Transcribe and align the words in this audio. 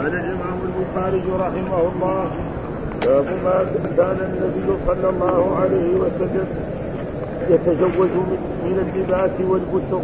قال 0.00 0.14
الإمام 0.14 0.58
البخاري 0.64 1.22
رحمه 1.40 1.80
الله 1.92 2.30
باب 3.02 3.24
ما 3.44 3.64
كان 3.96 4.16
النبي 4.28 4.78
صلى 4.86 5.08
الله 5.10 5.56
عليه 5.60 5.94
وسلم 5.94 6.46
يتزوج 7.50 8.08
من 8.64 8.76
اللباس 8.86 9.30
والبسر 9.40 10.02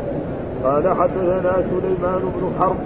قال 0.65 0.97
حدثنا 1.01 1.53
سليمان 1.71 2.21
بن 2.37 2.53
حرب. 2.61 2.77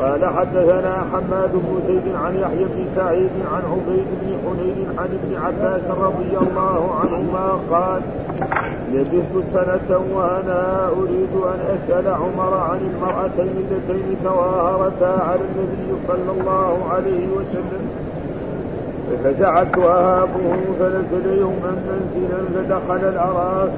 قال 0.00 0.26
حدثنا 0.26 1.04
حماد 1.12 1.52
بن 1.52 1.80
زيد 1.86 2.14
عن 2.16 2.34
يحيى 2.34 2.64
بن 2.64 2.86
سعيد 2.96 3.30
عن 3.52 3.62
عبيد 3.72 4.06
بن 4.22 4.36
حنين 4.44 4.86
عن 4.98 5.08
ابن 5.18 5.36
عباس 5.44 5.82
رضي 5.90 6.38
الله 6.38 6.94
عنهما 7.00 7.58
قال 7.70 8.02
لبثت 8.92 9.34
سنة 9.52 9.98
وأنا 10.14 10.88
أريد 10.88 11.32
أن 11.44 11.60
أسأل 11.76 12.08
عمر 12.08 12.54
عن 12.54 12.80
المرأتين 12.90 13.54
اللتين 13.70 14.16
تواهرتا 14.24 15.12
على 15.28 15.40
النبي 15.40 15.88
صلى 16.08 16.40
الله 16.40 16.78
عليه 16.92 17.26
وسلم. 17.36 17.84
ففزعت 19.10 19.78
وهابه 19.78 20.56
فنزل 20.78 21.38
يوما 21.38 21.72
منزلا 21.88 22.42
فدخل 22.54 23.08
الأراك 23.08 23.70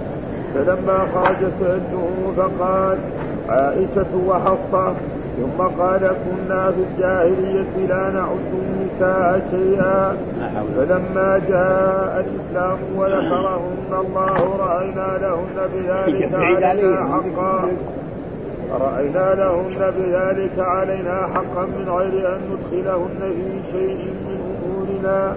فلما 0.55 0.99
خرج 1.15 1.37
سألته 1.61 2.09
فقال 2.37 2.99
عائشة 3.49 4.13
وحفصة 4.27 4.93
ثم 5.39 5.63
قال 5.83 6.01
كنا 6.01 6.71
في 6.71 6.81
الجاهلية 6.91 7.87
لا 7.89 8.11
نعد 8.11 8.53
النساء 8.53 9.41
شيئا. 9.51 10.17
فلما 10.77 11.41
جاء 11.49 12.25
الإسلام 12.27 12.79
وذكرهن 12.97 13.93
الله 14.07 14.57
رأينا 14.59 15.19
لهن 15.23 15.69
بذلك 15.75 16.35
علينا 16.65 17.05
حقا. 17.05 17.69
رأينا 18.81 19.35
لهن 19.35 19.93
بذلك 19.99 20.59
علينا 20.59 21.27
حقا 21.35 21.65
من 21.67 21.89
غير 21.89 22.35
أن 22.35 22.41
ندخلهن 22.51 23.21
في 23.21 23.73
شيء 23.73 24.05
من 24.05 24.39
أمورنا. 24.65 25.37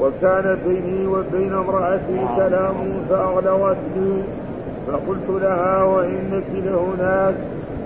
وكان 0.00 0.58
بيني 0.66 1.06
وبين 1.06 1.52
امرأتي 1.54 2.26
كلام 2.36 2.74
فأغلظتني 3.10 4.22
فقلت 4.86 5.42
لها 5.42 5.82
وإنك 5.82 6.44
لهناك 6.54 7.34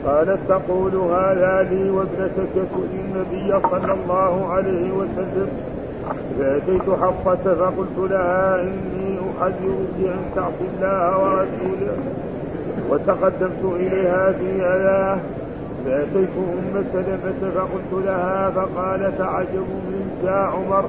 قالت 0.07 0.39
تقول 0.49 0.95
هذا 0.95 1.69
لي 1.71 1.91
وابنتك 1.91 2.55
تؤذي 2.55 3.01
النبي 3.05 3.61
صلى 3.71 3.93
الله 3.93 4.53
عليه 4.53 4.93
وسلم. 4.93 5.49
فأتيت 6.39 6.91
حفصة 7.03 7.55
فقلت 7.55 8.11
لها 8.11 8.63
إني 8.63 9.19
أحذرك 9.41 9.97
أن 9.99 10.23
تعصي 10.35 10.67
الله 10.75 11.19
ورسوله. 11.23 11.97
وتقدمت 12.91 13.65
إليها 13.77 14.33
في 14.33 14.63
أذاه 14.63 15.19
فأتيت 15.85 16.35
أم 16.39 16.85
سلمة 16.93 17.41
فقلت 17.55 18.05
لها 18.07 18.51
فقالت 18.51 19.21
عجب 19.21 19.69
منك 19.91 20.25
يا 20.25 20.31
عمر. 20.55 20.85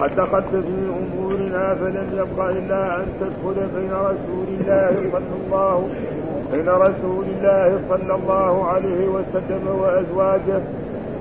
قد 0.00 0.16
دخلت 0.16 0.52
في 0.52 0.78
أمورنا 1.00 1.74
فلم 1.74 2.06
يبق 2.12 2.44
إلا 2.44 2.96
أن 2.96 3.06
تدخل 3.20 3.54
بين 3.76 3.92
رسول 3.92 4.48
الله 4.60 5.10
صلى 5.12 5.36
الله 5.46 5.74
عليه 5.74 5.78
وسلم 5.78 6.27
بين 6.52 6.68
رسول 6.68 7.24
الله 7.24 7.80
صلى 7.88 8.14
الله 8.14 8.64
عليه 8.66 9.08
وسلم 9.08 9.68
وأزواجه 9.80 10.60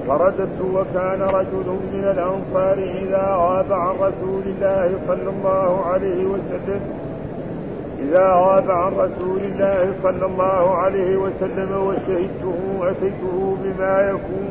فرددت 0.08 0.61
وكان 0.73 1.22
رجل 1.22 1.67
من 1.94 2.03
الأنصار 2.03 2.78
إذا 2.78 3.36
غاب 3.36 3.73
عن 3.73 3.95
رسول 3.95 4.42
الله 4.45 5.00
صلى 5.08 5.30
الله 5.30 5.86
عليه 5.86 6.25
وسلم 6.25 6.81
إذا 8.00 8.33
غاب 8.33 8.72
عن 8.72 8.92
رسول 8.92 9.39
الله 9.39 9.94
صلى 10.03 10.25
الله 10.25 10.75
عليه 10.75 11.17
وسلم 11.17 11.88
وشهدته 11.88 12.89
أتيته 12.92 13.58
بما 13.64 14.02
يكون 14.09 14.50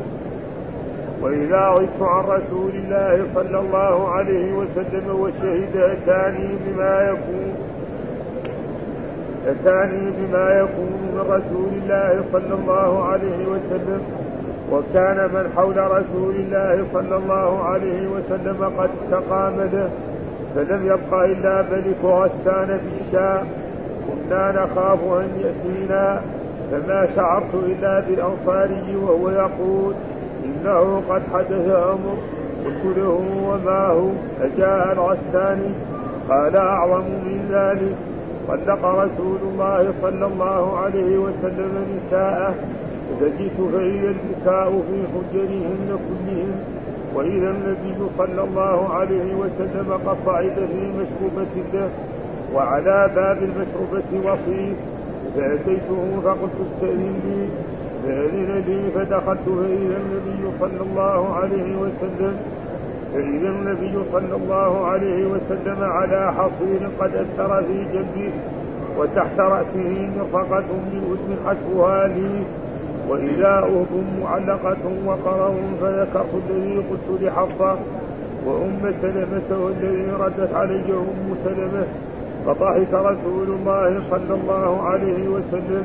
وإذا 1.23 1.69
غبت 1.69 2.03
عن 2.03 2.25
رسول 2.25 2.71
الله 2.71 3.27
صلى 3.35 3.59
الله 3.59 4.09
عليه 4.09 4.53
وسلم 4.53 5.21
وشهد 5.21 5.77
أتاني 5.77 6.49
بما 6.67 7.01
يكون. 7.11 7.66
أتاني 9.47 10.11
بما 10.11 10.51
يكون 10.51 10.93
من 11.13 11.21
رسول 11.21 11.69
الله 11.83 12.25
صلى 12.33 12.55
الله 12.55 13.05
عليه 13.05 13.47
وسلم 13.47 14.01
وكان 14.73 15.17
من 15.17 15.53
حول 15.57 15.77
رسول 15.77 16.35
الله 16.35 16.85
صلى 16.93 17.17
الله 17.17 17.65
عليه 17.65 18.09
وسلم 18.09 18.73
قد 18.79 18.91
استقام 19.03 19.61
له 19.73 19.91
فلم 20.55 20.87
يبق 20.87 21.15
إلا 21.15 21.63
ملك 21.63 22.05
غسان 22.05 22.81
بالشام 22.85 23.47
كنا 24.07 24.53
نخاف 24.53 24.99
أن 25.05 25.29
يأتينا 25.41 26.21
فما 26.71 27.09
شعرت 27.17 27.55
إلا 27.55 28.01
بالأنصاري 28.01 28.97
وهو 28.97 29.31
يقول 29.31 29.95
إنه 30.45 31.03
قد 31.09 31.23
حدث 31.35 31.69
أمر 31.71 32.17
قلت 32.65 32.97
له 32.97 33.23
وما 33.47 33.87
هو؟ 33.87 34.09
أجاء 34.41 34.93
الغساني 34.93 35.71
قال 36.29 36.57
أعظم 36.57 37.05
من 37.05 37.49
ذلك. 37.51 38.16
طلق 38.49 38.85
رسول 38.85 39.41
الله 39.53 39.93
صلى 40.03 40.27
الله 40.27 40.79
عليه 40.79 41.19
وسلم 41.19 41.73
نساءه 41.97 42.55
فجئت 43.21 43.59
فإذا 43.73 44.11
البكاء 44.17 44.71
في 44.89 44.99
حجرهن 45.13 45.99
كلهن. 46.07 46.57
وإذا 47.15 47.51
النبي 47.51 48.01
صلى 48.19 48.43
الله 48.45 48.79
عليه 48.95 49.35
وسلم 49.35 49.93
قد 50.07 50.17
صعد 50.27 50.57
في 50.73 50.83
مشروبة 51.01 51.55
له. 51.75 51.91
وعلى 52.55 53.11
باب 53.15 53.39
المشروبة 53.43 54.11
وصيف 54.27 54.77
فأتيته 55.37 56.21
فقلت 56.25 56.57
استأذن 56.67 57.15
لي. 57.25 57.49
فأذن 58.05 58.65
لي 58.67 58.91
فدخلت 58.95 59.47
فإذا 59.47 59.97
النبي 60.03 60.43
صلى 60.61 60.83
الله 60.91 61.35
عليه 61.35 61.77
وسلم 61.77 62.37
فإذا 63.17 63.49
النبي 63.49 63.99
صلى 64.13 64.37
الله 64.37 64.87
عليه 64.87 65.27
وسلم 65.27 65.77
على 65.81 66.33
حصير 66.33 66.89
قد 67.01 67.11
أثر 67.15 67.63
في 67.63 67.85
جنبه 67.93 68.33
وتحت 68.99 69.41
رأسه 69.41 70.11
مرفقة 70.17 70.65
من 70.93 71.03
أذن 71.13 71.37
حشوها 71.47 72.07
لي 72.09 72.43
وإذا 73.09 73.59
أهب 73.59 74.05
معلقة 74.23 74.85
وقرر 75.07 75.55
فذكرت 75.81 76.43
الذي 76.51 76.77
قلت 76.77 77.23
لحفصة 77.23 77.77
وأم 78.47 78.95
سلمة 79.03 79.65
والذي 79.65 80.11
ردت 80.21 80.55
علي 80.55 80.93
أم 80.93 81.35
سلمة 81.45 81.87
فضحك 82.47 82.93
رسول 82.93 83.49
الله 83.49 84.01
صلى 84.11 84.41
الله 84.41 84.83
عليه 84.83 85.29
وسلم 85.29 85.85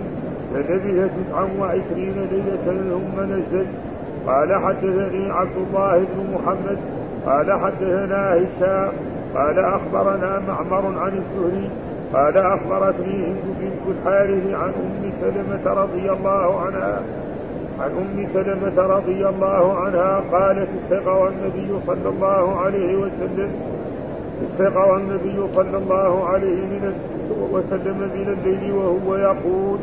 فلبث 0.53 1.11
تسعا 1.11 1.47
وعشرين 1.59 2.15
ليلة 2.31 2.65
ثم 2.65 3.33
نزل. 3.33 3.65
قال 4.27 4.55
حدثني 4.55 5.31
عبد 5.31 5.57
الله 5.57 5.97
بن 5.97 6.33
محمد 6.33 6.77
قال 7.25 7.51
حدثنا 7.51 8.33
هشام 8.33 8.91
قال 9.35 9.59
أخبرنا 9.59 10.41
معمر 10.47 10.99
عن 10.99 11.11
الزهري 11.17 11.69
قال 12.13 12.37
أخبرتني 12.37 13.25
هند 13.27 13.55
بنت 13.59 13.97
الحارث 13.97 14.53
عن 14.53 14.69
أم 14.69 15.11
سلمة 15.21 15.81
رضي 15.81 16.11
الله 16.11 16.59
عنها 16.61 17.01
عن 17.79 17.89
أم 17.89 18.27
سلمة 18.33 18.87
رضي 18.95 19.27
الله 19.27 19.73
عنها 19.73 20.23
قالت 20.31 20.67
استيقظ 20.83 21.31
النبي 21.31 21.79
صلى 21.87 22.09
الله 22.09 22.59
عليه 22.59 22.95
وسلم 22.95 23.51
استيقظ 24.43 24.89
النبي 24.89 25.47
صلى 25.55 25.77
الله 25.77 26.27
عليه 26.27 26.65
من 26.65 26.93
وسلم 27.51 27.97
من 27.97 28.37
الليل 28.37 28.73
وهو 28.73 29.15
يقول 29.15 29.79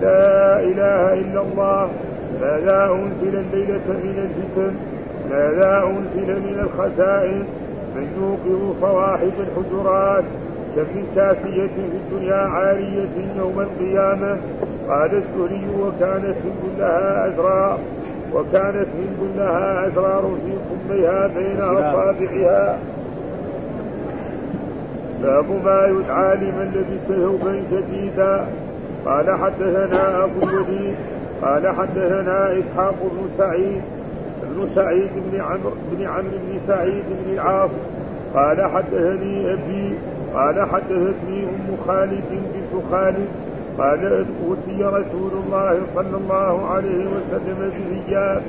لا 0.00 0.60
إله 0.60 1.12
إلا 1.12 1.40
الله 1.40 1.88
ماذا 2.40 2.84
أنزل 2.92 3.36
الليلة 3.38 3.86
من 3.88 4.28
الفتن 4.28 4.74
ماذا 5.30 5.82
أنزل 5.86 6.40
من 6.40 6.60
الخزائن 6.60 7.44
من 7.96 8.06
يوقظ 8.18 8.80
صواحب 8.80 9.32
الحجرات 9.38 10.24
كم 10.76 10.82
من 10.82 11.06
كافية 11.16 11.66
في 11.66 11.96
الدنيا 11.96 12.36
عارية 12.36 13.38
يوم 13.38 13.60
القيامة. 13.60 14.38
قال 14.88 15.10
الزهري 15.14 15.66
وكانت 15.80 16.36
هند 16.36 16.78
لها 16.78 17.28
أزرار 17.28 17.78
وكانت 18.34 18.86
هند 18.98 19.36
لها 19.36 19.86
أزرار 19.86 20.36
في 20.44 20.52
قميها 20.92 21.26
بين 21.26 21.60
أصابعها. 21.60 22.78
باب 25.22 25.44
ما 25.64 25.86
يدعى 25.86 26.36
لمن 26.36 26.72
لبس 26.74 27.16
ثوبا 27.22 27.62
شديدا. 27.70 28.46
قال 29.06 29.30
حدثنا 29.30 30.24
أبو 30.24 30.42
الوليد 30.42 30.94
قال 31.42 31.68
حدثنا 31.68 32.52
إسحاق 32.58 32.94
بن 33.02 33.28
سعيد 33.38 33.82
بن 34.56 34.68
سعيد 34.74 35.10
بن 35.14 35.40
عمرو 35.40 35.72
بن 35.92 36.06
عمرو 36.06 36.38
بن 36.46 36.58
سعيد 36.66 37.04
بن 37.08 37.32
العاص 37.32 37.70
قال 38.34 38.70
حدثني 38.70 39.52
أبي 39.52 39.94
قال 40.34 40.68
حدثتني 40.70 41.44
أم 41.44 41.76
خالد 41.86 42.24
بنت 42.30 42.82
خالد 42.90 43.28
قال 43.78 44.26
أوتي 44.46 44.84
رسول 44.84 45.32
الله 45.44 45.78
صلى 45.94 46.16
الله 46.16 46.66
عليه 46.66 47.06
وسلم 47.06 47.70
بثياب 47.70 48.42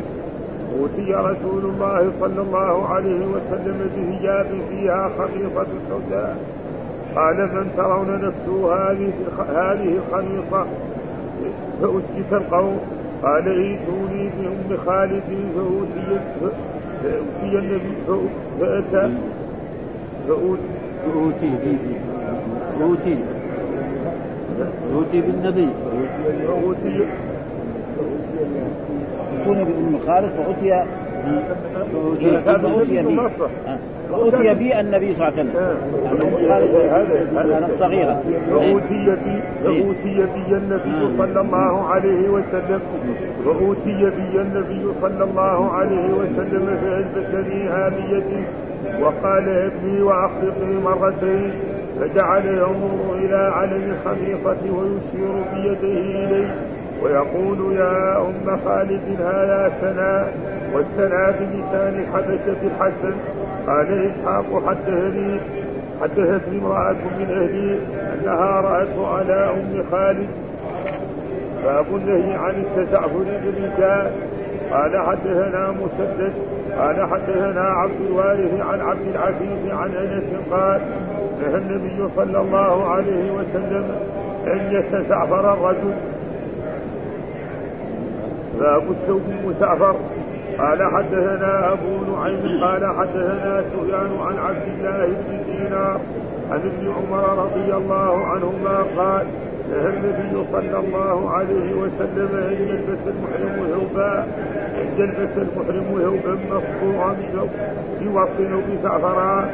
أوتي 0.80 1.14
رسول 1.14 1.66
الله 1.66 2.12
صلى 2.20 2.42
الله 2.42 2.88
عليه 2.88 3.26
وسلم 3.26 3.90
بثياب 3.96 4.48
فيها 4.70 5.10
خميصه 5.18 5.68
سوداء. 5.90 6.38
قال 7.16 7.38
من 7.38 7.72
ترون 7.78 8.22
نفسه 8.22 8.74
هذه 8.74 9.12
هذه 9.50 9.98
الخميصه 9.98 10.66
فأسكت 11.82 12.34
القوم. 12.34 12.80
قال 13.24 13.48
ائتوني 13.48 14.30
بأم 14.38 14.78
خالد 14.86 15.24
فأوتي 15.56 16.20
فأوتي 17.04 17.58
النبي 17.60 17.94
فأتى 18.60 19.04
فأوتي 20.28 20.62
فأوتي 21.06 21.50
فأوتي. 22.80 23.16
بالنبي. 25.22 25.68
فأوتي 26.48 27.06
ائتوني 29.40 29.64
بأم 29.64 30.00
خالد 30.08 30.32
فأوتي 30.32 30.70
فأوتي 31.94 33.04
بي 34.14 34.32
فأوتي 34.32 34.54
بي 34.54 34.80
النبي 34.80 35.16
صلى 35.16 35.28
الله 35.28 35.40
عليه 35.40 36.66
وسلم. 36.66 37.50
يعني 37.50 37.66
الصغيرة 37.66 38.24
فأوتي 38.50 39.06
بي 39.06 39.42
فأوتي 39.64 40.16
بي 40.16 40.58
النبي 40.58 41.18
صلى 41.18 41.42
الله 41.42 41.88
عليه 41.88 42.30
وسلم. 42.30 42.80
فأوتي 43.46 44.06
بي 44.06 44.42
النبي 44.42 44.94
صلى 45.02 45.24
الله 45.24 45.72
عليه 45.72 46.14
وسلم 46.14 46.78
فألبسنيها 46.82 47.90
بيدي 47.90 48.44
وقال 49.02 49.50
ابني 49.50 50.02
وأخلقني 50.02 50.76
مرتين. 50.86 51.52
فجعل 52.00 52.46
ينظر 52.46 53.16
إلى 53.16 53.36
علم 53.36 53.96
الخميصة 53.96 54.62
ويشير 54.64 55.34
بيده 55.54 55.94
إليه 56.00 56.56
ويقول 57.04 57.76
يا 57.76 58.18
أم 58.18 58.60
خالد 58.66 59.02
هذا 59.20 59.72
ثناء. 59.82 60.34
والثناء 60.74 61.36
بلسان 61.40 62.04
الحبشة 62.04 62.62
الحسن 62.68 63.14
قال 63.68 64.12
إسحاق 64.12 64.64
حدثني 64.68 65.40
حدثتني 66.02 66.58
امرأة 66.58 66.96
من 67.20 67.32
أهلي 67.32 67.80
أنها 68.14 68.62
رأته 68.62 69.08
على 69.08 69.50
أم 69.50 69.84
خالد. 69.92 70.28
باب 71.64 71.86
النهي 71.96 72.34
عن 72.34 72.54
التسعفر 72.56 73.26
بالرجال 73.44 74.12
قال 74.72 75.02
حدثنا 75.08 75.72
مسدد. 75.72 76.34
قال 76.78 77.10
حدثنا 77.10 77.62
عبد 77.62 78.02
الوارث 78.10 78.62
عن 78.62 78.82
عبد 78.82 79.08
العزيز 79.16 79.72
عن 79.72 79.90
أنس 79.90 80.24
قال 80.52 80.82
نهى 81.42 81.58
النبي 81.58 82.10
صلى 82.16 82.42
الله 82.42 82.90
عليه 82.90 83.32
وسلم 83.32 83.86
أن 84.48 84.60
يتسعفر 84.72 85.54
الرجل. 85.54 85.94
باب 88.60 88.92
الثوب 88.92 89.22
المسعفر 89.30 89.96
قال 90.60 90.84
حدثنا 90.84 91.74
أبو 91.74 92.14
نعيم 92.16 92.64
قال 92.64 92.86
حدثنا 92.98 93.64
سفيان 93.64 94.18
عن 94.22 94.38
عبد 94.38 94.68
الله 94.68 95.06
بن 95.06 95.54
دينار 95.54 96.00
عن 96.52 96.60
ابن 96.60 96.94
عمر 96.94 97.44
رضي 97.44 97.74
الله 97.74 98.26
عنهما 98.26 98.78
قال 98.98 99.26
نهى 99.72 99.90
النبي 99.90 100.46
صلى 100.52 100.80
الله 100.80 101.30
عليه 101.30 101.74
وسلم 101.74 102.30
أن 102.34 102.54
يلبس 102.54 103.00
المحرم 103.08 103.68
ثوبا 103.74 104.26
أن 104.82 104.88
يلبس 104.98 105.38
المحرم 105.38 106.02
ثوبا 106.02 106.38
مصبوغا 106.52 107.16
بوصل 108.02 108.62
بزعفران 108.70 109.50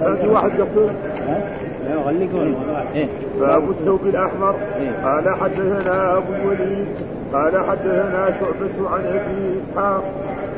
هذه 0.00 0.28
واحد 0.32 0.50
يقول. 0.58 0.90
باب 3.40 3.70
الثوب 3.70 4.00
الأحمر 4.06 4.54
إيه. 4.80 5.04
قال 5.04 5.34
حدثنا 5.36 6.16
أبو 6.18 6.32
الوليد 6.32 6.86
قال 7.32 7.64
حدثنا 7.68 8.30
شعبة 8.40 8.90
عن 8.90 9.00
ابي 9.06 9.60
إسحاق 9.60 10.04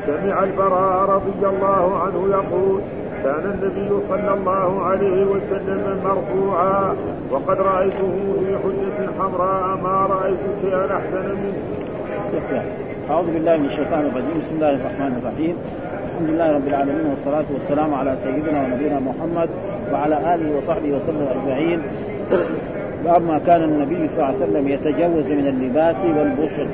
سمع 0.07 0.43
البراء 0.43 1.09
رضي 1.09 1.55
الله 1.55 1.99
عنه 1.99 2.27
يقول 2.31 2.81
كان 3.23 3.45
النبي 3.53 3.89
صلى 4.09 4.33
الله 4.33 4.81
عليه 4.83 5.25
وسلم 5.25 5.99
مرفوعا 6.03 6.95
وقد 7.31 7.57
رأيته 7.61 8.13
في 8.39 8.57
حجة 8.63 9.09
حمراء 9.19 9.77
ما 9.83 10.07
رأيت 10.09 10.39
شيئا 10.61 10.85
أحسن 10.97 11.29
منه. 11.29 12.63
أعوذ 13.09 13.25
بالله 13.33 13.57
من 13.57 13.65
الشيطان 13.65 13.99
الرجيم. 13.99 14.41
بسم 14.41 14.55
الله 14.55 14.71
الرحمن 14.71 15.13
الرحيم. 15.21 15.55
الحمد 16.05 16.29
لله 16.29 16.51
رب 16.51 16.67
العالمين 16.67 17.05
والصلاة 17.09 17.45
والسلام 17.53 17.93
على 17.93 18.17
سيدنا 18.23 18.63
ونبينا 18.63 18.99
محمد 18.99 19.49
وعلى 19.93 20.35
آله 20.35 20.57
وصحبه 20.57 20.91
وسلم 20.95 21.27
أجمعين. 21.35 21.81
باب 23.05 23.21
ما 23.21 23.41
كان 23.47 23.63
النبي 23.63 24.07
صلى 24.07 24.15
الله 24.15 24.25
عليه 24.25 24.37
وسلم 24.37 24.67
يتجوز 24.67 25.25
من 25.31 25.47
اللباس 25.47 25.95
والبشر. 26.17 26.67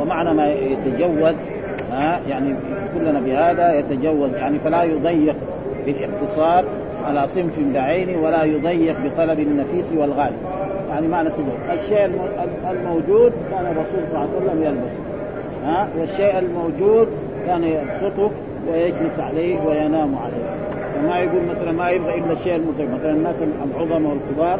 ومعنى 0.00 0.34
ما 0.34 0.52
يتجوز 0.52 1.34
ها 1.92 2.20
يعني 2.28 2.54
كلنا 2.94 3.20
بهذا 3.20 3.78
يتجوز 3.78 4.34
يعني 4.34 4.58
فلا 4.58 4.82
يضيق 4.82 5.36
بالاقتصار 5.86 6.64
على 7.06 7.28
صنف 7.34 7.58
بعينه 7.74 8.22
ولا 8.22 8.44
يضيق 8.44 8.96
بطلب 9.04 9.38
النفيس 9.38 9.84
والغالي 9.96 10.36
يعني 10.90 11.08
معنى 11.08 11.28
كله 11.30 11.74
الشيء 11.74 12.10
الموجود 12.70 13.32
كان 13.50 13.66
الرسول 13.66 14.08
صلى 14.10 14.24
الله 14.24 14.28
عليه 14.40 14.46
وسلم 14.46 14.62
يلبسه 14.62 15.08
ها 15.64 15.88
والشيء 15.98 16.38
الموجود 16.38 17.08
كان 17.46 17.64
يبسطه 17.64 18.30
ويجلس 18.72 19.18
عليه 19.18 19.60
وينام 19.66 20.14
عليه. 20.18 20.57
وما 20.98 21.18
يقول 21.18 21.42
مثلا 21.50 21.72
ما 21.72 21.90
يبغى 21.90 22.18
إلا 22.18 22.32
الشيء 22.32 22.56
المطيب 22.56 22.90
مثلا 22.94 23.10
الناس 23.10 23.34
العظماء 23.74 24.12
والكبار 24.12 24.58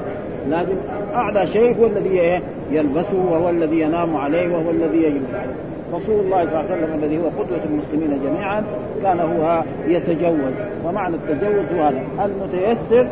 لازم 0.51 0.75
أعلى 1.15 1.47
شيء 1.47 1.77
هو 1.81 1.87
الذي 1.87 2.41
يلبسه 2.71 3.19
وهو 3.31 3.51
الذي 3.51 3.81
ينام 3.81 4.17
عليه 4.17 4.49
وهو 4.55 4.71
الذي 4.71 5.03
يجلس 5.03 5.35
عليه. 5.35 5.55
رسول 5.95 6.25
الله 6.25 6.45
صلى 6.45 6.61
الله 6.61 6.73
عليه 6.73 6.83
وسلم 6.83 7.03
الذي 7.03 7.19
هو 7.19 7.25
قدوة 7.25 7.61
المسلمين 7.71 8.21
جميعا 8.25 8.65
كان 9.03 9.21
هو 9.21 9.63
يتجوز. 9.87 10.55
ومعنى 10.87 11.17
التجوز 11.17 11.79
هو 11.79 11.83
هذا. 11.85 12.03
المتيسر 12.25 13.07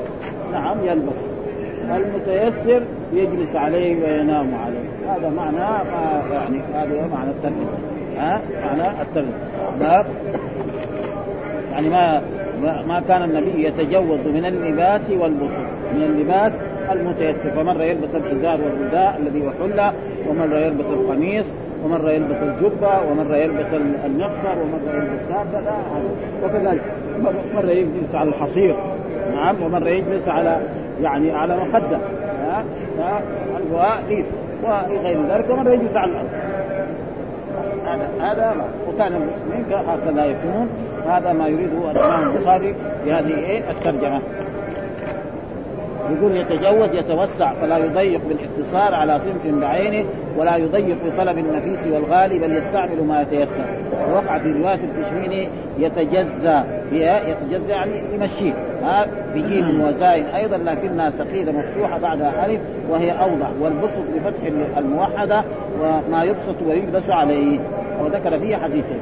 نعم 0.52 0.76
يلبس. 0.84 1.20
المتيسر 1.96 2.82
يجلس 3.12 3.56
عليه 3.56 4.02
وينام 4.02 4.54
عليه. 4.54 5.14
هذا 5.14 5.30
معنى 5.36 5.56
ما 5.56 6.22
يعني 6.32 6.60
هذا 6.74 7.08
معنى 7.14 7.30
الترجمة 7.30 7.96
ها؟ 8.16 8.40
معنى 8.64 9.02
الترجمة 9.02 10.04
يعني 11.76 11.88
ما 11.88 12.22
ما 12.88 13.02
كان 13.08 13.22
النبي 13.22 13.66
يتجوز 13.66 14.26
من 14.26 14.44
اللباس 14.46 15.10
والبصر 15.10 15.66
من 15.94 16.02
اللباس 16.02 16.52
المتيسر. 16.92 17.50
فمرة 17.50 17.82
يلبس 17.82 18.14
الإزار 18.14 18.60
والرداء 18.60 19.20
الذي 19.22 19.46
هو 19.46 19.50
حلة 19.50 19.92
ومرة 20.28 20.58
يلبس 20.58 20.84
القميص 20.84 21.46
ومرة 21.84 22.10
يلبس 22.10 22.36
الجبة 22.42 23.00
ومرة 23.10 23.36
يلبس 23.36 23.66
المغفر 24.04 24.56
ومرة 24.62 24.94
يلبس 24.94 25.22
هكذا 25.32 25.74
وكذلك 26.44 26.82
مرة 27.54 27.70
يجلس 27.70 28.14
على 28.14 28.28
الحصير 28.28 28.76
نعم 29.34 29.62
ومرة 29.62 29.88
يجلس 29.88 30.28
على 30.28 30.60
يعني 31.02 31.32
على 31.32 31.56
مخدة 31.56 31.98
ها 32.42 32.64
ها 32.98 33.20
وليف 33.72 34.26
وغير 34.64 35.18
ذلك 35.30 35.50
ومرة 35.50 35.70
يجلس 35.70 35.96
على 35.96 36.10
الأرض. 36.10 36.28
هذا 37.86 38.08
هذا 38.20 38.54
وكان 38.88 39.12
المسلمين 39.12 39.64
هكذا 39.88 40.24
يكونون. 40.24 40.68
هذا 41.06 41.32
ما 41.32 41.48
يريده 41.48 41.90
الإمام 41.90 42.36
البخاري 42.36 42.74
بهذه 43.06 43.38
إيه؟ 43.38 43.70
الترجمة. 43.70 44.20
يقول 46.10 46.36
يتجوز 46.36 46.94
يتوسع 46.94 47.52
فلا 47.52 47.78
يضيق 47.78 48.20
بالاقتصار 48.28 48.94
على 48.94 49.20
صنف 49.20 49.60
بعينه 49.60 50.04
ولا 50.36 50.56
يضيق 50.56 50.96
بطلب 51.06 51.38
النفيس 51.38 51.92
والغالي 51.92 52.38
بل 52.38 52.56
يستعمل 52.56 53.04
ما 53.08 53.22
يتيسر. 53.22 53.64
ووقع 54.10 54.38
في 54.38 54.52
رواية 54.52 54.78
الكشميني 54.96 55.48
يتجزى 55.78 56.62
يتجزى 56.92 57.72
يعني 57.72 57.92
يمشيه. 58.14 58.52
ها 58.82 59.06
بجيم 59.34 59.80
وزاين 59.80 60.26
أيضا 60.26 60.56
لكنها 60.56 61.10
ثقيلة 61.10 61.52
مفتوحة 61.52 61.98
بعدها 61.98 62.46
ألف 62.46 62.60
وهي 62.90 63.10
أوضح. 63.12 63.48
والبسط 63.60 64.02
بفتح 64.14 64.76
الموحدة 64.76 65.44
وما 65.80 66.24
يبسط 66.24 66.56
ويجلس 66.68 67.10
عليه. 67.10 67.58
وذكر 68.04 68.38
فيه 68.38 68.56
حديثين. 68.56 69.00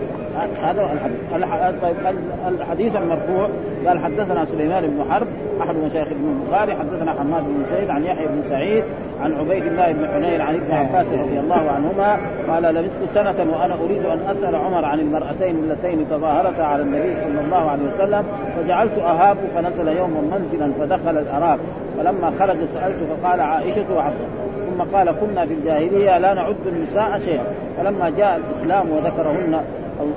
هذا 0.63 0.89
الحديث. 0.93 1.83
طيب 1.83 2.17
الحديث 2.49 2.97
المرفوع 2.97 3.49
قال 3.87 3.99
حدثنا 3.99 4.45
سليمان 4.45 4.83
بن 4.87 5.05
حرب 5.11 5.27
أحد 5.61 5.75
مشايخ 5.77 6.09
ابن 6.09 6.41
البخاري 6.41 6.75
حدثنا 6.75 7.13
حماد 7.13 7.45
بن 7.45 7.65
سعيد 7.71 7.91
عن 7.91 8.05
يحيى 8.05 8.27
بن 8.27 8.43
سعيد 8.49 8.85
عن 9.23 9.33
عبيد 9.33 9.67
الله 9.67 9.93
بن 9.93 10.07
حنين 10.07 10.41
عن 10.41 10.55
ابن 10.55 10.75
عباس 10.75 11.07
رضي 11.07 11.41
الله 11.41 11.71
عنهما 11.71 12.19
قال 12.49 12.63
لبثت 12.63 13.15
سنة 13.15 13.53
وأنا 13.53 13.75
أريد 13.75 14.07
أن 14.07 14.19
أسأل 14.31 14.57
عمر 14.57 14.85
عن 14.85 15.01
المرأتين 15.01 15.57
اللتين 15.57 16.07
تظاهرتا 16.11 16.63
على 16.63 16.83
النبي 16.83 17.15
صلى 17.15 17.41
الله 17.41 17.71
عليه 17.71 17.83
وسلم 17.95 18.25
فجعلت 18.57 18.99
أهاب 18.99 19.37
فنزل 19.55 19.89
يوما 19.89 20.21
منزلا 20.21 20.73
فدخل 20.81 21.19
الأراب 21.19 21.59
فلما 21.99 22.33
خرج 22.39 22.57
سألت 22.75 22.97
فقال 23.11 23.41
عائشة 23.41 23.85
وحفصة. 23.97 24.25
ثم 24.71 24.97
قال 24.97 25.15
كنا 25.21 25.47
في 25.47 25.55
الجاهلية 25.55 26.19
لا 26.19 26.35
نعد 26.35 26.57
النساء 26.67 27.21
شيئا. 27.25 27.45
فلما 27.79 28.13
جاء 28.19 28.37
الإسلام 28.37 28.91
وذكرهن 28.91 29.61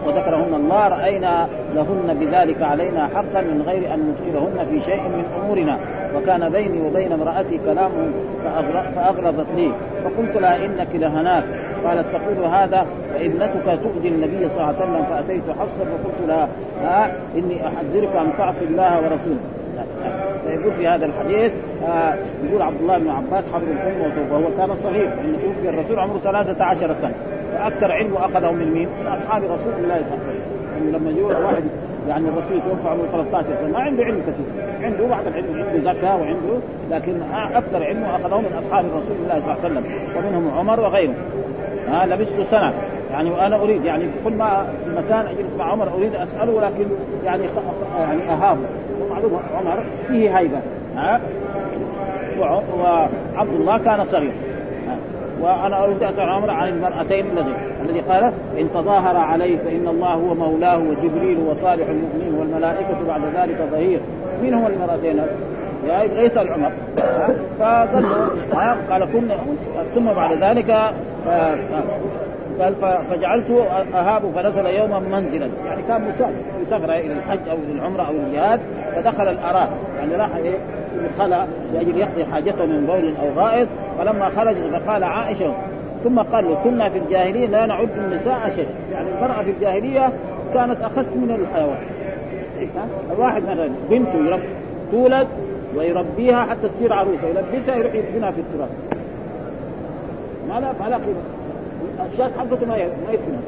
وذكرهن 0.05 0.53
الله 0.53 0.87
رأينا 0.87 1.47
لهن 1.75 2.17
بذلك 2.19 2.61
علينا 2.61 3.07
حقا 3.15 3.41
من 3.41 3.63
غير 3.67 3.93
أن 3.93 3.99
ندخلهن 3.99 4.65
في 4.69 4.81
شيء 4.81 5.01
من 5.01 5.25
أمورنا. 5.43 5.77
وكان 6.15 6.49
بيني 6.49 6.81
وبين 6.81 7.11
امرأتي 7.11 7.59
كلام 7.65 7.91
فأغرضت 8.95 9.47
لي. 9.55 9.71
فقلت 10.03 10.37
لها 10.37 10.65
إنك 10.65 10.87
لهناك. 10.93 11.43
قالت 11.85 12.05
تقول 12.13 12.45
هذا 12.53 12.85
وابنتك 13.15 13.79
تؤذي 13.83 14.07
النبي 14.07 14.49
صلى 14.49 14.55
الله 14.55 14.65
عليه 14.65 14.77
وسلم 14.77 15.03
فأتيت 15.09 15.43
حفصه 15.59 15.85
فقلت 15.85 16.27
لها 16.27 16.47
ها 16.83 17.11
إني 17.37 17.67
أحذرك 17.67 18.15
أن 18.15 18.31
تعصي 18.37 18.65
الله 18.65 18.97
ورسوله. 18.97 19.39
فيقول 20.47 20.71
في 20.71 20.87
هذا 20.87 21.05
الحديث 21.05 21.51
آه 21.87 22.13
يقول 22.43 22.61
عبد 22.61 22.81
الله 22.81 22.97
بن 22.97 23.09
عباس 23.09 23.43
حبر 23.53 23.63
الأمة 23.63 24.13
وهو 24.31 24.43
كان 24.57 24.75
صغير 24.83 25.09
حين 25.09 25.35
توفي 25.41 25.69
الرسول 25.69 25.99
عمره 25.99 26.19
13 26.23 26.95
سنة. 26.95 27.13
فأكثر 27.57 27.91
علمه 27.91 28.25
أخذه 28.25 28.51
من 28.51 28.71
مين؟ 28.71 28.87
من 29.01 29.07
أصحاب 29.07 29.43
رسول 29.43 29.73
الله 29.83 29.95
صلى 29.95 30.17
الله 30.17 30.27
عليه 30.27 30.39
وسلم. 30.39 30.41
يعني 30.73 30.91
لما 30.91 31.09
يجوا 31.09 31.45
واحد 31.45 31.63
يعني 32.09 32.27
الرسول 32.27 32.61
توفى 32.61 32.89
عمره 32.89 33.07
13 33.11 33.47
سنه 33.47 33.71
ما 33.73 33.79
عنده 33.79 34.03
علم 34.03 34.21
كثير. 34.21 34.65
عنده 34.81 35.07
بعض 35.07 35.27
العلم 35.27 35.45
عنده 35.55 35.93
زكاة 35.93 36.17
وعنده 36.17 36.57
لكن 36.91 37.21
أكثر 37.33 37.83
علمه 37.83 38.15
اخذه 38.15 38.37
من 38.37 38.53
أصحاب 38.59 38.85
رسول 38.85 39.17
الله 39.23 39.41
صلى 39.41 39.53
الله 39.53 39.63
عليه 39.63 39.71
وسلم. 39.71 39.83
ومنهم 40.17 40.57
عمر 40.57 40.79
وغيره. 40.79 41.13
ها 41.87 42.05
لبثت 42.05 42.41
سنة. 42.41 42.73
يعني 43.11 43.31
وأنا 43.31 43.55
أريد 43.55 43.85
يعني 43.85 44.03
كل 44.25 44.33
ما 44.33 44.65
في 44.85 44.91
مكان 44.91 45.25
أجلس 45.25 45.55
مع 45.59 45.71
عمر 45.71 45.87
أريد 45.97 46.15
أسأله 46.15 46.51
ولكن 46.51 46.85
يعني 47.25 47.43
يعني 47.97 48.21
أهابه. 48.29 48.67
ومعلوم 49.01 49.39
عمر 49.57 49.83
فيه 50.07 50.37
هيبة. 50.37 50.59
ها؟ 50.95 51.21
وعبد 52.39 53.53
الله 53.59 53.77
كان 53.77 54.05
صغير. 54.05 54.31
وأنا 55.41 55.83
أريد 55.83 56.03
أسأل 56.03 56.29
عمر 56.29 56.51
عن 56.51 56.67
المرأتين 56.67 57.25
الذي 57.31 57.53
الذي 57.85 57.99
قال 57.99 58.23
إن 58.59 58.69
تظاهر 58.73 59.17
عليه 59.17 59.57
فإن 59.57 59.87
الله 59.87 60.13
هو 60.13 60.33
مولاه 60.33 60.77
وجبريل 60.77 61.37
وصالح 61.49 61.87
المؤمنين 61.89 62.33
والملائكة 62.39 62.97
بعد 63.07 63.21
ذلك 63.35 63.57
ظهير. 63.71 63.99
من 64.43 64.53
هم 64.53 64.67
المرأتين؟ 64.67 65.21
يا 65.87 66.03
ليس 66.21 66.37
العمر. 66.37 66.71
فقال 67.59 68.03
له 68.03 68.77
قال 68.89 69.05
كنا 69.13 69.35
ثم 69.95 70.05
بعد 70.05 70.31
ذلك 70.43 70.71
قال 72.59 72.75
فجعلت 73.09 73.49
أهاب 73.95 74.21
فنزل 74.35 74.65
يوما 74.65 74.99
منزلا. 74.99 75.49
يعني 75.65 75.81
كان 75.87 76.11
مسافر 76.61 76.93
إلى 76.93 77.13
الحج 77.13 77.49
أو 77.49 77.57
إلى 77.57 77.71
العمرة 77.71 78.01
أو 78.01 78.11
الجهاد 78.11 78.59
فدخل 78.95 79.27
الاراد 79.27 79.69
يعني 79.99 80.15
راح 80.15 80.35
إيه؟ 80.35 80.57
الخلاء 81.05 81.47
لاجل 81.73 81.97
يقضي 81.97 82.25
حاجته 82.25 82.65
من 82.65 82.85
بول 82.85 83.13
أو 83.21 83.43
غائط 83.43 83.67
فلما 83.99 84.29
خرج 84.29 84.55
فقال 84.55 85.03
عائشة 85.03 85.53
ثم 86.03 86.19
قال 86.19 86.55
كنا 86.63 86.89
في 86.89 86.97
الجاهلية 86.97 87.47
لا 87.47 87.65
نعد 87.65 87.89
النساء 87.97 88.51
شيء 88.55 88.67
يعني 88.93 89.09
المرأة 89.09 89.43
في 89.43 89.51
الجاهلية 89.51 90.09
كانت 90.53 90.81
أخس 90.81 91.13
من 91.15 91.37
الحيوان. 91.41 91.77
الواحد 93.13 93.43
مثلا 93.43 93.69
بنته 93.89 94.25
يرب 94.25 94.39
تولد 94.91 95.27
ويربيها 95.75 96.45
حتى 96.45 96.69
تصير 96.69 96.93
عروسة 96.93 97.27
يلبسها 97.27 97.75
يروح 97.75 97.93
يدفنها 97.93 98.31
في 98.31 98.41
التراب. 98.41 98.69
ما 100.49 100.59
لا 100.59 100.73
ما 100.83 100.89
لا 100.89 100.95
قيمة. 100.95 102.07
الشاة 102.13 102.29
حقته 102.39 102.65
ما 102.65 102.77
يدفنها. 103.13 103.39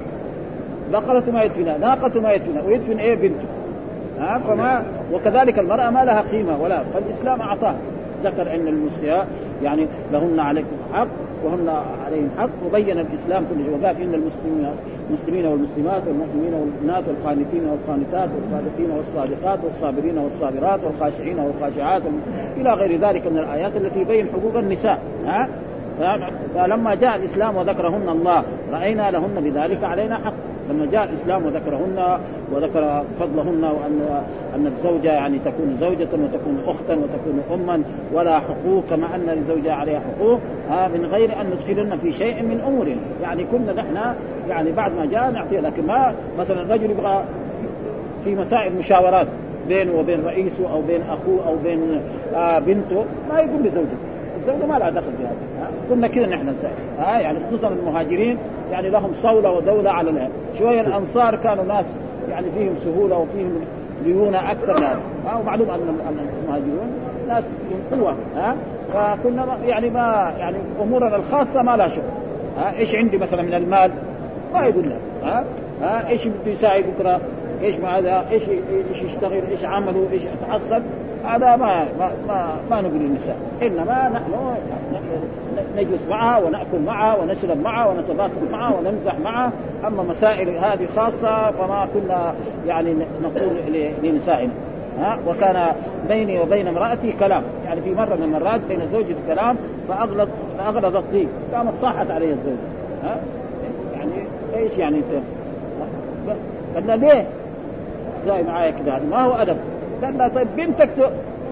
بقرته 0.93 1.31
ما 1.31 1.43
يدفنها 1.43 1.77
ناقته 1.77 2.21
ما 2.21 2.31
يدفنها 2.31 2.61
ويدفن 2.61 2.99
إيه 2.99 3.15
بنته؟ 3.15 3.45
ها 4.19 4.39
فما 4.39 4.83
وكذلك 5.13 5.59
المرأة 5.59 5.89
ما 5.89 6.05
لها 6.05 6.21
قيمة 6.31 6.61
ولا. 6.61 6.83
فالإسلام 6.93 7.41
أعطاه 7.41 7.75
ذكر 8.23 8.55
أن 8.55 8.67
المسلمات 8.67 9.27
يعني 9.63 9.85
لهن 10.13 10.39
عليكم 10.39 10.75
حق 10.93 11.07
وهن 11.43 11.69
عليهم 12.05 12.29
حق 12.37 12.49
وبين 12.65 12.99
الإسلام 12.99 13.43
كل 13.49 13.63
شيء. 13.63 13.79
وقال 13.81 14.01
إن 14.01 14.13
المسلمين 14.13 14.67
المسلمين 15.09 15.45
والمسلمات 15.45 16.01
والمؤمنين 16.07 16.53
والمؤمنات 16.53 17.03
والقانتين 17.07 17.63
والقانتات 17.69 18.29
والصادقين 18.35 18.91
والصادقات 18.91 19.59
والصابرين 19.63 20.17
والصابرات 20.17 20.79
والخاشعين 20.83 21.39
والخاشعات 21.39 22.01
إلى 22.57 22.73
غير 22.73 22.99
ذلك 22.99 23.27
من 23.27 23.37
الآيات 23.37 23.75
التي 23.75 23.99
يبين 23.99 24.27
حقوق 24.27 24.57
النساء. 24.57 24.99
ها؟ 25.25 25.47
فلما 26.55 26.95
جاء 26.95 27.15
الإسلام 27.15 27.55
وذكرهن 27.55 28.09
الله 28.09 28.43
رأينا 28.71 29.11
لهن 29.11 29.41
بذلك 29.43 29.83
علينا 29.83 30.17
حق. 30.17 30.33
لما 30.69 30.87
جاء 30.91 31.03
الإسلام 31.03 31.45
وذكرهن 31.45 32.19
وذكر 32.51 33.03
فضلهن 33.19 33.63
وأن 33.63 34.23
أن 34.55 34.67
الزوجة 34.67 35.11
يعني 35.11 35.39
تكون 35.39 35.77
زوجة 35.79 36.07
وتكون 36.13 36.59
أختا 36.67 36.95
وتكون 36.95 37.41
أما 37.53 37.81
ولا 38.13 38.39
حقوق 38.39 38.83
كما 38.89 39.15
أن 39.15 39.21
للزوجه 39.21 39.73
عليها 39.73 39.99
حقوق 39.99 40.39
ها 40.69 40.87
من 40.87 41.05
غير 41.05 41.41
أن 41.41 41.45
ندخلن 41.45 41.97
في 41.97 42.11
شيء 42.11 42.43
من 42.43 42.61
امورنا 42.67 43.01
يعني 43.21 43.43
كنا 43.51 43.73
نحن 43.73 44.15
يعني 44.49 44.71
بعد 44.71 44.91
ما 44.95 45.05
جاء 45.05 45.31
نعطيه 45.31 45.59
لكن 45.59 45.85
ما 45.87 46.13
مثلا 46.39 46.61
الرجل 46.61 46.91
يبغى 46.91 47.23
في 48.23 48.35
مسائل 48.35 48.75
مشاورات 48.75 49.27
بينه 49.67 49.99
وبين 49.99 50.25
رئيسه 50.25 50.73
أو 50.73 50.81
بين 50.81 51.01
أخوه 51.01 51.47
أو 51.47 51.55
بين 51.63 52.01
آه 52.35 52.59
بنته 52.59 53.05
ما 53.29 53.39
يقول 53.39 53.59
لزوجته. 53.63 54.08
الزوجه 54.49 54.65
ما 54.65 54.79
لها 54.79 54.89
دخل 54.89 55.11
في 55.17 55.23
هذا 55.23 55.71
كنا 55.89 56.07
كذا 56.07 56.25
نحن 56.25 56.53
ها؟ 56.99 57.19
يعني 57.19 57.39
خصوصا 57.47 57.67
المهاجرين 57.67 58.37
يعني 58.71 58.89
لهم 58.89 59.13
صولة 59.13 59.51
ودولة 59.51 59.91
على 59.91 60.09
الأهل. 60.09 60.29
شوية 60.57 60.81
الأنصار 60.81 61.35
كانوا 61.35 61.63
ناس 61.63 61.85
يعني 62.29 62.47
فيهم 62.51 62.75
سهولة 62.83 63.17
وفيهم 63.17 63.61
ليونة 64.05 64.51
أكثر 64.51 64.77
من 64.77 64.83
هذا. 64.83 65.01
ومعلوم 65.41 65.69
أن 65.69 65.79
المهاجرون 66.43 66.91
ناس 67.27 67.43
من 67.43 67.99
قوة. 67.99 68.15
ها؟ 68.35 68.55
فكنا 68.93 69.57
يعني 69.65 69.89
ما 69.89 70.33
يعني 70.37 70.57
أمورنا 70.81 71.15
الخاصة 71.15 71.61
ما 71.61 71.77
لها 71.77 71.87
شغل. 71.87 72.03
ها؟ 72.57 72.77
إيش 72.77 72.95
عندي 72.95 73.17
مثلا 73.17 73.41
من 73.41 73.53
المال؟ 73.53 73.91
ما 74.53 74.65
يقول 74.65 74.83
لها 74.89 75.31
ها؟ 75.31 75.45
ها؟ 75.81 76.09
إيش 76.09 76.27
بده 76.27 76.51
يساعد 76.51 76.83
بكرة؟ 76.83 77.21
إيش 77.61 77.75
مع 77.75 77.97
هذا؟ 77.97 78.25
إيش 78.31 78.43
إيش 78.89 79.01
يشتغل؟ 79.01 79.41
إيش 79.51 79.63
عمله؟ 79.63 80.07
إيش 80.11 80.21
يتحصل 80.23 80.81
هذا 81.25 81.55
ما 81.55 81.87
ما 81.99 82.11
ما, 82.27 82.47
ما 82.69 82.81
نقول 82.81 82.99
للنساء. 82.99 83.37
إنما 83.61 84.09
نحن 84.09 84.55
نجلس 85.77 86.01
معها 86.09 86.39
ونأكل 86.39 86.79
معها 86.85 87.17
ونشرب 87.17 87.61
معها 87.61 87.87
ونتباسط 87.87 88.51
معها 88.51 88.73
ونمزح 88.77 89.19
معها 89.19 89.51
أما 89.87 90.03
مسائل 90.03 90.49
هذه 90.49 90.87
خاصة 90.95 91.51
فما 91.51 91.87
كنا 91.93 92.33
يعني 92.67 92.95
نقول 93.23 93.49
لنسائنا. 94.03 94.51
ها؟ 94.99 95.17
وكان 95.27 95.73
بيني 96.09 96.39
وبين 96.39 96.67
امرأتي 96.67 97.11
كلام. 97.11 97.43
يعني 97.65 97.81
في 97.81 97.93
مرة 97.93 98.15
من 98.15 98.23
المرات 98.23 98.61
بين 98.69 98.79
زوجي 98.91 99.15
كلام 99.27 99.55
فأغلظ 99.87 100.29
فأغلظ 100.57 100.95
الطيب. 100.95 101.27
قامت 101.53 101.73
صاحت 101.81 102.11
علي 102.11 102.25
الزوج. 102.25 102.57
ها؟ 103.03 103.17
يعني 103.93 104.11
إيش 104.55 104.77
يعني 104.77 105.01
قلنا 106.75 106.93
ليه؟ 106.93 107.27
زي 108.25 108.43
معايا 108.43 108.71
كذا 108.71 109.01
ما 109.11 109.23
هو 109.23 109.33
أدب. 109.33 109.57
قال 110.03 110.17
لها 110.17 110.27
طيب 110.27 110.47
بنتك 110.57 110.89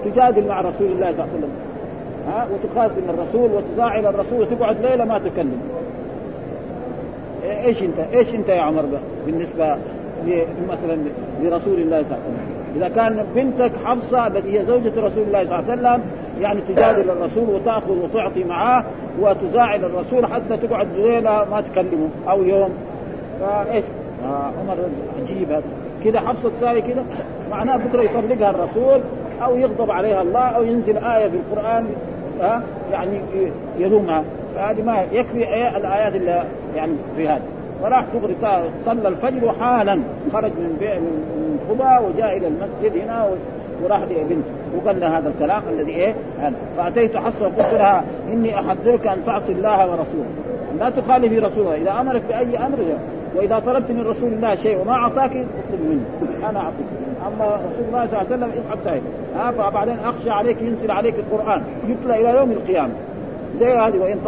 تجادل 0.04 0.48
مع 0.48 0.60
رسول 0.60 0.86
الله 0.86 1.12
صلى 1.12 1.12
الله 1.12 1.22
عليه 1.22 1.38
وسلم. 1.38 1.50
ها؟ 2.28 2.46
وتخاصم 2.52 3.02
الرسول 3.08 3.50
وتزاعل 3.52 4.06
الرسول 4.06 4.40
وتقعد 4.40 4.76
ليلة 4.82 5.04
ما 5.04 5.18
تكلم. 5.18 5.60
إيش 7.44 7.82
أنت؟ 7.82 7.98
إيش 8.12 8.34
أنت 8.34 8.48
يا 8.48 8.60
عمر 8.60 8.84
بالنسبة 9.26 9.76
مثلا 10.70 10.98
لرسول 11.42 11.74
الله 11.74 12.02
صلى 12.02 12.16
الله 12.16 12.18
عليه 12.24 12.28
وسلم؟ 12.28 12.48
إذا 12.76 12.88
كان 12.88 13.24
بنتك 13.34 13.72
حفصة 13.84 14.26
التي 14.26 14.58
هي 14.58 14.64
زوجة 14.64 14.92
رسول 14.96 15.22
الله 15.22 15.44
صلى 15.44 15.58
الله 15.58 15.70
عليه 15.70 15.72
وسلم 15.72 16.00
يعني 16.40 16.60
تجادل 16.60 17.10
الرسول 17.10 17.50
وتأخذ 17.50 18.04
وتعطي 18.04 18.44
معاه 18.44 18.84
وتزاعل 19.20 19.84
الرسول 19.84 20.26
حتى 20.26 20.56
تقعد 20.56 20.88
ليلة 20.96 21.46
ما 21.50 21.60
تكلمه 21.60 22.08
أو 22.28 22.42
يوم. 22.42 22.70
فإيش؟ 23.40 23.84
آه 24.24 24.50
عمر 24.60 24.76
عجيب 25.22 25.50
هذا. 25.50 25.62
كذا 26.04 26.20
حفصة 26.20 26.50
تساوي 26.50 26.80
كذا؟ 26.82 27.04
معناه 27.50 27.76
بكرة 27.76 28.02
يطلقها 28.02 28.50
الرسول 28.50 29.00
أو 29.42 29.56
يغضب 29.56 29.90
عليها 29.90 30.22
الله 30.22 30.40
أو 30.40 30.62
ينزل 30.62 30.96
آية 30.96 31.28
في 31.28 31.36
القران 31.36 31.86
ها؟ 32.40 32.62
يعني 32.92 33.20
يلومها. 33.78 34.24
فهذه 34.54 34.82
ما 34.82 35.04
يكفي 35.12 35.36
الآيات 35.76 36.14
اللي 36.14 36.44
يعني 36.76 36.92
في 37.16 37.28
هذا. 37.28 37.42
فراح 37.82 38.04
دغري 38.14 38.36
صلى 38.86 39.08
الفجر 39.08 39.52
حالا. 39.60 40.00
خرج 40.32 40.50
من 40.50 40.76
من 40.80 41.58
خبا 41.68 41.98
وجاء 41.98 42.36
إلى 42.36 42.46
المسجد 42.46 43.02
هنا 43.04 43.28
وراح 43.82 44.00
لابنته 44.00 44.42
وقال 44.76 45.00
لها 45.00 45.18
هذا 45.18 45.28
الكلام 45.28 45.62
الذي 45.72 45.90
إيه؟ 45.92 46.14
هذا. 46.40 46.54
فأتيت 46.76 47.16
حفصة 47.16 47.46
وقلت 47.46 47.74
لها 47.74 48.04
إني 48.32 48.54
أحذرك 48.54 49.06
أن 49.06 49.24
تعصي 49.26 49.52
الله 49.52 49.90
ورسوله. 49.90 50.30
لا 50.78 50.90
تخالفي 50.90 51.38
رسوله. 51.38 51.74
إذا 51.74 52.00
أمرك 52.00 52.22
بأي 52.28 52.58
أمر 52.58 52.78
وإذا 53.36 53.58
طلبت 53.58 53.90
من 53.90 54.06
رسول 54.06 54.32
الله 54.32 54.54
شيء 54.54 54.80
وما 54.80 54.92
أعطاك 54.92 55.30
اطلب 55.30 55.80
منه. 55.80 56.04
أنا 56.50 56.58
أعطيك. 56.58 56.97
أما 57.26 57.44
رسول 57.44 57.84
الله 57.88 58.06
صلى 58.06 58.20
الله 58.20 58.32
عليه 58.32 58.36
وسلم 58.36 58.50
اصعد 58.64 58.78
سائل 58.84 59.02
ها 59.36 59.50
فبعدين 59.50 59.96
أخشى 60.04 60.30
عليك 60.30 60.62
ينزل 60.62 60.90
عليك 60.90 61.14
القرآن. 61.18 61.62
يتلى 61.88 62.20
إلى 62.20 62.38
يوم 62.38 62.50
القيامة. 62.50 62.92
زي 63.60 63.72
هذه 63.72 63.98
وإن 63.98 64.18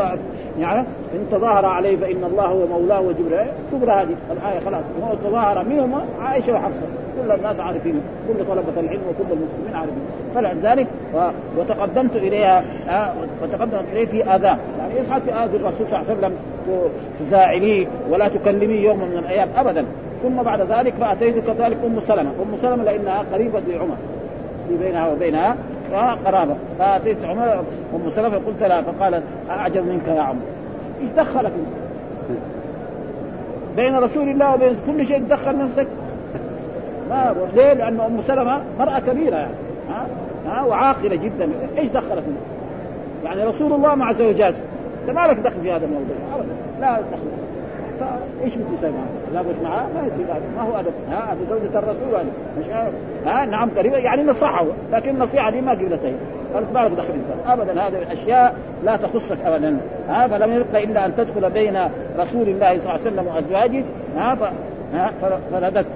يعني 0.59 0.81
إن 1.15 1.27
تظاهر 1.31 1.67
عليه 1.67 1.97
فإن 1.97 2.25
الله 2.25 2.45
هو 2.45 2.67
مولاه 2.67 3.01
وجبريل. 3.01 3.47
تقرا 3.73 3.95
هذه 3.95 4.15
الآية 4.31 4.61
خلاص. 4.65 4.85
هو 5.03 5.15
تظاهر 5.31 5.65
منهم 5.65 6.01
عائشة 6.23 6.53
وحفصة. 6.53 6.87
كل 7.23 7.31
الناس 7.31 7.61
عارفين 7.61 8.01
كل 8.29 8.45
طلبة 8.45 8.81
العلم 8.81 9.03
وكل 9.09 9.33
المسلمين 9.33 9.75
عارفين. 9.75 10.03
فلذلك 10.35 10.87
وتقدمت 11.59 12.17
إليها 12.17 12.65
وتقدمت 13.43 13.85
إليه 13.93 14.07
في 14.07 14.25
آذان. 14.25 14.59
يعني 14.79 15.01
يصعد 15.01 15.23
في 15.23 15.31
اذان 15.31 15.55
الرسول 15.55 15.89
صلى 15.89 15.99
الله 15.99 16.11
عليه 16.11 16.19
وسلم 16.19 16.33
تزاعليه 17.21 17.87
ولا 18.11 18.29
تكلميه 18.29 18.85
يوم 18.85 18.99
من 18.99 19.19
الأيام 19.19 19.49
ابدا. 19.57 19.85
ثم 20.23 20.43
بعد 20.43 20.61
ذلك 20.61 20.95
فأتيت 20.95 21.39
كذلك 21.39 21.77
أم 21.87 22.01
سلمة. 22.01 22.31
أم 22.31 22.57
سلمة 22.63 22.85
لأنها 22.85 23.25
قريبة 23.33 23.61
لعمر. 23.69 23.97
في 24.69 24.77
بينها 24.77 25.09
وبينها 25.09 25.57
قرابة. 26.25 26.55
فأتيت 26.79 27.25
عمر 27.25 27.65
أم 27.95 28.11
سلمة 28.11 28.37
قلت 28.37 28.63
لها 28.63 28.83
فقالت 28.83 29.23
اعجب 29.51 29.87
منك 29.87 30.09
يا 30.09 30.21
عمر؟ 30.21 30.41
إيش 31.01 31.11
دخلك 31.11 31.53
بين 33.77 33.97
رسول 33.97 34.29
الله 34.29 34.55
وبين 34.55 34.77
كل 34.87 35.07
شيء 35.07 35.19
تدخل 35.19 35.59
نفسك؟ 35.59 35.87
ما 37.11 37.35
ليه؟ 37.57 37.73
لأن 37.73 38.01
أم 38.01 38.23
سلمة 38.23 38.63
مرأة 38.79 38.99
كبيرة 38.99 39.37
يعني. 39.37 39.55
ها؟ 39.91 40.07
ها؟ 40.47 40.63
وعاقلة 40.63 41.17
جدا. 41.17 41.49
إيش 41.79 41.89
منه؟ 42.27 42.37
يعني 43.25 43.45
رسول 43.45 43.73
الله 43.73 43.95
مع 43.95 44.13
زوجاته. 44.13 44.59
أنت 45.03 45.11
ما 45.17 45.27
لك 45.27 45.37
دخل 45.37 45.61
في 45.63 45.73
هذا 45.73 45.85
الموضوع. 45.85 46.17
لا 46.81 46.93
دخل. 46.93 47.50
فايش 48.01 48.55
بدي 48.55 48.75
يسوي 48.75 48.91
معه؟ 48.91 49.35
لا 49.35 49.43
بس 49.43 49.55
معاه 49.65 49.83
ما 49.83 50.07
يصير 50.07 50.27
ما 50.57 50.63
هو 50.63 50.79
أدب. 50.81 50.93
ها 51.11 51.33
هذه 51.33 51.39
زوجة 51.51 51.79
الرسول 51.79 52.15
هذه 52.15 52.27
مش 52.59 52.65
ها 53.27 53.47
نعم 53.47 53.71
قريبة. 53.71 53.97
يعني 53.97 54.23
نصحه. 54.23 54.67
لكن 54.93 55.11
النصيحة 55.11 55.51
دي 55.51 55.61
ما 55.61 55.73
قبلتها 55.73 56.13
قالت 56.55 56.73
ما 56.75 56.79
لك 56.79 56.91
دخل 56.91 57.13
انت. 57.15 57.61
ابدا 57.61 57.73
هذه 57.73 58.03
الأشياء 58.03 58.55
لا 58.85 58.97
تخصك 58.97 59.39
ابدا. 59.45 59.81
ها 60.09 60.29
فلم 60.29 60.53
يبق 60.53 60.79
إلا 60.79 61.07
أن 61.07 61.17
تدخل 61.17 61.51
بين 61.51 61.79
رسول 62.19 62.49
الله 62.49 62.79
صلى 62.79 62.79
الله 62.79 62.91
عليه 62.91 63.01
وسلم 63.01 63.27
وأزواجه. 63.27 63.85
ها 64.17 64.53
ها 64.95 65.11
فردت 65.53 65.87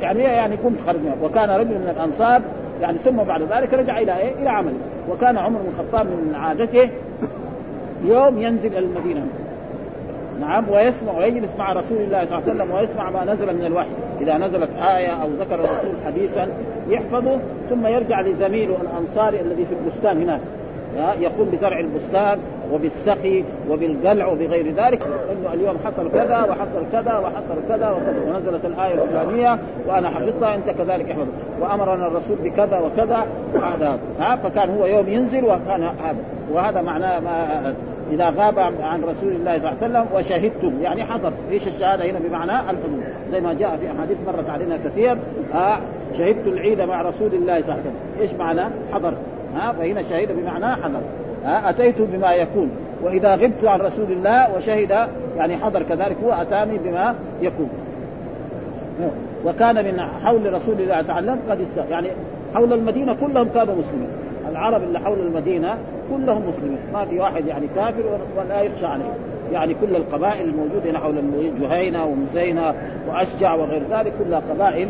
يعني 0.00 0.22
يعني 0.22 0.56
كنت 0.56 0.80
خرج 0.86 1.00
منها. 1.00 1.14
وكان 1.22 1.50
رجل 1.50 1.74
من 1.74 1.94
الأنصار 1.96 2.40
يعني 2.80 2.98
ثم 2.98 3.16
بعد 3.16 3.42
ذلك 3.42 3.74
رجع 3.74 3.98
إلى 3.98 4.18
إيه؟ 4.18 4.32
إلى 4.34 4.50
عمله. 4.50 4.78
وكان 5.10 5.38
عمر 5.38 5.58
بن 5.58 5.68
الخطاب 5.68 6.06
من 6.06 6.34
عادته 6.34 6.90
يوم 8.04 8.42
ينزل 8.42 8.76
المدينة. 8.76 9.26
نعم 10.40 10.70
ويسمع 10.70 11.12
ويجلس 11.18 11.50
مع 11.58 11.72
رسول 11.72 11.98
الله 11.98 12.24
صلى 12.24 12.38
الله 12.38 12.50
عليه 12.50 12.52
وسلم 12.52 12.70
ويسمع 12.74 13.10
ما 13.10 13.32
نزل 13.32 13.54
من 13.54 13.64
الوحي. 13.66 13.88
إذا 14.20 14.38
نزلت 14.38 14.70
آية 14.96 15.22
أو 15.22 15.28
ذكر 15.40 15.54
الرسول 15.54 15.92
حديثا 16.06 16.48
يحفظه 16.88 17.38
ثم 17.70 17.86
يرجع 17.86 18.20
لزميله 18.20 18.76
الأنصاري 18.82 19.40
الذي 19.40 19.64
في 19.64 19.74
البستان 19.74 20.22
هناك. 20.22 20.40
يقوم 21.20 21.50
بزرع 21.52 21.80
البستان 21.80 22.38
وبالسقي 22.72 23.44
وبالقلع 23.70 24.26
وبغير 24.26 24.74
ذلك 24.76 25.06
إنه 25.32 25.54
اليوم 25.54 25.76
حصل 25.84 26.12
كذا 26.12 26.38
وحصل 26.38 26.82
كذا 26.92 27.18
وحصل 27.18 27.58
كذا 27.68 27.90
وكذا. 27.90 28.22
ونزلت 28.26 28.64
الآية 28.64 28.94
الفلانيه 28.94 29.58
وأنا 29.88 30.10
حفظتها 30.10 30.54
أنت 30.54 30.70
كذلك 30.70 31.10
احفظ 31.10 31.26
وأمرنا 31.60 32.06
الرسول 32.06 32.36
بكذا 32.44 32.78
وكذا 32.78 33.26
هذا 33.54 33.98
ها 34.20 34.36
فكان 34.36 34.70
هو 34.78 34.86
يوم 34.86 35.08
ينزل 35.08 35.44
وكان 35.44 35.82
هذا. 35.82 36.16
وهذا 36.52 36.82
معناه 36.82 37.20
ما 37.20 37.74
إذا 38.12 38.34
غاب 38.38 38.58
عن 38.58 39.02
رسول 39.02 39.32
الله 39.32 39.58
صلى 39.58 39.70
الله 39.70 39.82
عليه 39.82 39.86
وسلم 39.86 40.06
وشهدتم 40.14 40.82
يعني 40.82 41.04
حضر. 41.04 41.32
إيش 41.50 41.68
الشهادة 41.68 42.10
هنا 42.10 42.18
بمعنى 42.28 42.52
الحضور؟ 42.52 43.00
زي 43.32 43.40
ما 43.40 43.52
جاء 43.52 43.76
في 43.76 43.96
أحاديث 43.96 44.16
مرت 44.26 44.50
علينا 44.50 44.78
كثير 44.84 45.16
آه 45.54 45.78
شهدت 46.18 46.46
العيد 46.46 46.80
مع 46.80 47.02
رسول 47.02 47.34
الله 47.34 47.62
صلى 47.62 47.72
الله 47.72 47.72
عليه 47.72 47.80
وسلم. 47.82 47.94
إيش 48.20 48.32
معنى 48.32 48.60
حضر؟ 48.92 49.14
ها 49.56 49.72
فهنا 49.72 50.02
شهد 50.02 50.28
بمعنى 50.32 50.82
حضر. 50.82 51.00
ها 51.44 51.70
أتيت 51.70 51.94
بما 51.98 52.32
يكون. 52.32 52.70
وإذا 53.02 53.34
غبت 53.34 53.64
عن 53.64 53.80
رسول 53.80 54.12
الله 54.12 54.56
وشهد 54.56 55.08
يعني 55.36 55.56
حضر 55.56 55.82
كذلك 55.82 56.16
هو 56.24 56.32
أتاني 56.32 56.78
بما 56.78 57.14
يكون. 57.42 57.70
وكان 59.44 59.74
من 59.74 60.00
حول 60.24 60.52
رسول 60.52 60.74
الله 60.80 61.02
صلى 61.02 61.18
الله 61.18 61.32
عليه 61.32 61.32
وسلم 61.32 61.40
قد 61.50 61.90
يعني 61.90 62.08
حول 62.54 62.72
المدينة 62.72 63.16
كلهم 63.20 63.48
كانوا 63.54 63.74
مسلمين. 63.74 64.08
العرب 64.50 64.82
اللي 64.82 65.00
حول 65.00 65.18
المدينة 65.18 65.74
كلهم 66.10 66.42
مسلمين. 66.48 66.78
ما 66.92 67.04
في 67.04 67.20
واحد 67.20 67.46
يعني 67.46 67.66
كافر 67.76 68.02
ولا 68.36 68.60
يخشى 68.60 68.86
عليه. 68.86 69.12
يعني 69.52 69.74
كل 69.74 69.96
القبائل 69.96 70.48
الموجوده 70.48 70.90
هنا 70.90 70.98
حول 70.98 71.14
جهينة 71.60 72.04
ومزينة 72.04 72.74
وأشجع 73.08 73.54
وغير 73.54 73.82
ذلك. 73.90 74.12
كلها 74.24 74.42
قبائل 74.50 74.88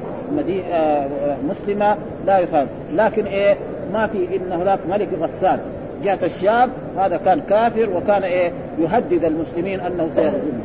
آه، 0.72 1.06
مسلمة 1.48 1.96
لا 2.26 2.38
يخاف. 2.38 2.68
لكن 2.94 3.24
إيه 3.24 3.56
ما 3.92 4.06
في 4.06 4.18
إن 4.36 4.52
هناك 4.52 4.78
ملك 4.90 5.08
غسان. 5.20 5.58
جاءت 6.04 6.24
الشام 6.24 6.70
هذا 6.98 7.20
كان 7.24 7.40
كافر 7.48 7.88
وكان 7.96 8.22
إيه 8.22 8.52
يهدد 8.78 9.24
المسلمين 9.24 9.80
أنه 9.80 10.08
سيغزوهم 10.14 10.62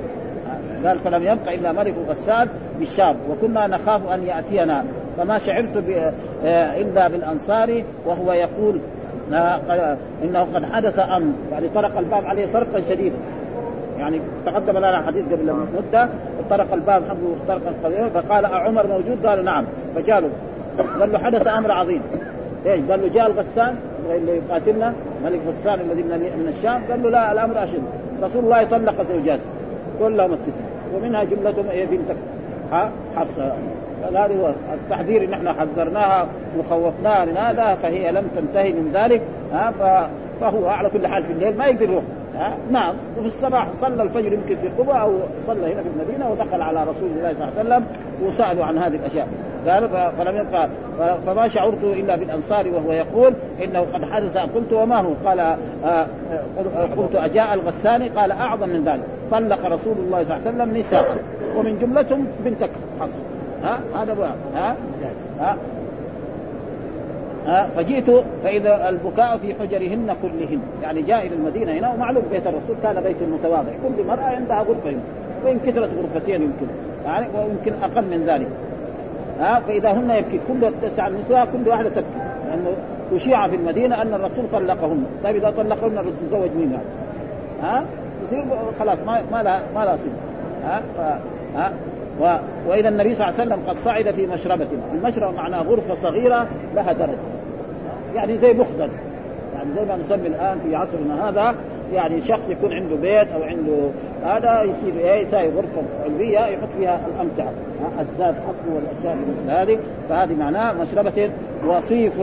قال 0.86 1.00
فلم 1.00 1.24
يبق 1.24 1.52
إلا 1.52 1.72
ملك 1.72 1.96
غسان 2.10 2.48
بالشام 2.80 3.16
وكنا 3.30 3.68
نخاف 3.68 4.14
أن 4.14 4.24
يأتينا. 4.24 4.86
فما 5.18 5.38
شعرت 5.38 5.84
آه، 6.46 6.82
إلا 6.82 7.08
بالأنصار 7.08 7.84
وهو 8.06 8.34
يقول 8.34 8.80
إنه 10.24 10.48
قد 10.56 10.66
حدث 10.66 11.00
أمر. 11.00 11.34
يعني 11.52 11.70
طرق 11.76 11.98
الباب 11.98 12.26
عليه 12.26 12.46
طرقا 12.54 12.80
شديدا. 12.90 13.16
يعني 14.00 14.20
تقدم 14.46 14.78
لنا 14.78 15.02
حديث 15.02 15.24
قبل 15.26 15.56
مدة 15.78 16.10
طرق 16.50 16.74
الباب 16.74 17.04
حقه 17.10 17.36
طرقا 17.48 17.74
قليلا. 17.84 18.10
فقال 18.10 18.46
عمر 18.46 18.88
موجود؟ 18.88 19.26
قال 19.26 19.46
نعم. 19.46 19.66
فجاله 19.96 20.30
قال 21.00 21.12
له 21.12 21.20
حدث 21.20 21.48
أمر 21.48 21.72
عظيم. 21.72 22.02
إيش؟ 22.66 22.82
قال 22.90 23.02
له 23.02 23.08
جاء 23.08 23.28
الغسان 23.28 23.76
اللي 24.16 24.38
يقاتلنا. 24.38 24.94
ملك 25.24 25.40
غسان 25.48 25.80
الذي 25.80 26.04
من 26.04 26.54
الشام 26.58 26.82
قال 26.90 27.04
له 27.04 27.10
لا 27.10 27.32
الأمر 27.32 27.64
أشد. 27.64 27.84
رسول 28.24 28.44
الله 28.44 28.64
طلق 28.64 29.02
زوجاته 29.04 29.44
كلهم 30.00 30.34
التسع 30.34 30.64
ومنها 30.96 31.24
جملتهم 31.24 31.66
هي 31.72 31.86
بنتك. 31.86 32.16
حفصة. 33.16 33.54
هذا 34.10 34.20
هو 34.42 34.54
التحذير 34.74 35.30
نحن 35.30 35.48
حذرناها 35.50 36.28
وخوفناها 36.60 37.26
من 37.26 37.38
هذا 37.38 37.76
فهي 37.76 38.12
لم 38.12 38.28
تنتهي 38.36 38.72
من 38.72 38.92
ذلك. 38.94 39.22
ها 39.54 39.74
فهو 40.42 40.68
على 40.68 40.90
كل 40.90 41.08
حال 41.08 41.24
في 41.24 41.34
الليل 41.34 41.58
ما 41.58 41.66
يقدر 41.66 41.84
يروح. 41.84 42.04
ها؟ 42.36 42.58
نعم. 42.72 42.96
وفي 43.18 43.28
الصباح 43.28 43.68
صلى 43.82 44.04
الفجر 44.04 44.34
يمكن 44.34 44.58
في 44.58 44.68
قبى 44.68 44.92
أو 44.92 45.14
صلى 45.48 45.74
هنا 45.74 45.82
في 45.82 45.90
المدينة 45.90 46.32
ودخل 46.32 46.62
على 46.62 46.84
رسول 46.84 47.10
الله 47.18 47.34
صلى 47.34 47.48
الله 47.48 47.60
عليه 47.60 47.70
وسلم 47.70 47.86
وسألوا 48.24 48.66
عن 48.66 48.78
هذه 48.78 48.96
الأشياء. 48.96 49.28
قال 49.68 50.12
فلم 50.18 50.38
يبقى 50.38 50.70
فما 51.26 51.48
شعرت 51.48 51.84
إلا 51.84 52.16
بالأنصار 52.16 52.68
وهو 52.68 52.92
يقول 52.92 53.34
إنه 53.64 53.80
قد 53.80 54.06
حدث 54.12 54.38
قلت 54.38 54.74
وما 54.74 55.02
هو؟ 55.02 55.10
قال 55.26 55.40
آه، 55.40 55.58
آه، 55.86 56.06
قلت 56.98 57.16
أجاء 57.16 57.54
الغساني 57.54 58.10
قال 58.10 58.32
أعظم 58.32 58.70
من 58.70 58.84
ذلك. 58.84 59.04
طلق 59.32 59.66
رسول 59.66 59.96
الله 60.00 60.24
صلى 60.24 60.36
الله 60.36 60.48
عليه 60.48 60.64
وسلم 60.64 60.78
نساء. 60.78 61.18
ومن 61.56 61.80
جملتهم 61.80 62.28
بنتك. 62.46 62.70
حصل. 63.00 63.20
ها؟ 63.64 63.80
هذا 64.02 64.36
ها؟ 64.56 64.76
ها؟ 65.40 65.58
ها 67.48 67.68
فجئت 67.76 68.24
فإذا 68.44 68.90
البكاء 68.90 69.38
في 69.38 69.54
حجرهن 69.54 70.16
كلهن. 70.22 70.60
يعني 70.84 71.02
جاء 71.02 71.28
إلى 71.28 71.36
المدينة 71.36 71.72
هنا 71.72 71.94
ومعلوم 71.94 72.24
بيت 72.32 72.48
الرسول 72.48 72.76
كان 72.84 73.04
بيت 73.04 73.24
متواضع. 73.24 73.72
كل 73.84 74.08
مراه 74.08 74.24
عندها 74.24 74.60
غرفة 74.60 74.90
هنا 74.90 75.00
وإن 75.46 75.60
كثرت 75.60 75.90
غرفتين 75.98 76.42
يمكن. 76.42 76.66
يعني 77.06 77.28
ويمكن 77.36 77.74
أقل 77.84 78.04
من 78.04 78.26
ذلك. 78.28 78.48
ها 79.40 79.60
فإذا 79.68 79.92
هن 79.92 80.10
يبكي. 80.10 80.40
كل 80.48 80.72
تسع 80.82 81.08
النساء 81.08 81.46
كل 81.46 81.70
واحدة 81.70 81.90
تبكي. 81.90 82.06
لأنه 82.50 82.74
أشيع 83.14 83.48
في 83.48 83.56
المدينة 83.56 84.02
أن 84.02 84.14
الرسول 84.14 84.46
طلقهن. 84.52 85.06
طيب 85.24 85.36
إذا 85.36 85.50
طلقهن 85.50 85.98
الرسول 85.98 86.14
تزوج 86.30 86.50
مين؟ 86.58 86.78
ها؟ 87.64 87.84
يصير 88.26 88.46
خلاص 88.80 88.98
ما 89.08 89.22
ما 89.32 89.44
لها 89.44 89.62
ما 89.76 89.86
لها 89.86 89.98
ها؟ 90.66 90.82
ف 90.98 91.00
ها؟ 91.58 91.72
و... 92.22 92.36
وإذا 92.68 92.90
النبي 92.90 93.16
صلى 93.16 93.30
الله 93.30 93.40
عليه 93.40 93.52
وسلم 93.52 93.70
قد 93.70 93.76
صعد 93.86 94.12
في 94.12 94.28
مشربة. 94.28 94.68
المشربة 94.94 95.32
معناها 95.32 95.62
غرفة 95.62 95.96
صغيرة 95.96 96.48
لها 96.76 96.94
درج 96.94 97.18
يعني 98.16 98.38
زي 98.38 98.54
مخزن. 98.54 98.90
يعني 99.56 99.70
زي 99.76 99.86
ما 99.86 99.98
نسمي 100.06 100.28
الآن 100.28 100.60
في 100.60 100.76
عصرنا 100.76 101.30
هذا 101.30 101.56
يعني 101.94 102.22
شخص 102.22 102.50
يكون 102.50 102.74
عنده 102.74 102.96
بيت 102.96 103.28
أو 103.28 103.44
عنده 103.44 103.90
هذا 104.26 104.64
يصير 104.64 105.00
إيه؟ 105.00 105.28
يساوي 105.28 105.48
غرفة 105.48 105.84
علوية 106.04 106.40
يحط 106.40 106.68
فيها 106.80 107.00
الأمتعة. 107.16 107.52
الزاد 108.00 108.36
حقه 108.36 108.76
والأشياء 108.76 109.16
مثل 109.16 109.52
هذه. 109.52 109.80
فهذه 110.10 110.36
معناه 110.36 110.74
مشربة 110.74 111.30
وصيف. 111.68 112.14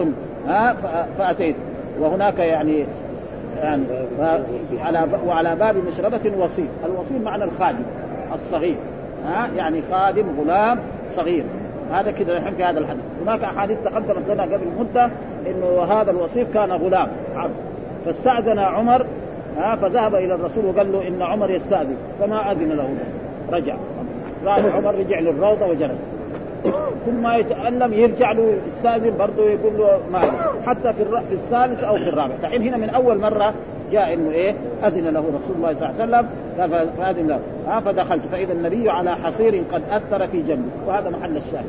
ها؟ 0.49 0.77
فأتيت. 1.19 1.57
وهناك 2.01 2.39
يعني 2.39 2.85
يعني 3.63 3.83
على 4.81 5.07
وعلى 5.27 5.57
باب 5.57 5.77
مشربة 5.77 6.33
وصيف، 6.39 6.69
الوصيف 6.85 7.23
معنى 7.25 7.45
الخادم 7.45 7.83
الصغير. 8.35 8.77
ها؟ 9.27 9.49
يعني 9.57 9.83
خادم 9.93 10.25
غلام 10.41 10.79
صغير. 11.17 11.45
هذا 11.93 12.11
كذا 12.11 12.39
نحن 12.39 12.55
في 12.55 12.65
هذا 12.65 12.79
الحديث. 12.79 13.03
هناك 13.23 13.45
أحاديث 13.45 13.79
تقدمت 13.85 14.31
لنا 14.31 14.43
قبل 14.43 14.67
مدة 14.79 15.11
إنه 15.47 15.83
هذا 15.83 16.11
الوصيف 16.11 16.55
كان 16.55 16.73
غلام. 16.73 17.09
عبد 17.37 17.55
فاستأذن 18.05 18.59
عمر 18.59 19.07
ها؟ 19.59 19.77
فذهب 19.77 20.15
إلى 20.15 20.35
الرسول 20.35 20.65
وقال 20.65 20.93
له 20.93 21.09
إن 21.09 21.23
عمر 21.23 21.51
يستأذن. 21.51 21.97
فما 22.21 22.53
أذن 22.53 22.73
له. 22.73 22.95
رجع. 23.53 23.77
راح 24.45 24.59
عمر 24.77 24.95
رجع 24.95 25.19
للروضة 25.21 25.67
وجلس. 25.67 26.01
كل 27.07 27.13
ما 27.13 27.37
يتألم 27.37 27.93
يرجع 27.93 28.33
له 28.33 28.55
يستأذن 28.69 29.17
برضه 29.19 29.51
يقول 29.51 29.79
له 29.79 30.01
ما 30.13 30.21
حتى 30.67 30.93
في, 30.93 31.05
في 31.05 31.35
الثالث 31.35 31.85
أو 31.85 31.97
في 31.97 32.09
الرابع. 32.09 32.35
فحين 32.43 32.63
هنا 32.63 32.77
من 32.77 32.91
أول 32.91 33.19
مرة 33.19 33.55
جاء 33.93 34.15
إنه 34.15 34.31
إيه؟ 34.31 34.55
أذن 34.85 35.05
له 35.09 35.21
رسول 35.21 35.57
الله 35.57 35.75
صلى 35.75 35.91
الله 35.91 36.17
عليه 36.17 36.27
وسلم. 36.27 36.91
فأذن 36.99 37.27
له. 37.27 37.41
ها 37.67 37.81
فدخلت. 37.81 38.23
فإذا 38.33 38.53
النبي 38.53 38.91
على 38.91 39.17
حصير 39.17 39.63
قد 39.73 39.83
أثر 39.91 40.29
في 40.29 40.43
جنبه. 40.43 40.71
وهذا 40.87 41.11
محل 41.11 41.37
الشاهد. 41.37 41.65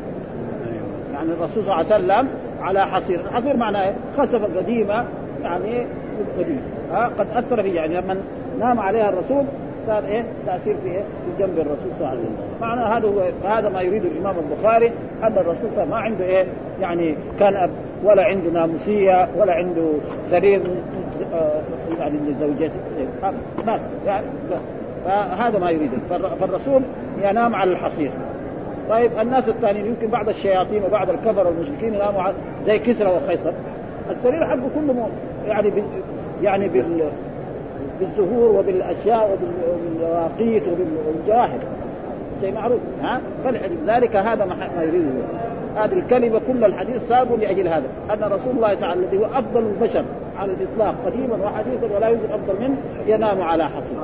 يعني 1.14 1.32
الرسول 1.32 1.64
صلى 1.64 1.82
الله 1.82 1.94
عليه 1.94 1.96
وسلم 1.96 2.28
على 2.62 2.88
حصير. 2.88 3.20
الحصير 3.20 3.58
معناه 3.58 3.84
إيه؟ 3.84 3.94
خسف 4.18 4.58
قديمه 4.58 5.06
يعني 5.44 5.86
قديم 6.40 6.62
ها 6.92 7.12
قد 7.20 7.28
أثر 7.36 7.64
فيه. 7.64 7.76
يعني 7.76 8.02
لما 8.02 8.18
نام 8.60 8.80
عليها 8.80 9.10
الرسول 9.10 9.46
صار 9.88 10.04
إيه؟ 10.06 10.26
تأثير 10.46 10.76
في 10.84 10.90
إيه؟ 10.90 11.00
في 11.02 11.44
جنب 11.44 11.60
الرسول 11.60 11.92
صلى 12.00 12.00
الله 12.00 12.10
عليه 12.10 12.20
وسلم. 12.20 12.36
معنى 12.62 12.82
هذا 12.82 13.08
هو 13.08 13.50
هذا 13.50 13.70
ما 13.70 13.82
يريد 13.82 14.06
الإمام 14.06 14.36
البخاري 14.40 14.92
أن 15.24 15.34
الرسول 15.38 15.72
صلى 15.72 15.84
الله 15.84 15.96
ما 15.96 16.02
عنده 16.02 16.26
إيه؟ 16.26 16.46
يعني 16.82 17.16
كان 17.40 17.56
أب 17.56 17.70
ولا 18.04 18.24
عنده 18.24 18.50
ناموسية 18.50 19.30
ولا 19.38 19.54
عنده 19.54 19.92
سرير 20.30 20.62
يعني 22.00 22.20
لزوجته. 22.28 22.74
ما 23.66 23.80
يعني 24.06 24.26
فهذا 25.06 25.60
ما 25.60 25.70
يريده. 25.70 25.98
فالرسول 26.40 26.82
ينام 27.24 27.56
على 27.56 27.72
الحصير. 27.72 28.12
طيب 28.90 29.12
الناس 29.22 29.50
الثانيين 29.50 29.86
يمكن 29.86 30.08
بعض 30.08 30.30
الشياطين 30.30 30.84
وبعض 30.84 31.10
الكفر 31.10 31.48
والمشركين 31.48 31.94
يناموا 31.94 32.24
زي 32.66 32.80
كسرى 32.80 33.08
وقيصر 33.08 33.52
السرير 34.12 34.46
حقه 34.46 34.70
كله 34.76 35.08
يعني 35.48 35.70
بال 35.70 35.84
يعني 36.44 36.68
بال 36.68 37.10
بالزهور 38.00 38.56
وبالأشياء 38.60 39.38
وبالواقيت 39.38 40.64
وبالجواهر 40.68 41.60
شيء 42.42 42.54
معروف 42.54 42.80
ها؟ 43.04 43.22
فلذلك 43.44 44.16
هذا 44.16 44.46
ما 44.46 44.84
يريده 44.84 45.10
هذه 45.76 45.94
الكلمة 45.94 46.42
كل 46.48 46.66
الحديث 46.66 47.08
صار 47.10 47.36
لأجل 47.36 47.68
هذا. 47.68 47.88
أن 48.14 48.24
رسول 48.24 48.56
الله 48.56 48.76
صلى 48.76 48.76
الله 48.76 48.88
عليه 48.88 48.94
وسلم 48.94 49.04
الذي 49.04 49.18
هو 49.18 49.26
أفضل 49.26 49.64
البشر 49.64 50.04
على 50.40 50.52
الإطلاق 50.52 50.96
قديما 51.06 51.46
وحديثا 51.46 51.96
ولا 51.96 52.08
يوجد 52.08 52.32
أفضل 52.32 52.62
منه 52.62 52.76
ينام 53.08 53.42
على 53.42 53.64
حصير 53.64 53.98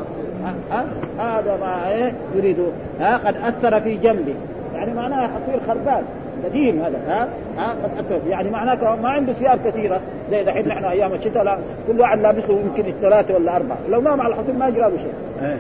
هذا 1.19 1.58
ما 1.62 1.89
إيه 1.89 2.13
يريد. 2.36 2.58
ها؟ 2.99 3.17
قد 3.17 3.36
أثر 3.36 3.82
في 3.82 3.97
جنبه. 3.97 4.36
يعني 4.75 4.93
معناها 4.93 5.27
حصير 5.27 5.60
خربان 5.67 6.03
قديم 6.45 6.82
هذا. 6.82 6.99
ها؟ 7.08 7.27
ها؟ 7.58 7.69
قد 7.69 8.06
أثر. 8.06 8.27
يعني 8.27 8.49
معناه 8.49 8.95
ما 8.95 9.10
عنده 9.10 9.34
ثياب 9.34 9.60
كثيرة. 9.65 10.01
زي 10.32 10.43
دحين 10.43 10.67
نحن 10.67 10.84
أيام 10.84 11.13
الشتاء 11.13 11.43
لا 11.43 11.58
كل 11.88 11.99
واحد 11.99 12.19
لابس 12.19 12.49
له 12.49 12.60
يمكن 12.60 12.89
الثلاثة 12.89 13.36
ولا 13.36 13.56
أربعة. 13.56 13.77
لو 13.89 14.01
نام 14.01 14.21
على 14.21 14.34
الحصير 14.34 14.56
ما 14.56 14.67
يجرى 14.67 14.82
له 14.82 14.97
شيء. 14.97 15.13
إيه. 15.41 15.58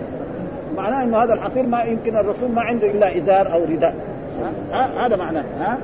معناه 0.77 1.03
إنه 1.03 1.23
هذا 1.23 1.33
الحصير 1.33 1.63
ما 1.63 1.83
يمكن 1.83 2.17
الرسول 2.17 2.51
ما 2.51 2.61
عنده 2.61 2.91
إلا 2.91 3.17
إزار 3.17 3.53
أو 3.53 3.63
رداء. 3.63 3.95
هذا 4.97 5.15
معناه. 5.15 5.43
ها؟ 5.59 5.77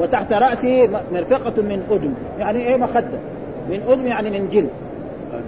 وتحت 0.00 0.32
راسه 0.32 0.88
مرفقة 1.12 1.62
من 1.62 1.82
آدم 1.90 2.12
يعني 2.38 2.58
إيه 2.58 2.76
مخدة؟ 2.76 3.18
من 3.70 3.82
آدم 3.88 4.06
يعني 4.06 4.30
من 4.30 4.48
جلد. 4.48 4.70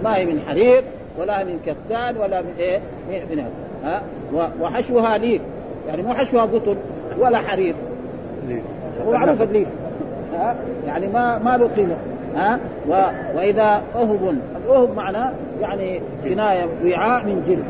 ما 0.03 0.15
هي 0.15 0.25
من 0.25 0.39
حرير 0.47 0.83
ولا 1.19 1.43
من 1.43 1.59
كتان 1.65 2.17
ولا 2.17 2.41
من 2.41 2.53
إيه؟ 2.59 2.79
من 3.09 3.43
ها؟ 3.83 4.01
وحشوها 4.61 5.17
ليف. 5.17 5.41
يعني 5.87 6.01
مو 6.01 6.13
حشوها 6.13 6.43
قطن 6.43 6.75
ولا 7.19 7.37
حرير 7.37 7.75
هو 9.07 9.11
معروف 9.11 9.41
الليف 9.41 9.67
ها؟ 10.33 10.55
يعني 10.87 11.07
ما 11.07 11.37
ما 11.37 11.57
له 11.57 11.67
قيمة. 11.67 11.95
ها؟ 12.35 12.59
و... 12.89 12.91
وإذا 13.37 13.81
أهب 13.95 14.37
الأهب 14.65 14.95
معناه 14.95 15.31
يعني 15.61 16.01
كناية 16.23 16.65
وعاء 16.85 17.25
من 17.25 17.43
جلد 17.47 17.65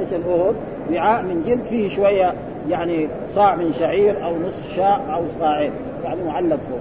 إيش 0.00 0.08
الأهب؟ 0.12 0.54
وعاء 0.92 1.22
من 1.22 1.44
جلد. 1.46 1.64
فيه 1.70 1.96
شوية 1.96 2.34
يعني 2.70 3.08
صاع 3.34 3.56
من 3.56 3.72
شعير 3.72 4.24
أو 4.24 4.32
نصف 4.36 4.76
شاء 4.76 5.00
أو 5.14 5.22
صاعين 5.40 5.72
يعني 6.04 6.22
معلق 6.26 6.58
فوق. 6.70 6.80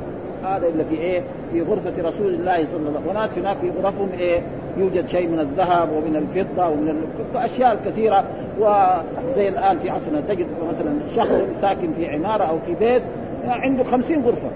هذا 0.52 0.68
اللي 0.68 0.84
في 0.84 0.96
إيه؟ 0.96 1.22
في 1.52 1.62
غرفة 1.62 2.10
رسول 2.10 2.28
الله 2.28 2.56
صلى 2.56 2.78
الله 2.78 2.90
عليه 2.90 3.00
وسلم، 3.00 3.10
وناس 3.10 3.38
هناك 3.38 3.58
في 3.58 3.70
غرفهم 3.84 4.10
إيه؟ 4.20 4.42
يوجد 4.78 5.08
شيء 5.08 5.28
من 5.28 5.40
الذهب 5.40 5.90
ومن 5.92 6.16
الفضة 6.16 6.68
ومن 6.68 7.04
الأشياء 7.36 7.74
الكثيرة 7.74 8.24
وزي 8.60 9.50
الآن 9.50 9.80
في 9.80 9.90
عصرنا 9.90 10.22
تجد 10.30 10.48
مثلا 10.70 10.94
شخص 11.16 11.42
ساكن 11.62 11.94
في 11.98 12.10
عمارة 12.10 12.44
أو 12.44 12.58
في 12.68 12.76
بيت 12.76 13.02
عنده 13.48 13.84
خمسين 13.84 14.22
غرفة. 14.22 14.48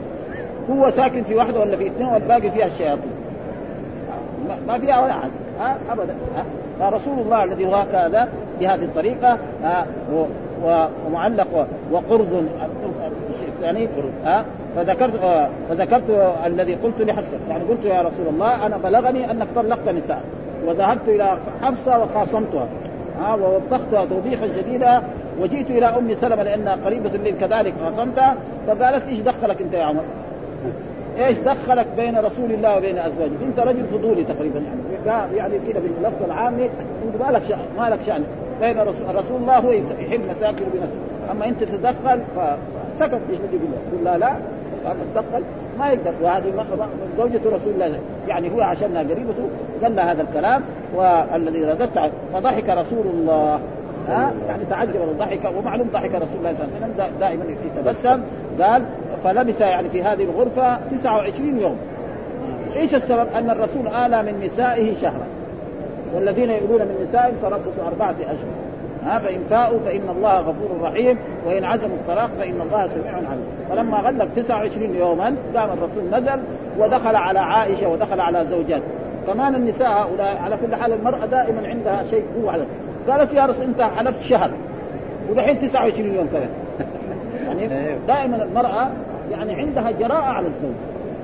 هو 0.72 0.92
ساكن 0.92 1.24
في 1.24 1.36
واحدة 1.36 1.60
ولا 1.60 1.78
في 1.78 1.88
اثنين 1.88 2.08
والباقي 2.08 2.52
فيها 2.52 2.66
الشياطين. 2.66 3.12
ما 4.68 4.78
فيها 4.80 5.04
ولا 5.04 5.12
أحد. 5.12 5.30
ابدا. 5.92 6.16
فرسول 6.80 7.20
الله 7.20 7.44
الذي 7.44 7.66
هو 7.66 7.76
هكذا 7.76 8.28
بهذه 8.60 8.84
الطريقة 8.84 9.38
ومعلق 10.64 11.68
وقرض 11.92 12.48
الثاني 13.48 13.88
ها 14.26 14.46
فذكرت 14.76 15.50
فذكرت 15.70 16.36
الذي 16.46 16.76
قلت 16.76 17.02
لحفصة 17.02 17.38
يعني 17.50 17.64
قلت 17.64 17.86
يا 17.86 18.02
رسول 18.02 18.28
الله 18.34 18.66
أنا 18.66 18.78
بلغني 18.78 19.32
أنك 19.32 19.48
طلقت 19.56 19.90
نساء 19.90 20.22
وذهبت 20.66 21.08
إلى 21.08 21.38
حفصة 21.62 22.00
وخاصمتها 22.00 22.68
ها 23.20 23.36
ووبختها 23.36 24.06
توبيخا 24.06 24.48
شديدا 24.48 25.02
وجئت 25.42 25.70
إلى 25.70 25.86
أم 25.86 26.16
سلمة 26.22 26.44
لأنها 26.44 26.78
قريبة 26.86 27.10
لي 27.10 27.32
كذلك 27.32 27.74
خاصمتها 27.84 28.36
فقالت 28.68 29.08
إيش 29.08 29.20
دخلك 29.20 29.62
أنت 29.62 29.74
يا 29.74 29.84
عمر؟ 29.84 30.02
إيش 31.18 31.38
دخلك 31.38 31.88
بين 31.98 32.18
رسول 32.18 32.52
الله 32.52 32.78
وبين 32.78 32.98
ازواجه؟ 32.98 33.32
أنت 33.46 33.60
رجل 33.60 33.86
فضولي 33.92 34.24
تقريبا 34.24 34.64
يعني 35.06 35.36
يعني 35.38 35.60
كذا 35.60 35.80
باللفظ 35.80 36.24
العامي 36.26 36.64
أنت 37.06 37.22
ما 37.22 37.32
لك 37.32 37.44
شأن 37.44 37.60
ما 37.78 37.90
لك 37.90 38.00
شأن 38.06 38.24
بين 38.62 38.80
رسول, 38.80 39.16
رسول 39.16 39.42
الله 39.42 39.58
هو 39.58 39.72
يحل 39.72 40.20
مساكنه 40.30 40.68
بنفسه. 40.74 41.00
أما 41.32 41.48
أنت 41.48 41.64
تتدخل 41.64 42.22
فسكت 42.36 43.22
إيش 43.30 43.40
بده 43.40 43.60
يقول 43.94 44.06
لا؟ 44.06 44.18
لا 44.18 44.36
تدخل 45.16 45.44
ما 45.80 45.90
يقدر. 45.90 46.14
وهذه 46.22 46.66
زوجة 47.18 47.40
رسول 47.46 47.74
الله. 47.74 48.00
يعني 48.28 48.52
هو 48.52 48.62
عشانها 48.62 49.02
قريبته 49.02 49.50
قال 49.84 49.96
لها 49.96 50.12
هذا 50.12 50.22
الكلام 50.22 50.62
والذي 50.96 51.66
رددت 51.66 52.12
فضحك 52.34 52.70
رسول 52.70 53.06
الله. 53.14 53.60
ها؟ 54.08 54.34
يعني 54.48 54.64
تعجب 54.70 55.02
وضحك 55.10 55.40
ومعلوم 55.58 55.88
ضحك 55.94 56.16
رسول 56.16 56.38
الله 56.40 56.54
صلى 56.54 56.66
الله 56.66 56.76
عليه 56.76 56.94
وسلم. 56.94 57.20
دائما 57.20 57.46
يتبسم. 57.66 58.22
قال 58.62 58.84
فلبث 59.24 59.62
يعني 59.62 59.90
في 59.90 60.04
هذه 60.04 60.24
الغرفة 60.24 60.78
29 60.92 61.60
يوم. 61.60 61.78
إيش 62.76 62.96
السبب؟ 62.96 63.28
أن 63.36 63.50
الرسول 63.50 63.88
آلى 63.88 64.24
من 64.24 64.46
نسائه 64.46 64.96
شهرا. 64.96 65.28
والذين 66.14 66.50
يؤلون 66.50 66.82
من 66.82 67.06
نسائهم 67.10 67.34
تربصوا 67.42 67.88
أربعة 67.88 68.16
أشهر. 68.22 68.54
ها 69.06 69.20
فإن 69.20 69.40
فاءوا 69.50 69.80
فإن 69.86 70.02
الله 70.16 70.40
غفور 70.40 70.82
رحيم. 70.82 71.18
وإن 71.46 71.64
عزموا 71.64 71.96
الطلاق 71.96 72.30
فإن 72.40 72.62
الله 72.62 72.88
سميع 72.88 73.14
عليم. 73.14 73.46
فلما 73.70 73.98
غلق 73.98 74.28
29 74.36 74.96
يوما 74.96 75.36
قام 75.56 75.70
الرسول 75.70 76.04
نزل 76.12 76.40
ودخل 76.80 77.16
على 77.16 77.40
عائشة 77.40 77.90
ودخل 77.90 78.20
على 78.20 78.46
زوجات. 78.46 78.82
كمان 79.28 79.56
النساء 79.56 79.88
هؤلاء 79.88 80.38
على 80.44 80.58
كل 80.58 80.76
حال 80.76 80.94
المرأة 80.94 81.26
دائما 81.26 81.68
عندها 81.68 82.04
شيء 82.10 82.24
قوة 82.36 82.52
على. 82.52 82.64
قالت 83.10 83.34
يا 83.34 83.46
رسول 83.46 83.66
أنت 83.66 83.82
حلفت 83.82 84.22
شهر. 84.22 84.50
ودحين 85.30 85.62
29 85.62 86.16
يوم 86.16 86.28
كمان. 86.28 86.50
يعني. 87.48 87.96
دائما 88.08 88.44
المرأة 88.44 88.88
يعني 89.32 89.54
عندها 89.54 89.92
جراءة 89.92 90.24
على 90.24 90.48
الزوج. 90.48 90.76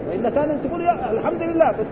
وإلا 0.10 0.30
كان 0.30 0.58
تقول 0.64 0.82
يا 0.82 1.12
الحمد 1.12 1.42
لله 1.42 1.72
بس 1.72 1.86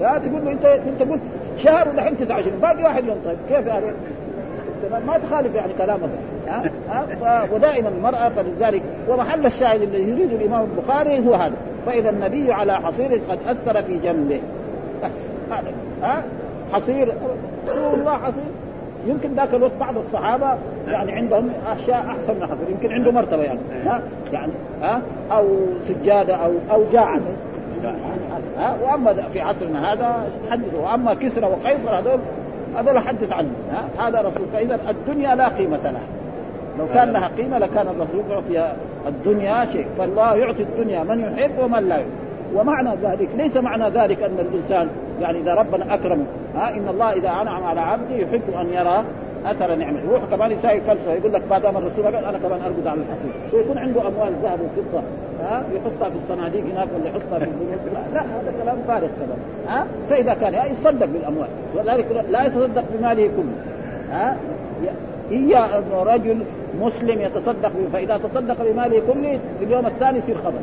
لا 0.00 0.18
تقول 0.18 0.44
له 0.44 0.52
انت 0.52 0.64
انت 0.64 1.02
قلت 1.02 1.20
شهر 1.64 1.88
ودحين 1.88 2.16
29 2.16 2.60
باقي 2.60 2.84
واحد 2.84 3.04
يوم. 3.04 3.16
طيب 3.24 3.38
كيف 3.48 3.66
يعني؟ 3.66 3.86
ما 5.06 5.18
تخالف 5.18 5.54
يعني 5.54 5.72
كلامه 5.78 6.08
ها؟ 6.48 6.70
ها؟ 7.22 7.46
ودائما 7.52 7.88
المرأة 7.88 8.28
فلذلك 8.28 8.82
ومحل 9.08 9.46
الشاهد 9.46 9.82
الذي 9.82 10.10
يريد 10.10 10.32
الإمام 10.32 10.64
البخاري 10.64 11.28
هو 11.28 11.34
هذا. 11.34 11.56
فإذا 11.86 12.10
النبي 12.10 12.52
على 12.52 12.72
حصير 12.72 13.20
قد 13.28 13.38
أثر 13.46 13.82
في 13.82 13.98
جنبه. 13.98 14.40
بس 15.04 15.10
هذا 15.50 15.72
ها؟ 16.02 16.22
حصير 16.72 17.12
رسول 17.68 18.00
الله 18.00 18.18
حصير. 18.18 18.42
يمكن 19.06 19.34
ذاك 19.34 19.54
الوقت 19.54 19.72
بعض 19.80 19.94
الصحابة 19.98 20.58
يعني 20.88 21.12
عندهم 21.12 21.50
أشياء 21.66 22.06
أحسن 22.06 22.34
من 22.34 22.46
حصير. 22.46 22.70
يمكن 22.70 22.92
عنده 22.92 23.12
مرتبة 23.12 23.42
يعني 23.42 23.60
ها؟ 23.84 24.02
يعني 24.32 24.52
ها؟ 24.82 25.02
أو 25.32 25.46
سجادة 25.88 26.34
أو 26.34 26.52
أو 26.70 26.84
جاعه 26.92 27.20
ها؟ 28.58 28.76
وأما 28.82 29.12
في 29.32 29.40
عصرنا 29.40 29.92
هذا 29.92 30.30
حدث 30.50 30.74
وأما 30.74 31.14
كسرى 31.14 31.46
وقيصر 31.46 31.98
هذول 31.98 32.20
هذول 32.76 32.98
حدث 32.98 33.32
عنه 33.32 33.50
ها؟ 33.72 34.08
هذا 34.08 34.20
رسول 34.20 34.46
فاذا 34.52 34.78
الدنيا 34.88 35.34
لا 35.34 35.48
قيمة 35.48 35.78
لها. 35.84 36.02
لو 36.78 36.86
كان 36.94 37.12
لها 37.12 37.30
قيمة 37.36 37.58
لكان 37.58 37.86
الرسول 37.88 38.24
يعطي 38.30 38.72
الدنيا 39.06 39.64
شيء. 39.64 39.86
فالله 39.98 40.34
يعطي 40.34 40.62
الدنيا 40.62 41.02
من 41.02 41.20
يحب 41.20 41.58
ومن 41.58 41.88
لا 41.88 41.96
يحب. 41.96 42.10
ومعنى 42.54 42.90
ذلك 43.02 43.28
ليس 43.36 43.56
معنى 43.56 43.88
ذلك 43.88 44.22
أن 44.22 44.38
الانسان 44.38 44.88
يعني 45.20 45.38
إذا 45.38 45.54
ربنا 45.54 45.94
أكرمه 45.94 46.24
ها؟ 46.54 46.68
إن 46.76 46.88
الله 46.88 47.12
إذا 47.12 47.28
أنعم 47.28 47.64
على 47.64 47.80
عبده 47.80 48.14
يحب 48.14 48.42
أن 48.60 48.72
يرى 48.72 49.04
أثر 49.46 49.74
نعمة. 49.74 49.98
يروح 50.00 50.24
كمان 50.30 50.52
يساوي 50.52 50.80
فلسفة. 50.80 51.12
يقول 51.12 51.32
لك 51.32 51.42
ما 51.50 51.58
دام 51.58 51.76
الرسول 51.76 52.04
قال 52.04 52.14
أنا 52.14 52.38
كمان 52.38 52.60
أرقد 52.60 52.86
على 52.86 53.00
الحصير 53.00 53.32
ويكون 53.52 53.78
عنده 53.78 54.00
أموال 54.00 54.32
ذهب 54.42 54.58
وفضة؟ 54.60 55.02
ها؟ 55.42 55.62
يحطها 55.74 56.10
في 56.10 56.16
الصناديق 56.22 56.64
هناك 56.64 56.88
ولا 56.94 57.08
يحطها 57.08 57.38
في 57.38 57.46
لا 58.14 58.20
هذا 58.20 58.52
كلام 58.62 58.76
فارغ 58.88 59.08
كلام 59.08 59.38
ها؟ 59.68 59.86
فإذا 60.10 60.34
كان 60.34 60.72
يصدق 60.72 61.06
بالأموال. 61.06 61.48
ولذلك 61.74 62.24
لا 62.30 62.46
يتصدق 62.46 62.84
بماله 62.94 63.26
كله. 63.26 63.56
ها؟ 64.10 64.36
هي 65.30 65.56
انه 65.56 66.02
رجل 66.02 66.38
مسلم 66.80 67.20
يتصدق 67.20 67.72
فإذا 67.92 68.16
تصدق 68.16 68.56
بماله 68.62 69.02
كله 69.12 69.38
في 69.58 69.64
اليوم 69.64 69.86
الثاني 69.86 70.18
يصير 70.18 70.36
خبر. 70.38 70.60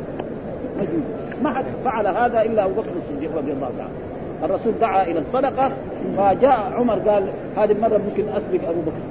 مجنون 0.78 1.04
ما 1.44 1.54
حد 1.54 1.66
فعل 1.86 2.08
هذا 2.08 2.42
إلا 2.42 2.66
أبو 2.66 2.74
بكر 2.74 2.90
الصديق 2.98 3.38
رضي 3.38 3.52
الله 3.52 3.70
تعالى. 3.78 4.07
الرسول 4.44 4.74
دعا 4.82 5.04
إلى 5.04 5.20
الصدقة 5.20 5.72
فجاء 6.18 6.74
عمر 6.78 7.00
قال 7.00 7.24
هذه 7.58 7.72
المرة 7.72 8.02
ممكن 8.10 8.30
أسبق 8.30 8.70
أبو 8.70 8.82
بكر. 8.82 9.02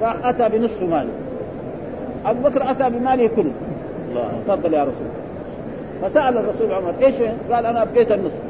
فأتى 0.00 0.58
بنصف 0.58 0.82
ماله. 0.82 1.10
أبو 2.26 2.48
بكر 2.48 2.70
أتى 2.70 2.90
بماله 2.90 3.26
كله. 3.36 3.52
الله. 4.10 4.28
تفضل 4.46 4.74
يا 4.74 4.82
رسول. 4.82 5.06
فسأل 6.02 6.38
الرسول 6.38 6.72
عمر 6.72 6.94
إيش؟ 7.02 7.14
قال 7.52 7.66
أنا 7.66 7.82
ابقيت 7.82 8.12
النصف. 8.12 8.42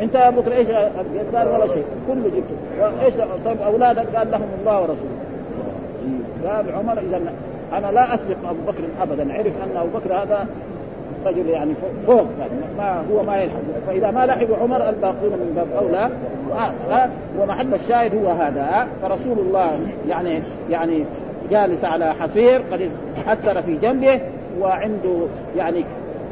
أنت 0.00 0.14
يا 0.14 0.28
أبو 0.28 0.40
بكر 0.40 0.52
إيش؟ 0.52 0.68
ابقيت 0.70 1.34
قال 1.34 1.48
ولا 1.48 1.66
شيء. 1.66 1.84
كله 2.08 2.24
جبته 2.24 3.04
إيش 3.04 3.14
طيب 3.44 3.62
أولادك؟ 3.62 4.16
قال 4.16 4.30
لهم 4.30 4.48
الله 4.60 4.80
ورسوله. 4.80 5.18
قال 6.46 6.74
عمر 6.74 6.98
اذا 6.98 7.20
أنا 7.72 7.92
لا 7.92 8.14
أسبق 8.14 8.36
أبو 8.50 8.58
بكر 8.66 8.82
ابدا. 9.02 9.34
عرف 9.34 9.46
أن 9.46 9.76
أبو 9.76 9.98
بكر 9.98 10.14
هذا 10.14 10.46
رجل 11.26 11.48
يعني 11.48 11.74
فوق 12.06 12.26
يعني 12.40 12.52
ما 12.78 13.04
هو 13.12 13.22
ما 13.22 13.36
يلحق. 13.36 13.56
فإذا 13.86 14.10
ما 14.10 14.26
لحق 14.26 14.62
عمر 14.62 14.88
الباقون 14.88 15.30
من 15.30 15.52
باب 15.56 15.84
أولى 15.84 16.10
ومحل 17.40 17.74
الشاهد 17.74 18.14
هو 18.14 18.28
هذا. 18.28 18.86
فرسول 19.02 19.38
الله 19.38 19.70
يعني 20.08 20.42
يعني 20.70 21.04
جالس 21.50 21.84
على 21.84 22.14
حصير 22.20 22.62
قد 22.72 22.90
أثر 23.28 23.62
في 23.62 23.76
جنبه 23.76 24.20
وعنده 24.60 25.26
يعني 25.56 25.84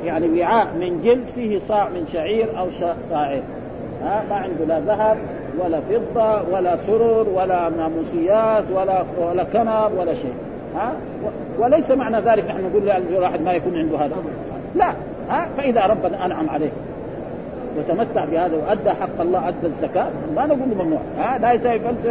يعني 0.04 0.40
وعاء 0.40 0.66
من 0.80 1.02
جلد 1.04 1.28
فيه 1.34 1.58
صاع 1.58 1.88
من 1.88 2.06
شعير 2.12 2.58
أو 2.58 2.66
صاعين 3.10 3.42
ها 4.02 4.22
ما 4.30 4.36
عنده 4.36 4.64
لا 4.68 4.80
ذهب 4.80 5.16
ولا 5.64 5.80
فضة 5.80 6.42
ولا 6.52 6.76
سرر 6.76 7.26
ولا 7.34 7.68
ناموسيات 7.68 8.64
ولا 8.74 9.04
ولا 9.18 9.44
كنب 9.44 9.98
ولا 9.98 10.14
شيء. 10.14 10.34
ها 10.76 10.92
وليس 11.58 11.90
معنى 11.90 12.16
ذلك 12.16 12.44
نحن 12.44 12.64
نقول 12.64 12.82
لواحد 13.12 13.42
ما 13.42 13.52
يكون 13.52 13.76
عنده 13.76 13.98
هذا. 13.98 14.16
لا 14.74 14.92
ها 15.30 15.48
فإذا 15.56 15.86
ربنا 15.86 16.26
أنعم 16.26 16.50
عليه 16.50 16.70
وتمتع 17.78 18.24
بهذا 18.24 18.56
وأدى 18.56 18.90
حق 18.90 19.20
الله 19.20 19.48
أدى 19.48 19.66
الزكاة 19.66 20.06
ما 20.36 20.46
نقول 20.46 20.68
ممنوع. 20.78 21.00
ها 21.18 21.38
لا 21.38 21.52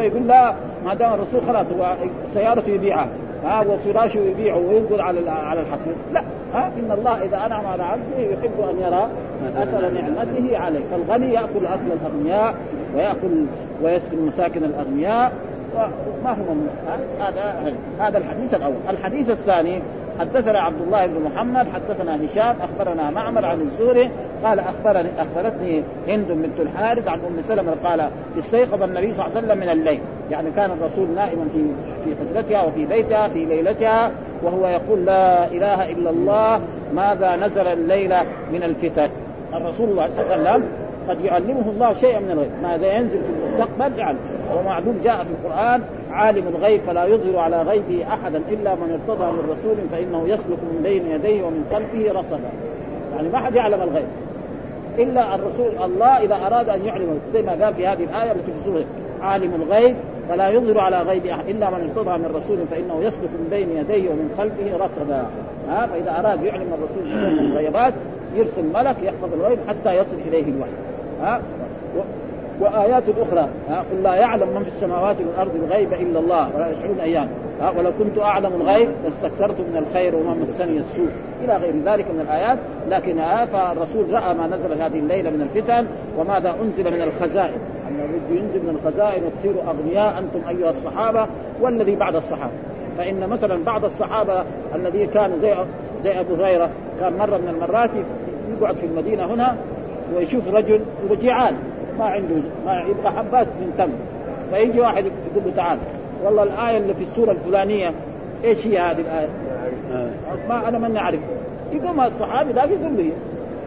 يقول 0.01 0.27
لا 0.27 0.53
ما 0.85 0.93
دام 0.93 1.13
الرسول 1.13 1.41
خلاص 1.47 1.65
هو 1.71 1.95
سيارته 2.33 2.69
يبيعها. 2.69 3.07
ها 3.43 3.61
وفراشه 3.61 4.19
يبيعه 4.19 4.57
وينقل 4.57 5.01
على 5.01 5.29
على 5.29 5.61
الحصير 5.61 5.93
لا 6.13 6.21
ها 6.53 6.67
إن 6.67 6.91
الله 6.91 7.23
إذا 7.23 7.45
أنعم 7.45 7.65
على 7.65 7.83
عبده 7.83 8.17
يحب 8.17 8.69
أن 8.69 8.79
يرى 8.79 9.09
أثر 9.57 9.89
نعمته 9.89 10.57
عليه. 10.57 10.79
فالغني 10.91 11.33
يأكل 11.33 11.65
أكل 11.65 11.91
الأغنياء 12.01 12.55
ويأكل 12.95 13.45
ويسكن 13.83 14.25
مساكن 14.25 14.63
الأغنياء 14.63 15.31
وما 15.75 16.31
هو 16.31 16.55
هذا 17.19 17.73
هذا 17.99 18.17
الحديث 18.17 18.53
الأول. 18.53 18.75
الحديث 18.89 19.29
الثاني 19.29 19.81
حدثنا 20.19 20.59
عبد 20.59 20.81
الله 20.81 21.05
بن 21.05 21.23
محمد 21.23 21.67
حدثنا 21.73 22.25
هشام 22.25 22.55
أخبرنا 22.61 23.09
معمر 23.09 23.45
عن 23.45 23.61
الزهري 23.61 24.11
قال 24.43 24.59
اخبرني 24.59 25.09
أخبرتني 25.19 25.83
هند 26.07 26.27
بنت 26.31 26.59
الحارث 26.59 27.07
عن 27.07 27.19
أم 27.19 27.41
سلمة 27.47 27.75
قال 27.83 28.09
استيقظ 28.39 28.83
النبي 28.83 29.13
صلى 29.13 29.25
الله 29.25 29.37
عليه 29.37 29.47
وسلم 29.47 29.57
من 29.57 29.69
الليل. 29.69 29.99
يعني 30.31 30.51
كان 30.51 30.71
الرسول 30.71 31.07
نائما 31.15 31.45
في 31.53 31.65
في 32.05 32.15
حجرتها 32.19 32.63
وفي 32.63 32.85
بيتها 32.85 33.27
في 33.27 33.45
ليلتها 33.45 34.11
وهو 34.43 34.67
يقول 34.67 35.05
لا 35.05 35.47
إله 35.47 35.91
إلا 35.91 36.09
الله 36.09 36.61
ماذا 36.93 37.35
نزل 37.35 37.67
الليلة 37.67 38.23
من 38.53 38.63
الفتن؟ 38.63 39.09
الرسول 39.53 39.89
صلى 39.89 40.35
الله 40.35 40.49
عليه 40.49 40.59
وسلم 40.59 40.63
قد 41.09 41.25
يعلمه 41.25 41.69
الله 41.69 41.93
شيئا 41.93 42.19
من 42.19 42.31
الغيب. 42.31 42.51
ماذا 42.63 42.93
ينزل 42.93 43.19
في 43.23 43.29
المستقبل؟ 43.29 43.99
يعلم. 43.99 44.19
ومعلوم 44.57 44.99
جاء 45.03 45.23
في 45.23 45.29
القرآن 45.31 45.81
عالم 46.11 46.47
الغيب 46.47 46.81
فلا 46.81 47.05
يظهر 47.05 47.39
على 47.39 47.61
غيبه 47.61 48.05
أحدا 48.07 48.41
إلا 48.51 48.75
من 48.75 48.91
ارتضى 48.91 49.31
من 49.31 49.49
رسول 49.49 49.75
فإنه 49.91 50.23
يسلك 50.27 50.57
من 50.57 50.79
بين 50.83 51.11
يديه 51.11 51.43
ومن 51.43 51.65
خلفه 51.71 52.19
رصدا. 52.19 52.49
يعني 53.15 53.29
ما 53.29 53.39
حد 53.39 53.55
يعلم 53.55 53.81
الغيب 53.81 54.07
إلا 54.97 55.35
الرسول. 55.35 55.71
الله 55.85 56.07
إذا 56.23 56.35
أراد 56.35 56.69
أن 56.69 56.85
يعلم 56.85 57.19
زي 57.33 57.41
ما 57.41 57.65
قال 57.65 57.73
في 57.73 57.87
هذه 57.87 58.03
الآية 58.03 58.31
التي 58.31 58.51
في 58.51 58.63
سورة 58.65 58.83
عالم 59.21 59.61
الغيب 59.61 59.95
فلا 60.29 60.49
يظهر 60.49 60.79
على 60.79 61.01
غيب 61.01 61.25
أحد 61.25 61.49
إلا 61.49 61.69
من 61.69 61.89
ارتضى 61.89 62.17
من 62.17 62.35
رسول 62.35 62.57
فإنه 62.71 63.01
يسلك 63.03 63.29
من 63.29 63.47
بين 63.49 63.69
يديه 63.69 64.09
ومن 64.09 64.35
خلفه 64.37 64.85
رصدا. 64.85 65.25
ها 65.69 65.85
فإذا 65.85 66.19
أراد 66.19 66.43
يعلم 66.43 66.67
الرسول 66.73 67.19
شيء 67.19 67.43
من 67.43 67.51
الغيبات 67.51 67.93
يرسل 68.35 68.63
ملك 68.73 68.95
يحفظ 69.03 69.33
الغيب 69.33 69.59
حتى 69.67 69.95
يصل 69.95 70.17
إليه 70.27 70.43
الوحي. 70.43 70.71
ها 71.21 71.41
وآيات 72.59 73.03
أخرى. 73.09 73.47
ها 73.69 73.79
قل 73.91 74.03
لا 74.03 74.15
يعلم 74.15 74.47
من 74.55 74.63
في 74.63 74.67
السماوات 74.67 75.15
والأرض 75.21 75.55
الغيب 75.55 75.93
إلا 75.93 76.19
الله 76.19 76.49
ولا 76.55 76.71
يشعرون 76.71 76.99
أيام. 76.99 77.27
ها 77.61 77.73
ولو 77.77 77.91
كنت 77.99 78.17
أعلم 78.17 78.51
الغيب 78.61 78.89
لاستكثرت 79.03 79.59
من 79.59 79.85
الخير 79.87 80.15
وما 80.15 80.33
مسني 80.33 80.77
السوء. 80.77 81.09
إلى 81.43 81.57
غير 81.57 81.73
ذلك 81.85 82.05
من 82.11 82.21
الآيات. 82.21 82.57
لكن 82.89 83.15
فالرسول 83.53 84.13
رأى 84.13 84.33
ما 84.33 84.47
نزل 84.47 84.81
هذه 84.81 84.99
الليلة 84.99 85.29
من 85.29 85.41
الفتن 85.41 85.85
وماذا 86.17 86.55
أنزل 86.63 86.83
من 86.83 87.01
الخزائن. 87.01 87.59
أن 87.87 87.97
بده 87.97 88.41
ينزل 88.41 88.59
من 88.59 88.79
الخزائن 88.83 89.23
وتصيروا 89.23 89.61
أغنياء 89.67 90.19
أنتم 90.19 90.49
أيها 90.49 90.69
الصحابة 90.69 91.25
والذي 91.61 91.95
بعد 91.95 92.15
الصحابة. 92.15 92.53
فإن 92.97 93.29
مثلا 93.29 93.63
بعض 93.63 93.85
الصحابة 93.85 94.43
الذي 94.75 95.07
كان 95.07 95.39
زي 95.41 95.55
زي 96.03 96.19
أبو 96.19 96.35
هريرة 96.35 96.69
كان 96.99 97.17
مرة 97.17 97.37
من 97.37 97.47
المرات 97.55 97.89
يقعد 98.57 98.75
في 98.75 98.85
المدينة 98.85 99.25
هنا 99.25 99.55
ويشوف 100.15 100.47
رجل 100.47 100.81
وجيعان 101.09 101.55
ما 101.99 102.05
عنده 102.05 102.35
ما 102.65 102.81
يبغى 102.81 103.09
حبات 103.17 103.47
من 103.47 103.73
تمر 103.77 103.97
فيجي 104.51 104.79
واحد 104.81 105.05
يقول 105.05 105.43
له 105.45 105.51
تعال 105.55 105.77
والله 106.23 106.43
الآية 106.43 106.77
اللي 106.77 106.93
في 106.93 107.03
السورة 107.03 107.31
الفلانية 107.31 107.91
إيش 108.43 108.67
هي 108.67 108.79
هذه 108.79 108.99
الآية؟ 108.99 109.27
ما 110.49 110.67
أنا 110.67 110.77
من 110.77 110.97
أعرف. 110.97 111.19
يقوم 111.71 112.01
الصحابي 112.01 112.53
ذاك 112.53 112.69
يقول 112.69 112.93
لي. 112.93 113.11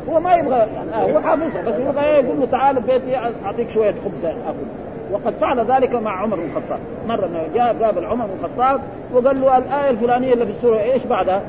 هو 0.09 0.21
ما 0.21 0.35
يبغى 0.35 0.57
يعني 0.57 1.14
هو 1.14 1.21
حافظها 1.21 1.62
بس 1.62 1.75
يبغى 1.75 2.05
إيه؟ 2.05 2.25
يقول 2.25 2.40
له 2.40 2.47
تعال 2.47 2.81
بيتي 2.81 3.16
أعطيك 3.45 3.71
شوية 3.71 3.95
خبز 4.05 4.25
أكل. 4.25 4.66
وقد 5.12 5.33
فعل 5.33 5.61
ذلك 5.61 5.95
مع 5.95 6.23
عمر 6.23 6.37
بن 6.37 6.45
الخطاب. 6.45 6.79
مرة 7.09 7.47
جاء 7.55 7.77
قابل 7.83 8.05
عمر 8.05 8.27
بن 8.27 8.33
الخطاب 8.45 8.81
وقال 9.12 9.40
له 9.40 9.59
الآية 9.59 9.90
الفلانية 9.90 10.33
اللي 10.33 10.47
في 10.47 10.53
السورة 10.53 10.81
إيش 10.81 11.05
بعدها؟ 11.05 11.42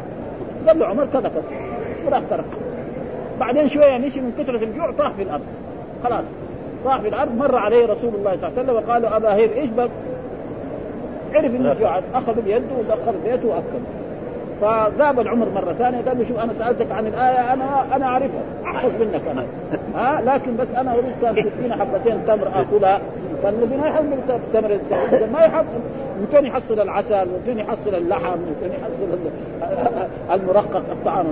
قال 0.68 0.80
له 0.80 0.88
عمر 0.88 1.06
كذا 1.06 1.22
كذا. 1.22 1.44
وراح 2.06 2.22
ترك. 2.30 2.46
بعدين 3.40 3.68
شوية 3.68 3.98
مشي 3.98 4.22
من 4.22 4.32
كثرة 4.38 4.64
الجوع 4.64 4.92
طاح 4.92 5.12
في 5.14 5.22
الأرض. 5.22 5.44
خلاص. 6.04 6.26
طاح 6.86 7.02
في 7.02 7.08
الأرض 7.08 7.38
مر 7.38 7.56
عليه 7.56 7.86
رسول 7.86 8.16
الله 8.16 8.36
صلى 8.38 8.48
الله 8.48 8.60
عليه 8.60 8.64
وسلم 8.64 8.76
وقال 8.76 9.06
أبا 9.06 9.34
هير 9.34 9.50
إيش 9.56 9.70
بك؟ 9.70 9.90
عرف 11.34 11.56
إنه 11.56 11.74
جوع 11.74 12.00
أخذ 12.14 12.42
بيده 12.42 12.66
ودخل 12.80 13.14
بيته 13.26 13.48
وأكل. 13.48 13.84
فقابل 14.62 15.28
عمر 15.28 15.50
مرة 15.50 15.74
ثانية 15.74 16.02
قال 16.02 16.18
له 16.18 16.26
شوف 16.28 16.40
أنا 16.40 16.54
سألتك 16.60 16.92
عن 16.92 17.08
الآية 17.08 17.54
أنا 17.54 17.96
أنا 17.96 18.06
أعرفها 18.06 18.42
احفظ 18.66 18.92
منك 19.02 19.22
أنا. 19.32 19.46
ها؟ 19.96 20.22
لكن 20.22 20.58
بس 20.58 20.68
أنا 20.78 20.94
أريد 20.94 21.14
كان 21.22 21.36
تدينا 21.36 21.76
حبتين 21.76 22.26
تمر 22.28 22.48
آكلها. 22.48 23.00
فالذي 23.44 23.78
ما 23.78 23.88
يحصل 23.88 24.06
التمر 24.30 24.80
ما 25.34 25.40
يحصل. 25.40 25.66
ممكن 26.22 26.46
يحصل 26.46 26.80
العسل 26.80 27.28
ممكن 27.28 27.60
يحصل 27.60 27.96
اللحم 27.96 28.38
ممكن 28.38 28.76
يحصل 28.76 29.18
المرقق 30.32 30.82
الطعام 30.92 31.26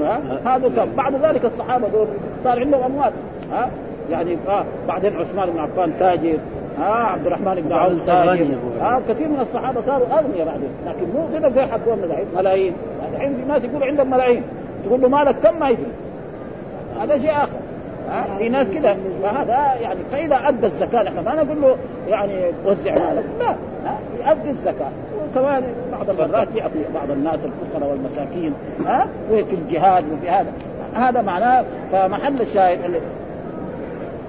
هذا 0.45 0.69
كم 0.75 0.95
بعد 0.95 1.15
ذلك 1.15 1.45
الصحابة 1.45 1.87
دول 1.87 2.07
صار 2.43 2.59
عندهم 2.59 2.83
اموال 2.83 3.11
ها؟ 3.51 3.69
يعني 4.11 4.37
آه 4.47 4.65
بعدين 4.87 5.15
عثمان 5.17 5.49
بن 5.49 5.59
عفان 5.59 5.93
تاجر 5.99 6.37
ها 6.79 6.83
آه 6.83 7.05
عبد 7.05 7.25
الرحمن 7.27 7.55
بن 7.55 7.73
عوف 7.73 8.05
تاجر. 8.05 8.47
ها 8.81 9.01
كثير 9.09 9.27
من 9.27 9.39
الصحابة 9.39 9.81
صاروا 9.85 10.07
أغنياء 10.07 10.45
بعدين. 10.45 10.69
لكن 10.87 11.13
مو 11.13 11.27
كذا 11.33 11.49
زي 11.49 11.61
حقون 11.61 12.03
الحين 12.03 12.25
ملايين. 12.37 12.73
الحين 13.13 13.33
في 13.33 13.41
ناس 13.47 13.63
يقول 13.63 13.83
عندهم 13.83 14.11
ملايين. 14.11 14.43
تقول 14.85 15.01
له 15.01 15.09
مالك 15.09 15.35
كم 15.43 15.59
ما 15.59 15.69
يدري 15.69 15.91
هذا 17.01 17.17
شيء 17.17 17.31
آخر. 17.31 17.57
ها 18.09 18.37
في 18.37 18.49
ناس 18.49 18.67
كذا 18.67 18.97
فهذا 19.23 19.73
يعني 19.81 19.99
فإذا 20.11 20.47
أدى 20.47 20.65
الزكاة 20.65 21.03
نحن 21.03 21.19
ما 21.19 21.35
نقول 21.35 21.61
له 21.61 21.75
يعني 22.07 22.33
وزع 22.65 22.91
مالك. 22.91 23.25
لا 23.39 23.55
يؤدي 24.19 24.49
الزكاة. 24.49 24.91
وكمان 25.31 25.63
بعض 25.91 26.09
المرات 26.09 26.55
يعطي 26.55 26.79
بعض 26.93 27.11
الناس 27.11 27.39
الفقراء 27.45 27.89
والمساكين. 27.89 28.53
ها 28.85 29.07
وفي 29.31 29.55
الجهاد 29.55 30.03
وفي 30.13 30.29
هذا. 30.29 30.51
هذا 30.95 31.21
معناه 31.21 31.65
فمحل 31.91 32.41
الشاهد 32.41 33.01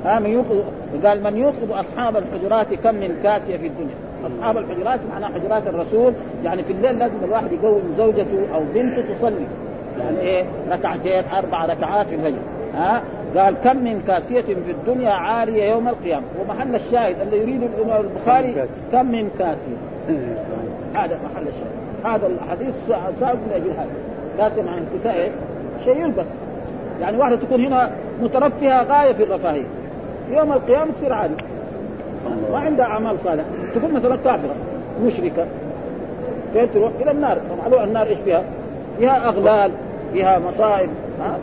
ها 0.05 0.19
من 0.19 0.31
يوقظ 0.31 0.57
قال 1.05 1.23
من 1.23 1.37
يوقظ 1.37 1.73
أصحاب 1.73 2.17
الحجرات 2.17 2.75
كم 2.75 2.95
من 2.95 3.21
كاسية 3.23 3.57
في 3.57 3.67
الدنيا. 3.67 3.95
أصحاب 4.27 4.59
الحجرات 4.59 5.01
معناه 5.13 5.29
حجرات 5.29 5.67
الرسول 5.67 6.13
يعني 6.45 6.63
في 6.63 6.73
الليل 6.73 6.99
لازم 6.99 7.15
الواحد 7.25 7.53
يقوم 7.53 7.83
زوجته 7.97 8.55
أو 8.55 8.61
بنته 8.75 9.03
تصلي. 9.15 9.47
يعني 10.01 10.21
إيه؟ 10.21 10.45
ركعتين 10.71 11.25
أربع 11.39 11.65
ركعات 11.65 12.09
في 12.09 12.15
الفجر. 12.15 12.39
ها؟ 12.75 13.03
قال 13.37 13.55
كم 13.65 13.77
من 13.77 14.03
كاسية 14.07 14.41
في 14.41 14.71
الدنيا 14.71 15.11
عارية 15.11 15.65
يوم 15.65 15.89
القيامة. 15.89 16.25
ومحل 16.41 16.75
الشاهد 16.75 17.21
اللي 17.21 17.39
يريد 17.41 17.63
الإمام 17.63 18.01
البخاري 18.01 18.55
كم 18.93 19.07
من 19.07 19.31
كاسية. 19.39 19.77
هذا 20.97 21.19
محل 21.25 21.49
الشاهد. 21.49 21.83
هذا 22.05 22.27
الحديث 22.27 22.75
سابق 23.21 23.35
من 23.35 23.53
أجل 23.55 23.71
هذا. 23.71 23.91
كاسية 24.39 24.63
مع 24.63 24.73
الكساء 24.79 25.33
شيء 25.85 26.05
يلبس. 26.05 26.27
يعني 27.01 27.17
واحدة 27.17 27.37
تكون 27.37 27.65
هنا 27.65 27.91
مترفهة 28.23 28.83
غاية 28.83 29.13
في 29.13 29.23
الرفاهية. 29.23 29.65
يوم 30.33 30.53
القيامة 30.53 30.93
تصير 30.93 31.13
عادي. 31.13 31.35
ما 32.53 32.59
عندها 32.59 32.87
أعمال 32.87 33.17
صالحة. 33.25 33.47
تكون 33.75 33.95
مثلا 33.95 34.17
كافرة 34.17 34.55
مشركة. 35.05 35.47
كيف 36.55 36.75
تروح؟ 36.75 36.93
إلى 37.01 37.11
النار. 37.11 37.39
ومعلوم 37.53 37.85
النار 37.85 38.07
إيش 38.07 38.19
فيها؟ 38.19 38.45
فيها 38.99 39.29
أغلال 39.29 39.71
فيها 40.13 40.39
مصائب. 40.39 40.89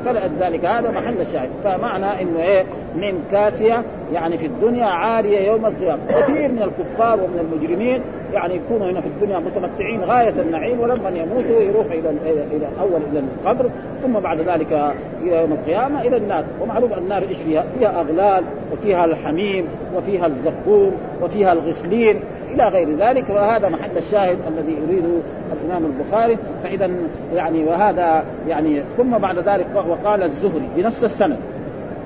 فلذلك 0.06 0.66
هذا 0.66 0.92
محل 0.92 1.22
الشاهد. 1.22 1.50
فمعنى 1.64 2.22
إنه 2.22 2.40
إيه؟ 2.40 2.64
من 2.96 3.24
كاسية 3.32 3.84
يعني 4.14 4.38
في 4.38 4.46
الدنيا 4.46 4.86
عاريه 4.86 5.40
يوم 5.40 5.66
القيامة. 5.66 6.00
كثير 6.10 6.52
من 6.52 6.62
الكفار 6.62 7.20
ومن 7.20 7.40
المجرمين 7.40 8.02
يعني 8.34 8.56
يكونوا 8.56 8.92
هنا 8.92 9.02
في 9.02 9.08
الدنيا 9.08 9.40
متمتعين 9.40 10.04
غاية 10.04 10.30
النعيم 10.42 10.80
ولما 10.80 11.10
يموتوا 11.10 11.62
يروح 11.62 11.86
إلى 11.86 12.10
إلى 12.52 12.68
اول 12.82 13.02
إلى 13.12 13.20
القبر 13.20 13.70
ثم 14.04 14.14
بعد 14.14 14.40
ذلك 14.40 14.94
إلى 15.24 15.36
يوم 15.36 15.52
القيامة 15.52 16.02
إلى 16.02 16.18
النار. 16.18 16.44
ومعروف 16.62 16.98
النار 16.98 17.22
إيش 17.22 17.38
فيها؟ 17.38 17.66
فيها 17.80 18.00
أغلال 18.00 18.44
وفيها 18.74 19.06
الحميم 19.06 19.66
وفيها 19.96 20.28
الزقوم 20.28 20.92
وفيها 21.22 21.54
الغسلين 21.54 22.20
إلى 22.54 22.68
غير 22.68 22.88
ذلك. 22.98 23.30
وهذا 23.30 23.70
محل 23.70 23.98
الشاهد 23.98 24.38
الذي 24.48 24.78
يريده 24.88 25.20
الإمام 25.54 25.86
البخاري. 25.86 26.38
فإذا 26.64 26.90
يعني 27.36 27.64
وهذا 27.64 28.24
يعني 28.48 28.82
ثم 28.98 29.18
بعد 29.18 29.40
ذلك 29.40 29.68
وقال 29.90 30.24
الزهري 30.24 30.70
بنفس 30.78 31.04
السند 31.04 31.38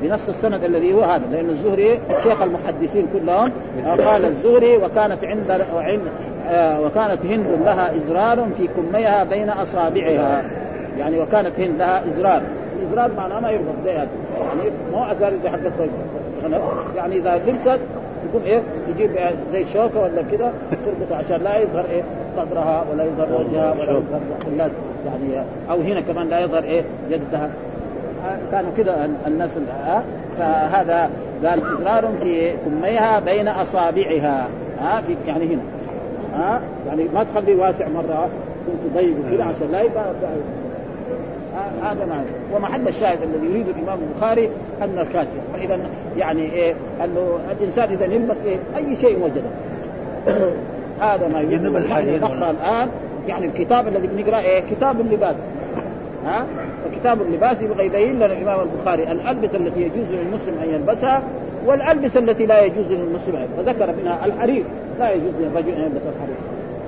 بنفس 0.04 0.30
السند 0.30 0.64
الذي 0.64 0.94
هو 0.94 1.02
هذا 1.02 1.24
لأن 1.32 1.50
الزهري 1.50 2.00
شيخ 2.24 2.42
المحدثين 2.42 3.08
كلهم 3.14 3.52
قال 3.86 4.26
الزهري 4.26 4.78
وكانت 4.78 5.24
عند 5.24 5.66
آه، 6.50 6.82
وكانت 6.82 7.26
هند 7.26 7.46
لها 7.66 7.92
إزرار 7.98 8.48
في 8.58 8.68
كميها 8.68 9.24
بين 9.24 9.50
أصابعها. 9.50 10.44
يعني 11.00 11.20
وكانت 11.20 11.60
هند 11.60 11.80
لها 11.80 12.04
إزرار. 12.08 12.42
الازرار 12.80 13.12
معناه 13.18 13.40
ما 13.40 13.50
يربط 13.50 13.76
زي 13.86 13.92
هذا. 13.92 14.10
يعني 14.38 14.70
مو 14.92 15.04
أزرار 15.04 15.34
زي 15.44 15.50
حق 15.50 15.60
يعني 16.96 17.18
إذا 17.18 17.36
لبست 17.48 17.80
يكون 18.30 18.42
إيه؟ 18.46 18.62
يجيب 18.90 19.12
زي 19.54 19.66
شوكه 19.74 20.00
ولا 20.00 20.22
كده 20.32 20.52
تربطه 20.86 21.16
عشان 21.16 21.44
لا 21.44 21.58
يظهر 21.58 21.86
إيه؟ 21.92 22.04
صدرها 22.38 22.86
ولا 22.92 23.04
يظهر 23.04 23.28
وجهها 23.42 23.72
ولا 23.72 23.92
يظهر 23.92 24.22
يعني 25.06 25.46
أو 25.72 25.82
هنا 25.82 26.02
كمان 26.02 26.30
لا 26.30 26.40
يظهر 26.40 26.64
إيه؟ 26.64 26.84
يدها 27.10 27.50
كانوا 28.52 28.72
كده 28.78 29.06
الناس 29.28 29.52
فهذا 30.40 31.10
قال 31.46 31.62
ازرار 31.74 32.10
في 32.22 32.52
كميها 32.66 33.20
بين 33.20 33.48
أصابعها. 33.48 34.48
ها؟ 34.82 35.02
في 35.02 35.16
يعني 35.28 35.46
هنا. 35.46 35.62
ها؟ 36.36 36.62
يعني 36.88 37.04
ما 37.14 37.26
تخليه 37.34 37.56
واسع 37.56 37.88
مرة 37.88 38.30
كنت 38.68 38.94
ضيق 38.96 39.16
كده 39.32 39.44
عشان 39.44 39.72
لا 39.72 39.82
يبقى 39.82 40.04
هذا 41.84 42.06
معنى 42.06 42.28
ومحل 42.54 42.88
الشاهد 42.88 43.18
الذي 43.24 43.46
يريد 43.46 43.68
الإمام 43.68 44.00
البخاري 44.10 44.50
أن 44.82 45.00
الكاسيه 45.00 45.42
فإذا 45.54 45.80
يعني 46.18 46.42
إيه؟ 46.42 46.74
أنه 47.04 47.40
الإنسان 47.52 47.90
إذا 47.92 48.06
يلبس 48.06 48.36
إيه؟ 48.46 48.58
أي 48.78 48.96
شيء 48.96 49.20
وجده. 49.24 49.50
هذا 51.00 51.28
ما 51.28 51.42
يريد 51.42 51.62
نقرا 51.64 52.52
الآن. 52.52 52.90
يعني 53.28 53.46
الكتاب 53.46 53.88
الذي 53.88 54.08
بنقرا 54.08 54.40
إيه؟ 54.40 54.64
كتاب 54.72 55.02
اللباس. 55.02 55.36
ها؟ 56.26 56.46
فكتاب 56.86 57.22
اللباس 57.22 57.62
يبغى 57.62 57.86
يبين 57.86 58.16
لنا 58.16 58.26
الإمام 58.26 58.60
البخاري 58.60 59.12
الألبسة 59.12 59.58
التي 59.58 59.82
يجوز 59.82 60.08
للمسلم 60.12 60.60
أن 60.64 60.70
يلبسها 60.70 61.24
والألبسة 61.66 62.20
التي 62.20 62.46
لا 62.46 62.62
يجوز 62.62 62.92
للمسلم 62.92 63.48
فذكر 63.58 63.94
منها 64.02 64.26
الحرير. 64.26 64.64
لا 65.00 65.12
يجوز 65.12 65.34
للرجل 65.40 65.70
أن 65.70 65.82
يلبس 65.82 66.02
الحرير. 66.16 66.38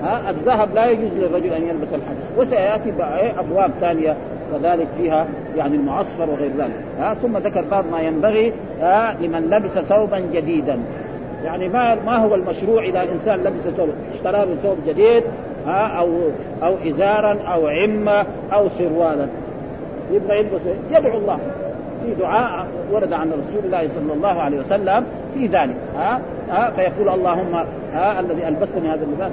ها؟ 0.03 0.29
الذهب 0.29 0.75
لا 0.75 0.89
يجوز 0.89 1.13
للرجل 1.13 1.53
أن 1.53 1.63
يلبس 1.63 1.87
الحرير. 1.87 2.25
وسيأتي 2.37 2.89
إيه؟ 3.19 3.39
أبواب 3.39 3.71
ثانية 3.81 4.15
كذلك 4.51 4.87
فيها 4.97 5.27
يعني 5.57 5.75
المعصفر 5.75 6.29
وغير 6.29 6.51
ذلك. 6.57 6.79
ها؟ 6.99 7.13
ثم 7.13 7.37
ذكر 7.37 7.63
بعض 7.71 7.85
ما 7.91 8.01
ينبغي 8.01 8.53
ها؟ 8.81 9.17
لمن 9.21 9.49
لبس 9.49 9.71
ثوبا 9.71 10.19
جديدا. 10.33 10.79
يعني 11.43 11.67
ما 11.69 11.95
ما 12.05 12.17
هو 12.17 12.35
المشروع 12.35 12.83
إذا 12.83 13.03
الإنسان 13.03 13.39
لبس 13.39 13.75
ثوب 13.77 13.89
اشترى 14.13 14.45
له 14.45 14.55
ثوب 14.63 14.77
جديد 14.87 15.23
ها 15.67 15.99
أو 15.99 16.09
أو 16.63 16.75
ازارا 16.87 17.37
أو 17.53 17.67
عمة 17.67 18.25
أو 18.53 18.69
سروالا. 18.69 19.27
يبغى 20.11 20.39
يلبس 20.39 20.61
يدعو 20.91 21.17
الله. 21.17 21.39
في 22.05 22.13
دعاء 22.13 22.67
ورد 22.91 23.13
عن 23.13 23.27
رسول 23.27 23.65
الله 23.65 23.87
صلى 23.87 24.13
الله 24.13 24.41
عليه 24.41 24.59
وسلم 24.59 25.05
في 25.33 25.47
ذلك. 25.47 25.75
ها 25.97 26.21
ها 26.49 26.71
فيقول 26.71 27.09
اللهم 27.09 27.55
ها 27.93 28.19
الذي 28.19 28.47
ألبسني 28.47 28.89
هذا 28.89 29.03
اللباس. 29.03 29.31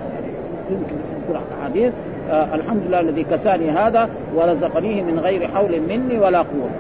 يمكن 0.71 0.95
يذكر 0.95 1.41
أحاديث 1.61 1.93
آه 2.31 2.55
الحمد 2.55 2.83
لله 2.89 3.01
الذي 3.01 3.25
كساني 3.25 3.71
هذا 3.71 4.09
ورزقنيه 4.35 5.03
من 5.03 5.19
غير 5.19 5.49
حول 5.49 5.81
مني 5.89 6.19
ولا 6.19 6.39
قوة. 6.39 6.71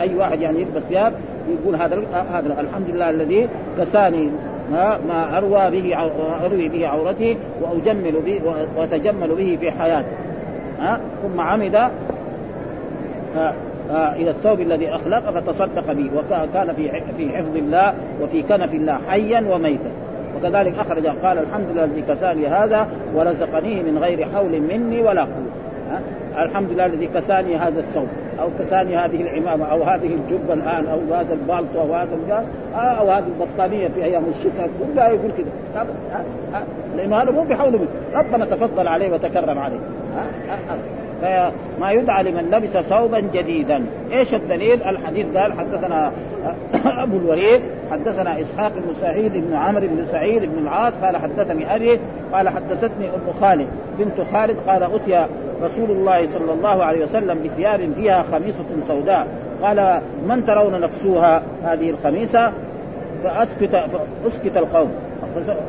أي 0.00 0.14
واحد 0.14 0.40
يعني 0.40 0.58
يلبس 0.58 0.82
ثياب 0.82 1.12
يقول 1.48 1.76
هذا 1.76 1.98
هذا 2.32 2.60
الحمد 2.60 2.90
لله 2.90 3.10
الذي 3.10 3.48
كساني 3.78 4.30
ما 4.72 5.38
أروى 5.38 5.70
به 5.70 5.96
أروي 6.44 6.68
به 6.68 6.88
عورتي 6.88 7.36
وأجمل 7.62 8.12
به 8.26 8.40
وأتجمل 8.76 9.28
به 9.28 9.58
في 9.60 9.70
حياتي 9.70 10.08
ها؟ 10.80 11.00
ثم 11.22 11.40
عمد 11.40 11.90
إلى 13.90 14.30
الثوب 14.30 14.60
الذي 14.60 14.88
أخلق 14.88 15.30
فتصدق 15.30 15.92
به 15.92 16.10
وكان 16.16 16.74
في 16.76 17.02
في 17.16 17.36
حفظ 17.36 17.56
الله 17.56 17.94
وفي 18.22 18.42
كنف 18.42 18.74
الله 18.74 18.98
حيا 19.08 19.44
وميتا. 19.50 19.90
وكذلك 20.36 20.78
أخرج 20.78 21.06
قال 21.06 21.38
الحمد 21.38 21.66
لله 21.72 21.84
الذي 21.84 22.02
كساني 22.08 22.46
هذا 22.46 22.88
ورزقنيه 23.14 23.82
من 23.82 23.98
غير 23.98 24.28
حول 24.34 24.60
مني 24.60 25.02
ولا 25.02 25.20
قوة. 25.20 26.00
الحمد 26.38 26.70
لله 26.70 26.86
الذي 26.86 27.06
كساني 27.06 27.56
هذا 27.56 27.80
الثوب. 27.80 28.08
أو 28.40 28.48
كساني 28.58 28.96
هذه 28.96 29.22
العمامة 29.22 29.64
أو 29.64 29.82
هذه 29.82 30.06
الجبة 30.14 30.54
الآن 30.54 30.86
أو 30.86 31.14
هذا 31.14 31.32
البالطو 31.32 31.80
أو 31.80 31.94
هذا 31.94 32.14
الجار 32.14 32.44
أو 32.74 33.10
هذه 33.10 33.24
البطانية 33.40 33.88
في 33.88 34.04
أيام 34.04 34.22
الشتاء 34.36 34.70
كلها 34.78 35.08
يقول 35.08 35.30
كذا 35.36 35.86
لأنه 36.96 37.16
هذا 37.16 37.30
مو 37.30 37.42
بحول 37.42 37.72
منه 37.72 37.88
ربنا 38.14 38.44
تفضل 38.44 38.88
عليه 38.88 39.12
وتكرم 39.12 39.58
عليه. 39.58 39.78
فما 41.22 41.92
يدعى 41.92 42.22
لمن 42.22 42.50
لبس 42.50 42.68
ثوبا 42.68 43.20
جديدا. 43.34 43.84
إيش 44.12 44.34
الدليل؟ 44.34 44.82
الحديث 44.82 45.26
قال 45.36 45.52
حدثنا 45.52 46.12
أبو 47.04 47.16
الوليد 47.16 47.60
حدثنا 47.90 48.40
إسحاق 48.40 48.72
بن 48.72 48.94
سعيد 48.94 49.32
بن 49.32 49.54
عمرو 49.54 49.86
بن 49.86 50.04
سعيد 50.04 50.42
بن 50.42 50.62
العاص 50.62 50.94
قال 51.02 51.16
حدثني 51.16 51.76
أبي 51.76 52.00
قال 52.32 52.48
حدثتني 52.48 53.08
أم 53.08 53.40
خالد 53.40 53.66
بنت 53.98 54.26
خالد 54.32 54.56
قال 54.66 54.82
أتي 54.82 55.26
رسول 55.62 55.90
الله 55.90 56.26
صلى 56.26 56.52
الله 56.52 56.84
عليه 56.84 57.04
وسلم 57.04 57.38
بثياب 57.44 57.92
فيها 57.96 58.24
خميصة 58.32 58.64
سوداء. 58.88 59.26
قال 59.62 60.00
من 60.28 60.46
ترون 60.46 60.80
نفسوها 60.80 61.42
هذه 61.64 61.90
الخميسه 61.90 62.52
فأسكت 63.24 63.76
فأسكت 64.24 64.56
القوم 64.56 64.90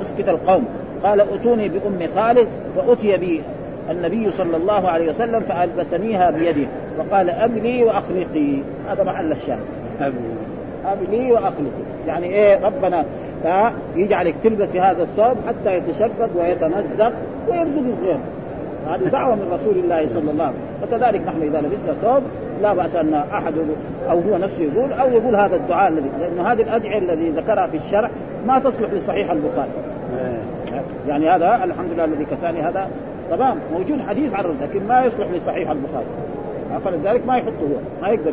اسكت 0.01 0.29
القوم. 0.29 0.65
قال 1.03 1.21
أتوني 1.21 1.69
بأم 1.69 2.09
خالد 2.15 2.47
فأتي 2.75 3.17
بي 3.17 3.41
النبي 3.91 4.31
صلى 4.31 4.57
الله 4.57 4.87
عليه 4.87 5.09
وسلم 5.09 5.39
فألبسنيها 5.39 6.31
بيده 6.31 6.67
وقال 6.99 7.29
أبلي 7.29 7.83
وأخلقي. 7.83 8.57
هذا 8.89 9.03
محل 9.03 9.31
الشاهد. 9.31 9.59
أبلي. 10.85 11.31
وأخلقي. 11.31 11.85
يعني 12.07 12.27
إيه 12.27 12.65
ربنا 12.65 13.05
يجعلك 13.95 14.35
تلبسي 14.43 14.79
هذا 14.79 15.03
الثوب 15.03 15.37
حتى 15.47 15.77
يتشقق 15.77 16.29
ويتمزق 16.35 17.11
ويرزق 17.49 17.81
الغير 17.81 18.17
هذه 18.89 19.09
دعوة 19.09 19.35
من 19.35 19.51
رسول 19.51 19.77
الله 19.77 20.07
صلى 20.07 20.31
الله 20.31 20.43
عليه 20.43 20.55
وسلم. 20.55 20.99
وكذلك 20.99 21.21
نحن 21.27 21.41
إذا 21.41 21.61
لبسنا 21.61 21.93
ثوب 22.01 22.23
لا 22.61 22.73
بأس 22.73 22.95
أن 22.95 23.13
أحد 23.13 23.53
أو 24.09 24.19
هو 24.19 24.37
نفسه 24.37 24.63
يقول 24.63 24.93
أو 24.93 25.11
يقول 25.11 25.35
هذا 25.35 25.55
الدعاء 25.55 25.91
الذي 25.91 26.09
لأنه 26.19 26.51
هذه 26.51 26.61
الأدعية 26.61 26.97
الذي 26.97 27.29
ذكرها 27.29 27.67
في 27.67 27.77
الشرع 27.77 28.09
ما 28.47 28.59
تصلح 28.59 28.89
لصحيح 28.93 29.31
البخاري. 29.31 29.71
يعني 31.07 31.29
هذا 31.29 31.63
الحمد 31.63 31.91
لله 31.93 32.05
الذي 32.05 32.25
كساني 32.25 32.61
هذا. 32.61 32.87
تمام 33.29 33.57
موجود 33.73 33.99
حديث 34.07 34.33
عن 34.33 34.45
لكن 34.61 34.87
ما 34.87 35.05
يصلح 35.05 35.27
لصحيح 35.31 35.69
البخاري. 35.69 36.05
فلذلك 36.85 37.27
ما 37.27 37.37
يحطه 37.37 37.61
هو 37.61 38.01
ما 38.01 38.09
يقدر 38.09 38.31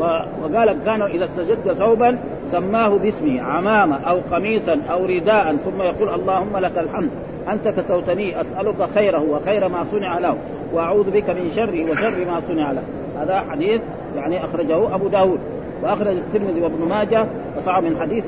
وقال 0.00 0.76
كانوا 0.84 1.06
إذا 1.06 1.24
استجد 1.24 1.72
ثوبا 1.72 2.18
سماه 2.50 2.88
باسمه 2.88 3.42
عمامة 3.42 3.96
أو 3.96 4.20
قميصا 4.32 4.80
أو 4.90 5.04
رداء 5.04 5.56
ثم 5.56 5.82
يقول 5.82 6.08
اللهم 6.08 6.56
لك 6.56 6.78
الحمد 6.78 7.10
أنت 7.48 7.68
كسوتني 7.68 8.40
أسألك 8.40 8.88
خيره 8.94 9.22
وخير 9.30 9.68
ما 9.68 9.84
صنع 9.84 10.18
له 10.18 10.36
وأعوذ 10.72 11.10
بك 11.10 11.30
من 11.30 11.50
شره 11.56 11.90
وشر 11.90 12.24
ما 12.24 12.40
صنع 12.48 12.72
له 12.72 12.82
هذا 13.20 13.44
حديث 13.50 13.80
يعني 14.16 14.44
أخرجه 14.44 14.94
أبو 14.94 15.08
داود 15.08 15.40
وأخرج 15.82 16.16
الترمذي 16.16 16.60
وابن 16.60 16.88
ماجه 16.88 17.26
وصعب 17.58 17.84
من 17.84 17.96
حديث 18.00 18.24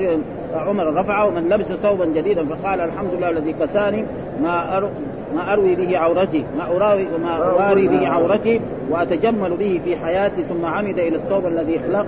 عمر 0.55 0.93
رفعه 0.93 1.29
من 1.29 1.49
لبس 1.49 1.65
ثوبا 1.65 2.05
جديدا 2.05 2.45
فقال 2.45 2.79
الحمد 2.79 3.13
لله 3.13 3.29
الذي 3.29 3.53
كساني 3.53 4.05
ما. 4.43 4.89
ما 5.35 5.53
أروي 5.53 5.75
به 5.75 5.97
عورتي 5.97 6.43
ما 6.57 6.75
اراوي 6.75 7.07
ما 7.23 7.35
أواري 7.37 7.87
به 7.87 8.07
عورتي 8.07 8.61
وأتجمل 8.89 9.57
به 9.57 9.81
في 9.85 9.95
حياتي 9.95 10.43
ثم 10.43 10.65
عمد 10.65 10.99
إلى 10.99 11.15
الثوب 11.15 11.45
الذي 11.45 11.75
يخلق 11.75 12.05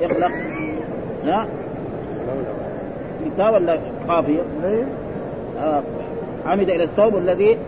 يخلق. 0.00 0.30
ها؟ 1.26 1.46
كتاب 3.26 3.54
ولا 3.54 3.78
قافية؟ 4.08 4.40
آه. 5.62 5.82
عمد 6.46 6.70
إلى 6.70 6.84
الثوب 6.84 7.16
الذي 7.16 7.58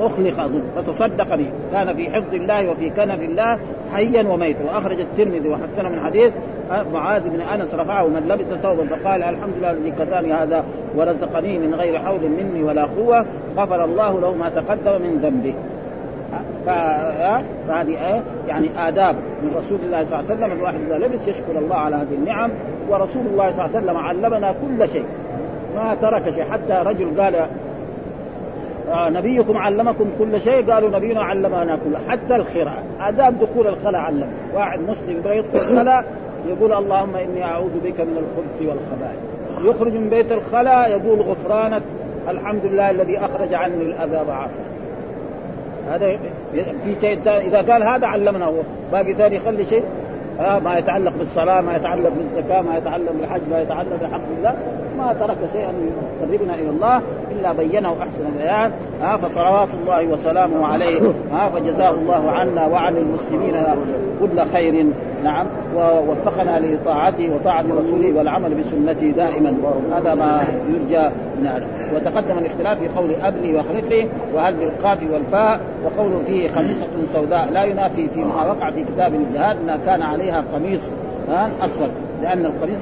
أخلق 0.00 0.40
اظن 0.40 0.62
فتصدق 0.76 1.34
به. 1.34 1.46
كان 1.72 1.96
في 1.96 2.10
حفظ 2.10 2.34
الله 2.34 2.70
وفي 2.70 2.90
كنف 2.90 3.22
الله 3.22 3.58
حيا 3.92 4.28
وميتا. 4.28 4.64
وأخرج 4.64 5.00
الترمذي 5.00 5.48
وحسن 5.48 5.92
من 5.92 6.00
حديث 6.04 6.32
معاذ 6.92 7.22
بن 7.28 7.40
أنس 7.40 7.74
رفعه 7.74 8.06
من 8.06 8.28
لبس 8.28 8.60
ثوبا 8.62 8.86
فقال 8.86 9.22
الحمد 9.22 9.52
لله 9.58 9.70
الذي 9.70 9.90
كفاني 9.90 10.32
هذا 10.32 10.64
ورزقني 10.96 11.58
من 11.58 11.74
غير 11.74 11.98
حول 11.98 12.20
مني 12.20 12.62
ولا 12.62 12.84
قوة 12.84 13.24
غفر 13.56 13.84
الله 13.84 14.20
له 14.20 14.34
ما 14.34 14.48
تقدم 14.48 15.02
من 15.02 15.18
ذنبه. 15.22 15.54
فهذه 16.66 18.14
آية 18.14 18.22
يعني 18.48 18.68
آداب 18.88 19.16
من 19.42 19.54
رسول 19.56 19.78
الله 19.84 20.04
صلى 20.04 20.20
الله 20.20 20.30
عليه 20.30 20.34
وسلم 20.34 20.52
الواحد 20.58 20.80
إذا 20.86 20.98
لبس 20.98 21.28
يشكر 21.28 21.58
الله 21.58 21.76
على 21.76 21.96
هذه 21.96 22.14
النعم 22.14 22.50
ورسول 22.88 23.22
الله 23.26 23.52
صلى 23.52 23.64
الله 23.64 23.76
عليه 23.76 23.78
وسلم 23.78 23.96
علمنا 23.96 24.52
كل 24.52 24.88
شيء. 24.88 25.04
ما 25.76 25.94
ترك 25.94 26.34
شيء 26.34 26.44
حتى 26.44 26.72
رجل 26.72 27.20
قال 27.20 27.34
آه 28.92 29.08
نبيكم 29.08 29.56
علمكم 29.56 30.10
كل 30.18 30.40
شيء 30.40 30.72
قالوا 30.72 30.90
نبينا 30.90 31.22
علمنا 31.22 31.76
كل 31.76 32.10
حتى 32.10 32.36
الخراء 32.36 32.84
آداب 33.00 33.40
دخول 33.40 33.66
الخلاء 33.66 34.00
علم. 34.00 34.28
واحد 34.54 34.80
مسلم 34.80 35.16
يبغى 35.16 35.36
يدخل 35.36 35.58
الخلاء 35.58 36.04
يقول 36.48 36.72
اللهم 36.72 37.16
إني 37.16 37.44
أعوذ 37.44 37.80
بك 37.84 38.00
من 38.00 38.16
الخبث 38.18 38.60
والخبائث. 38.60 39.18
يخرج 39.62 39.92
من 39.92 40.08
بيت 40.10 40.32
الخلاء 40.32 40.90
يقول 40.90 41.20
غفرانك 41.20 41.82
الحمد 42.28 42.66
لله 42.66 42.90
الذي 42.90 43.18
أخرج 43.18 43.54
عني 43.54 43.82
الأذى 43.82 44.28
وعافى 44.28 44.52
هذا 45.88 46.18
في 46.84 46.96
شيء 47.00 47.18
إذا 47.26 47.72
قال 47.72 47.82
هذا 47.82 48.06
علمنا 48.06 48.44
هو 48.44 48.54
باقي 48.92 49.14
ثاني 49.14 49.36
يخلي 49.36 49.66
شيء. 49.66 49.82
ما 50.38 50.78
يتعلق 50.78 51.12
بالصلاة 51.18 51.60
ما 51.60 51.76
يتعلق 51.76 52.12
بالزكاة 52.18 52.62
ما 52.62 52.76
يتعلق 52.76 53.12
بالحج 53.20 53.40
ما 53.50 53.60
يتعلق 53.60 53.96
بحق 54.02 54.20
الله 54.38 54.54
ما 54.98 55.12
ترك 55.12 55.36
شيئا 55.52 55.72
يقربنا 56.22 56.54
إلى 56.54 56.70
الله 56.70 57.00
إلا 57.30 57.52
بينه 57.52 57.96
أحسن 58.00 58.26
البيان. 58.26 58.70
آه 59.02 59.16
فصلوات 59.16 59.68
الله 59.82 60.06
وسلامه 60.06 60.66
عليه. 60.66 61.00
آه 61.32 61.48
فجزاه 61.48 61.90
الله 61.90 62.30
عنا 62.30 62.66
وعن 62.66 62.96
المسلمين 62.96 63.54
كل 64.20 64.46
خير. 64.52 64.86
نعم 65.24 65.46
ووفقنا 65.76 66.60
لطاعته 66.60 67.30
وطاعة 67.34 67.64
رسوله 67.80 68.12
والعمل 68.16 68.54
بسنته 68.54 69.10
دائما. 69.10 69.54
هذا 69.96 70.14
ما 70.14 70.44
يرجى 70.68 71.10
نعم. 71.44 71.60
وتقدم 71.94 72.38
الاختلاف 72.38 72.78
في 72.78 72.88
قول 72.88 73.10
أبني 73.22 73.54
واخلفي 73.54 74.06
وهل 74.34 74.54
بالقاف 74.54 74.98
والفاء 75.12 75.60
وقوله 75.84 76.22
فيه 76.26 76.48
خميصة 76.48 76.86
سوداء. 77.12 77.48
لا 77.52 77.64
ينافي 77.64 78.08
فيما 78.08 78.46
وقع 78.46 78.70
في 78.70 78.84
كتاب 78.84 79.14
الجهاد 79.14 79.56
انها 79.62 79.78
كان 79.86 80.02
عليها 80.02 80.44
قميص 80.54 80.80
أصفر. 81.60 81.88
لأن 82.22 82.46
القميص 82.46 82.80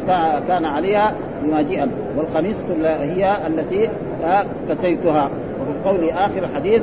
كان 0.48 0.64
عليها 0.64 1.14
بما 1.42 1.62
جاء 1.62 1.88
والخميصه 2.16 3.02
هي 3.02 3.36
التي 3.46 3.88
كسيتها. 4.68 5.30
وفي 5.60 5.70
القول 5.70 6.10
آخر 6.10 6.44
الحديث 6.44 6.82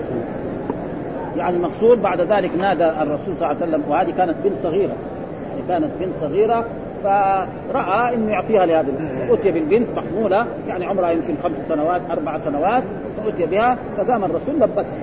يعني 1.38 1.58
المقصود 1.58 2.02
بعد 2.02 2.22
ذلك 2.22 2.52
نادى 2.58 2.86
الرسول 2.86 3.38
صلى 3.38 3.52
الله 3.52 3.62
عليه 3.62 3.68
وسلم 3.68 3.84
وهذه 3.90 4.12
كانت 4.18 4.36
بنت 4.44 4.54
صغيرة. 4.64 4.94
يعني 5.50 5.62
كانت 5.68 5.92
بنت 6.00 6.14
صغيرة 6.22 6.66
فراى 7.04 8.16
انه 8.16 8.32
يعطيها 8.32 8.66
لهذه 8.66 8.88
اتي 9.30 9.52
بالبنت 9.52 9.88
محموله 9.95 10.45
يعني 10.68 10.86
عمرها 10.86 11.12
يمكن 11.12 11.34
خمس 11.43 11.56
سنوات 11.68 12.02
أربع 12.12 12.38
سنوات 12.38 12.84
فاتي 13.26 13.45
بها 13.45 13.78
فقام 13.97 14.24
الرسول 14.24 14.56
لبسها. 14.56 14.93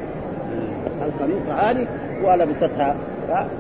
الخميصه 1.07 1.53
هذه 1.53 1.86
ولبستها. 2.24 2.97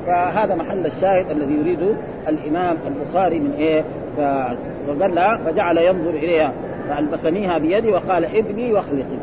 فهذا 0.06 0.54
محل 0.54 0.86
الشاهد 0.86 1.30
الذي 1.30 1.54
يريده 1.54 1.94
الإمام 2.28 2.76
البخاري 2.86 3.40
من 3.40 3.54
إيه؟ 3.58 3.84
فقال 4.16 5.14
لها 5.14 5.36
فجعل 5.36 5.78
ينظر 5.78 6.10
إليها. 6.10 6.52
فألبسنيها 6.88 7.58
بيدي 7.58 7.88
وقال 7.92 8.24
ابني 8.24 8.72
واخلقي. 8.72 9.18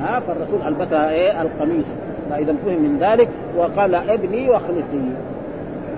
ها؟ 0.00 0.20
فالرسول 0.20 0.62
ألبسها 0.66 1.10
إيه؟ 1.10 1.42
القميص. 1.42 1.86
فإذا 2.30 2.54
فهم 2.66 2.82
من 2.82 2.98
ذلك 3.00 3.28
وقال 3.56 3.94
ابني 3.94 4.50
واخلقي. 4.50 5.06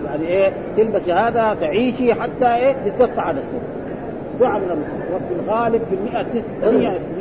يعني 0.07 0.27
إيه 0.27 0.53
تلبسي 0.77 1.13
هذا 1.13 1.57
تعيشي 1.61 2.15
حتى 2.15 2.55
إيه 2.55 2.75
تتوسع 2.87 3.23
على 3.23 3.41
السن 3.41 3.79
دعاء 4.41 4.59
من 4.59 4.65
الرسول. 4.65 4.99
وفي 5.15 5.35
الغالب 5.41 5.83
في 5.91 5.97
المئة 5.97 6.27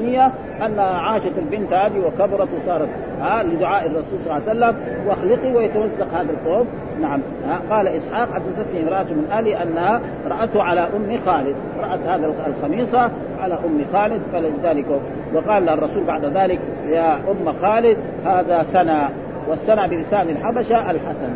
مية 0.01 0.31
أنها 0.65 0.97
عاشت 0.97 1.31
البنت 1.37 1.73
هذه 1.73 1.99
وكبرت 1.99 2.47
وصارت 2.61 2.89
ها 3.21 3.43
لدعاء 3.43 3.85
الرسول 3.85 4.19
صلى 4.25 4.37
الله 4.37 4.49
عليه 4.49 4.75
وسلم. 4.75 4.75
وأخلقي 5.07 5.55
ويتوسق 5.55 6.07
هذا 6.13 6.31
الثوب 6.31 6.67
نعم. 7.01 7.19
ها 7.47 7.59
قال 7.69 7.87
إسحاق 7.87 8.27
حدثتني 8.33 8.83
امرأة 8.83 9.03
من 9.03 9.27
أهلي 9.31 9.63
أنها 9.63 10.01
رأته 10.29 10.63
على 10.63 10.81
أم 10.81 11.19
خالد. 11.25 11.55
رأت 11.81 11.99
هذا 12.07 12.33
الخميصة 12.47 13.11
على 13.41 13.53
أم 13.53 13.81
خالد 13.93 14.21
فلذلك 14.33 14.85
وقال 15.33 15.69
الرسول 15.69 16.03
بعد 16.03 16.25
ذلك 16.25 16.59
يا 16.89 17.15
أم 17.15 17.53
خالد 17.61 17.97
هذا 18.25 18.63
سنة. 18.63 19.09
والسنة 19.49 19.87
بلسان 19.87 20.29
الحبشة 20.29 20.91
الحسن. 20.91 21.29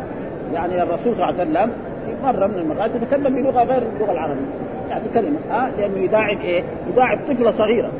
يعني 0.54 0.82
الرسول 0.82 1.16
صلى 1.16 1.28
الله 1.28 1.40
عليه 1.40 1.50
وسلم 1.50 1.70
مرة 2.22 2.46
من 2.46 2.58
المرات 2.58 2.90
يتكلم 2.94 3.34
بلغة 3.34 3.64
غير 3.64 3.82
اللغة 3.96 4.12
العربية. 4.12 4.46
يعني 4.90 5.04
كلمة 5.14 5.38
ها 5.50 5.70
لأنه 5.78 5.98
يداعب 5.98 6.40
إيه؟ 6.40 6.62
يداعب 6.92 7.18
طفلة 7.28 7.50
صغيرة. 7.50 7.90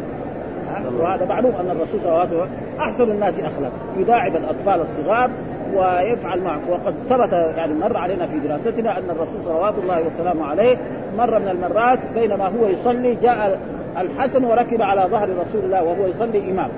وهذا 1.01 1.27
معلوم 1.27 1.53
أن 1.61 1.71
الرسول 1.71 2.01
صلى 2.01 2.09
الله 2.09 2.21
عليه 2.21 2.37
وسلم 2.37 2.49
أحسن 2.81 3.11
الناس 3.11 3.35
أخلاقا 3.35 3.77
يداعب 3.99 4.37
الأطفال 4.37 4.81
الصغار 4.81 5.31
ويفعل 5.75 6.41
معه 6.41 6.61
وقد 6.71 6.95
ثبت 7.09 7.33
يعني 7.33 7.75
مر 7.75 7.97
علينا 7.97 8.27
في 8.27 8.39
دراستنا 8.39 8.99
أن 8.99 9.11
الرسول 9.11 9.43
صلوات 9.45 9.75
الله 9.79 10.03
وسلامه 10.07 10.47
عليه 10.47 10.77
مرة 11.19 11.39
من 11.39 11.49
المرات 11.49 11.99
بينما 12.15 12.47
هو 12.47 12.67
يصلي 12.67 13.15
جاء 13.15 13.61
الحسن 13.99 14.45
وركب 14.45 14.83
على 14.83 15.07
ظهر 15.11 15.29
رسول 15.29 15.65
الله 15.65 15.83
وهو 15.83 16.07
يصلي 16.07 16.51
إمام. 16.51 16.69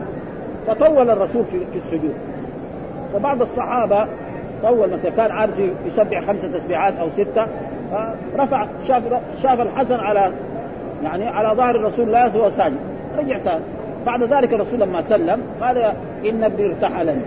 فطول 0.66 1.10
الرسول 1.10 1.44
في 1.44 1.76
السجود. 1.76 2.14
فبعض 3.12 3.42
الصحابة 3.42 4.06
طول 4.62 4.90
مثلا 4.90 5.10
كان 5.10 5.30
عارف 5.30 5.52
يسبح 5.86 6.24
خمسة 6.24 6.58
تسبيحات 6.58 6.94
أو 6.96 7.10
ستة 7.10 7.46
فرفع 8.36 8.66
شاف 8.88 9.02
شاف 9.42 9.60
الحسن 9.60 9.94
على 9.94 10.30
يعني 11.04 11.28
على 11.28 11.56
ظهر 11.56 11.76
الرسول 11.76 12.06
الله 12.06 12.38
وهو 12.38 12.50
ساجد 12.50 12.76
رجع 13.18 13.38
بعد 14.06 14.22
ذلك 14.22 14.52
الرسول 14.52 14.80
لما 14.80 15.02
سلم 15.02 15.40
قال 15.60 15.78
إن 16.28 16.44
ابني 16.44 16.66
ارتحلني 16.66 17.22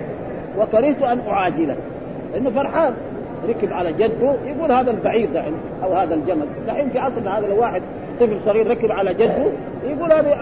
وكرهت 0.58 1.02
أن 1.02 1.20
أعاجله. 1.28 1.76
لأنه 2.34 2.50
فرحان. 2.50 2.94
ركب 3.50 3.74
على 3.74 3.94
جده 3.94 4.36
يقول 4.46 4.72
هذا 4.72 4.92
البعير 4.92 5.30
دحين 5.34 5.54
أو 5.84 5.94
هذا 5.94 6.16
الجمل. 6.16 6.46
دحين 6.68 6.90
في 6.90 7.00
عصرنا 7.00 7.40
هذا 7.40 7.48
لو 7.48 7.62
واحد 7.62 7.82
طفل 8.20 8.38
صغير 8.46 8.68
ركب 8.68 8.92
على 8.92 9.14
جده 9.14 9.46
يقول 9.90 10.14
هذا 10.14 10.38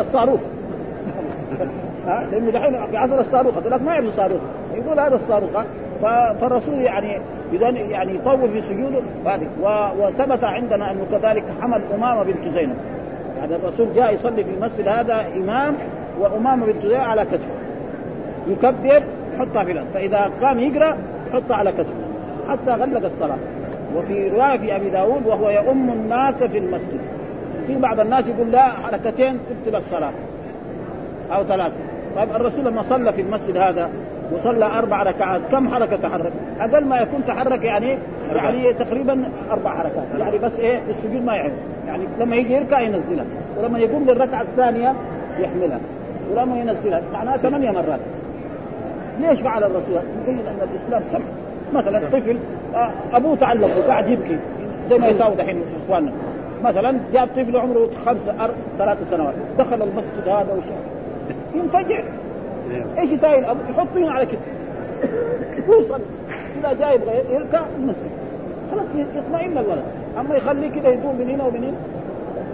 الصاروخ. 0.00 0.40
لأنه 2.06 2.50
دحين 2.50 2.86
في 2.90 2.96
عصر 2.96 3.20
الصاروخ 3.20 3.54
هذول 3.56 3.82
ما 3.82 3.92
يعرفوا 3.92 4.08
الصاروخ 4.10 4.40
يقول 4.74 5.00
هذا 5.00 5.14
الصاروخ 5.14 5.50
فالرسول 6.02 6.74
يعني 6.74 7.20
اذا 7.52 7.68
يعني 7.68 8.14
يطول 8.14 8.48
في 8.48 8.60
سجوده 8.60 9.00
هذه 9.26 9.48
وثبت 9.98 10.44
عندنا 10.44 10.90
أنه 10.90 11.06
كذلك 11.10 11.44
حمل 11.60 11.80
أمامة 11.94 12.22
بنت 12.22 12.54
زينب. 12.54 12.76
يعني 13.38 13.56
الرسول 13.56 13.94
جاء 13.94 14.14
يصلي 14.14 14.44
في 14.44 14.50
المسجد 14.50 14.88
هذا 14.88 15.26
إمام 15.36 15.74
وأمامة 16.20 16.66
بنت 16.66 16.86
زينب 16.86 17.00
على 17.00 17.24
كتفه. 17.24 17.54
يكبر 18.48 19.02
يحطها 19.34 19.64
في 19.64 19.72
الأرض. 19.72 19.86
فإذا 19.94 20.30
قام 20.42 20.58
يقرأ 20.58 20.96
يحطها 21.30 21.56
على 21.56 21.72
كتفه. 21.72 22.06
حتى 22.48 22.70
غلق 22.70 23.04
الصلاة. 23.04 23.38
وفي 23.96 24.28
رواية 24.28 24.58
في 24.58 24.76
أبي 24.76 24.90
داود 24.90 25.26
وهو 25.26 25.50
يؤم 25.50 25.90
الناس 25.90 26.42
في 26.42 26.58
المسجد. 26.58 27.00
في 27.66 27.78
بعض 27.78 28.00
الناس 28.00 28.28
يقول 28.28 28.50
لا 28.52 28.62
حركتين 28.62 29.38
تبطل 29.64 29.76
الصلاة. 29.76 30.12
أو 31.32 31.44
ثلاثة. 31.44 31.74
طيب 32.16 32.30
الرسول 32.30 32.64
لما 32.64 32.82
صلى 32.82 33.12
في 33.12 33.20
المسجد 33.20 33.56
هذا 33.56 33.90
وصلى 34.32 34.64
أربع 34.64 35.02
ركعات. 35.02 35.40
كم 35.52 35.74
حركة 35.74 35.96
تحرك؟ 35.96 36.32
أقل 36.60 36.84
ما 36.84 36.98
يكون 37.00 37.20
تحرك 37.26 37.64
يعني 37.64 37.98
يعني 38.34 38.72
تقريبا 38.72 39.24
أربع 39.50 39.70
حركات. 39.70 40.04
يعني 40.18 40.38
بس 40.38 40.52
إيه؟ 40.58 40.80
السجود 40.90 41.24
ما 41.24 41.34
يعمل 41.34 41.52
يعني 41.86 42.04
لما 42.20 42.36
يجي 42.36 42.52
يركع 42.54 42.80
ينزلها. 42.80 43.24
ولما 43.58 43.78
يقوم 43.78 44.04
للركعة 44.04 44.42
الثانية 44.42 44.94
يحملها. 45.38 45.80
ولما 46.32 46.58
ينزلها. 46.58 47.02
معناها 47.12 47.36
ثمانية 47.36 47.70
مرات. 47.70 48.00
ليش 49.20 49.40
فعل 49.40 49.64
الرسول؟ 49.64 50.00
يبين 50.22 50.46
أن 50.46 50.68
الإسلام 50.72 51.02
سمح 51.12 51.26
مثلا 51.74 51.98
طفل 51.98 52.38
آه، 52.74 52.90
أبوه 53.12 53.36
تعلق 53.36 53.68
وقاعد 53.78 54.08
يبكي. 54.08 54.38
زي 54.90 54.98
ما 54.98 55.08
يساوي 55.08 55.34
دحين 55.34 55.62
إخواننا. 55.86 56.12
مثلا 56.64 56.98
جاب 57.12 57.28
طفل 57.36 57.56
عمره 57.56 57.90
خمسة 58.06 58.44
أر... 58.44 58.50
ثلاث 58.78 58.98
سنوات. 59.10 59.34
دخل 59.58 59.82
المسجد 59.82 60.28
هذا 60.28 60.52
وشاف. 60.52 60.82
ينفجع 61.54 62.00
إيش 62.98 63.10
يساوي 63.10 63.38
الاب؟ 63.38 63.56
يحط 63.70 63.88
هنا 63.96 64.12
على 64.12 64.26
كتفه. 64.26 64.40
ويصلي 65.68 66.02
إذا 66.60 66.72
جاي 66.72 66.94
يبغى 66.94 67.22
يركع 67.34 67.60
ينزل 67.78 68.10
خلاص 68.70 68.86
يطمئن 69.16 69.58
الولد 69.58 69.82
أما 70.20 70.34
يخليه 70.34 70.70
كذا 70.70 70.88
يدور 70.88 71.12
من 71.12 71.30
هنا 71.30 71.44
ومن 71.44 71.64
هنا. 71.64 71.76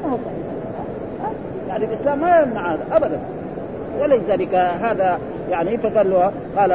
ما 0.04 0.12
هو 0.12 0.16
صحيح. 0.16 1.32
يعني 1.68 1.84
الإسلام 1.84 2.20
ما 2.20 2.40
يمنع 2.40 2.72
هذا 2.72 2.80
ابدا. 2.92 3.20
ولذلك 4.00 4.54
هذا 4.54 5.18
يعني 5.50 5.78
فقال 5.78 6.10
له 6.10 6.32
قال 6.56 6.72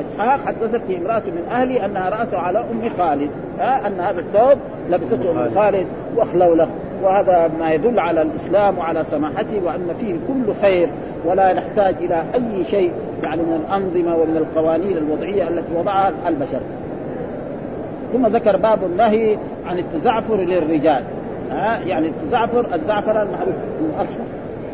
إسحاق 0.00 0.40
حدثتني 0.46 0.96
امرأة 0.96 1.22
من 1.26 1.46
أهلي 1.50 1.84
أنها 1.84 2.10
راته 2.10 2.38
على 2.38 2.58
أم 2.58 2.90
خالد. 2.98 3.30
ها؟ 3.58 3.86
أن 3.86 4.00
هذا 4.00 4.20
الثوب 4.20 4.58
لبسته 4.90 5.30
أم 5.30 5.50
خالد. 5.54 5.86
واخلوله 6.16 6.68
وهذا 7.02 7.50
ما 7.58 7.72
يدل 7.72 7.98
على 7.98 8.22
الإسلام 8.22 8.78
وعلى 8.78 9.04
سماحته 9.04 9.60
وأن 9.64 9.88
فيه 10.00 10.12
كل 10.12 10.54
خير 10.62 10.88
ولا 11.24 11.52
نحتاج 11.52 11.94
إلى 12.00 12.24
أي 12.34 12.64
شيء 12.64 12.92
يعني 13.24 13.42
من 13.42 13.64
الأنظمة 13.66 14.16
ومن 14.16 14.36
القوانين 14.36 14.96
الوضعية 14.96 15.48
التي 15.48 15.72
وضعها 15.76 16.12
البشر. 16.28 16.60
ثم 18.12 18.26
ذكر 18.26 18.56
باب 18.56 18.78
النهي 18.84 19.36
عن 19.66 19.78
التزعفر 19.78 20.36
للرجال. 20.36 21.02
ها 21.50 21.78
يعني 21.86 22.06
التزعفر 22.06 22.66
الزعفران 22.74 23.26
معروف 23.26 23.54
الاصفر. 23.80 24.24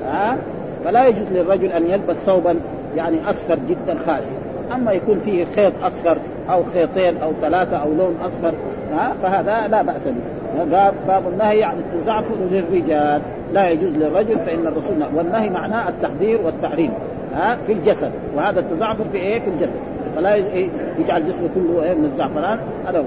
ها 0.07 0.37
فلا 0.85 1.07
يجوز 1.07 1.27
للرجل 1.31 1.73
أن 1.73 1.87
يلبس 1.91 2.16
ثوبا 2.27 2.57
يعني 2.97 3.16
أصفر 3.31 3.59
جدا 3.68 3.99
خالص. 4.07 4.33
أما 4.75 4.93
يكون 4.93 5.20
فيه 5.25 5.45
خيط 5.57 5.73
أصفر 5.83 6.18
أو 6.51 6.62
خيطين 6.75 7.16
أو 7.23 7.33
ثلاثة 7.41 7.77
أو 7.77 7.93
لون 7.93 8.16
أصفر 8.25 8.55
ها 8.93 9.12
فهذا 9.23 9.68
لا 9.68 9.83
بأس 9.83 10.05
به. 10.05 10.41
باب 10.71 10.95
باب 11.07 11.29
النهي 11.29 11.65
عن 11.65 11.77
التزعفر 11.79 12.35
للرجال. 12.51 13.23
لا 13.53 13.71
يجوز 13.71 13.91
للرجل 13.91 14.39
فإن 14.39 14.67
الرسول 14.67 14.97
والنهي 15.15 15.51
معناه 15.51 15.89
التحذير 15.89 16.41
والتحريم 16.45 16.91
ها 17.35 17.59
في 17.67 17.73
الجسد. 17.73 18.11
وهذا 18.37 18.61
التزعفر 18.61 19.05
في 19.13 19.19
إيه؟ 19.19 19.41
في 19.41 19.49
الجسد. 19.49 19.79
فلا 20.17 20.35
إيه؟ 20.35 20.69
يجعل 20.99 21.29
جسمه 21.29 21.49
كله 21.55 21.83
إيه 21.83 21.95
من 21.95 22.05
الزعفران 22.05 22.59
هذا 22.87 23.05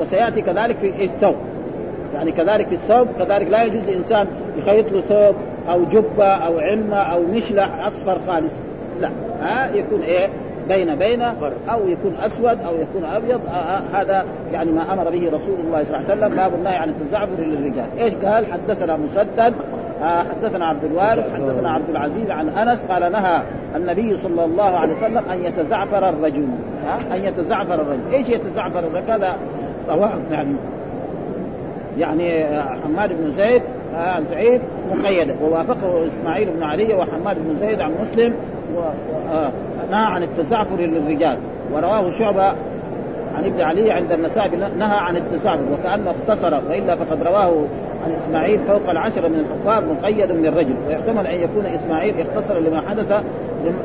وسيأتي 0.00 0.42
كذلك 0.42 0.76
في 0.76 1.04
الثوب. 1.04 1.34
يعني 2.14 2.32
كذلك 2.32 2.66
في 2.66 2.74
الثوب 2.74 3.08
كذلك 3.18 3.50
لا 3.50 3.62
يجوز 3.62 3.82
لإنسان 3.88 4.26
يخيط 4.58 4.92
له 4.92 5.00
ثوب 5.00 5.34
أو 5.68 5.84
جبة 5.84 6.26
أو 6.26 6.58
عمة 6.58 6.96
أو 6.96 7.22
مشلح 7.22 7.86
أصفر 7.86 8.18
خالص. 8.26 8.52
لا 9.00 9.10
ها 9.42 9.70
يكون 9.74 10.00
إيه؟ 10.02 10.28
بين 10.68 10.94
بين 10.94 11.22
أو 11.70 11.88
يكون 11.88 12.16
أسود 12.22 12.58
أو 12.66 12.74
يكون 12.74 13.04
أبيض. 13.04 13.40
آه 13.48 13.50
آه 13.50 13.80
هذا 13.92 14.24
يعني 14.52 14.72
ما 14.72 14.92
أمر 14.92 15.10
به 15.10 15.30
رسول 15.32 15.56
الله 15.64 15.84
صلى 15.84 15.96
الله 15.96 16.10
عليه 16.10 16.20
وسلم. 16.20 16.36
باب 16.36 16.54
النهي 16.54 16.76
عن 16.76 16.88
التزعفر 16.88 17.42
للرجال، 17.42 17.86
إيش 17.98 18.14
قال؟ 18.14 18.46
حدثنا 18.52 18.96
مسدد 18.96 19.54
آه 20.02 20.22
حدثنا 20.22 20.66
عبد 20.66 20.84
الوارث 20.84 21.32
حدثنا 21.34 21.70
عبد 21.70 21.90
العزيز 21.90 22.30
عن 22.30 22.48
أنس 22.48 22.78
قال 22.90 23.12
نهى 23.12 23.42
النبي 23.76 24.16
صلى 24.16 24.44
الله 24.44 24.64
عليه 24.64 24.92
وسلم 24.92 25.22
أن 25.32 25.44
يتزعفر 25.44 26.08
الرجل. 26.08 26.46
أن 27.12 27.24
يتزعفر 27.24 27.74
الرجل، 27.74 28.00
إيش 28.12 28.28
يتزعفر 28.28 28.78
الرجل؟ 28.78 29.10
هذا 29.10 29.36
يعني 30.30 30.54
يعني 31.98 32.44
حماد 32.84 33.12
بن 33.12 33.30
زيد 33.30 33.62
عن 33.96 34.24
سعيد 34.24 34.60
مقيده 34.94 35.34
ووافقه 35.42 36.06
إسماعيل 36.06 36.48
بن 36.50 36.62
علي 36.62 36.94
وحماد 36.94 37.36
بن 37.38 37.56
زيد 37.56 37.80
عن 37.80 37.94
مسلم. 38.02 38.34
نهى 39.90 40.04
عن 40.04 40.22
التزعفر 40.22 40.76
للرجال. 40.76 41.36
ورواه 41.72 42.10
شعبة 42.10 42.48
عن 43.36 43.44
ابن 43.44 43.60
علي 43.60 43.90
عند 43.90 44.12
النسائي 44.12 44.56
نهى 44.56 44.98
عن 44.98 45.16
التزعفر 45.16 45.62
وكأنه 45.72 46.10
اختصر 46.10 46.60
وإلا 46.68 46.96
فقد 46.96 47.22
رواه 47.22 47.52
عن 48.04 48.12
إسماعيل 48.22 48.58
فوق 48.58 48.90
العشره 48.90 49.28
من 49.28 49.44
الحفاظ 49.44 49.84
مقيد 49.90 50.32
بالرجل. 50.32 50.74
ويحتمل 50.88 51.26
أن 51.26 51.34
يكون 51.34 51.66
إسماعيل 51.66 52.14
اختصر 52.20 52.58
لما 52.58 52.82
حدث 52.88 53.22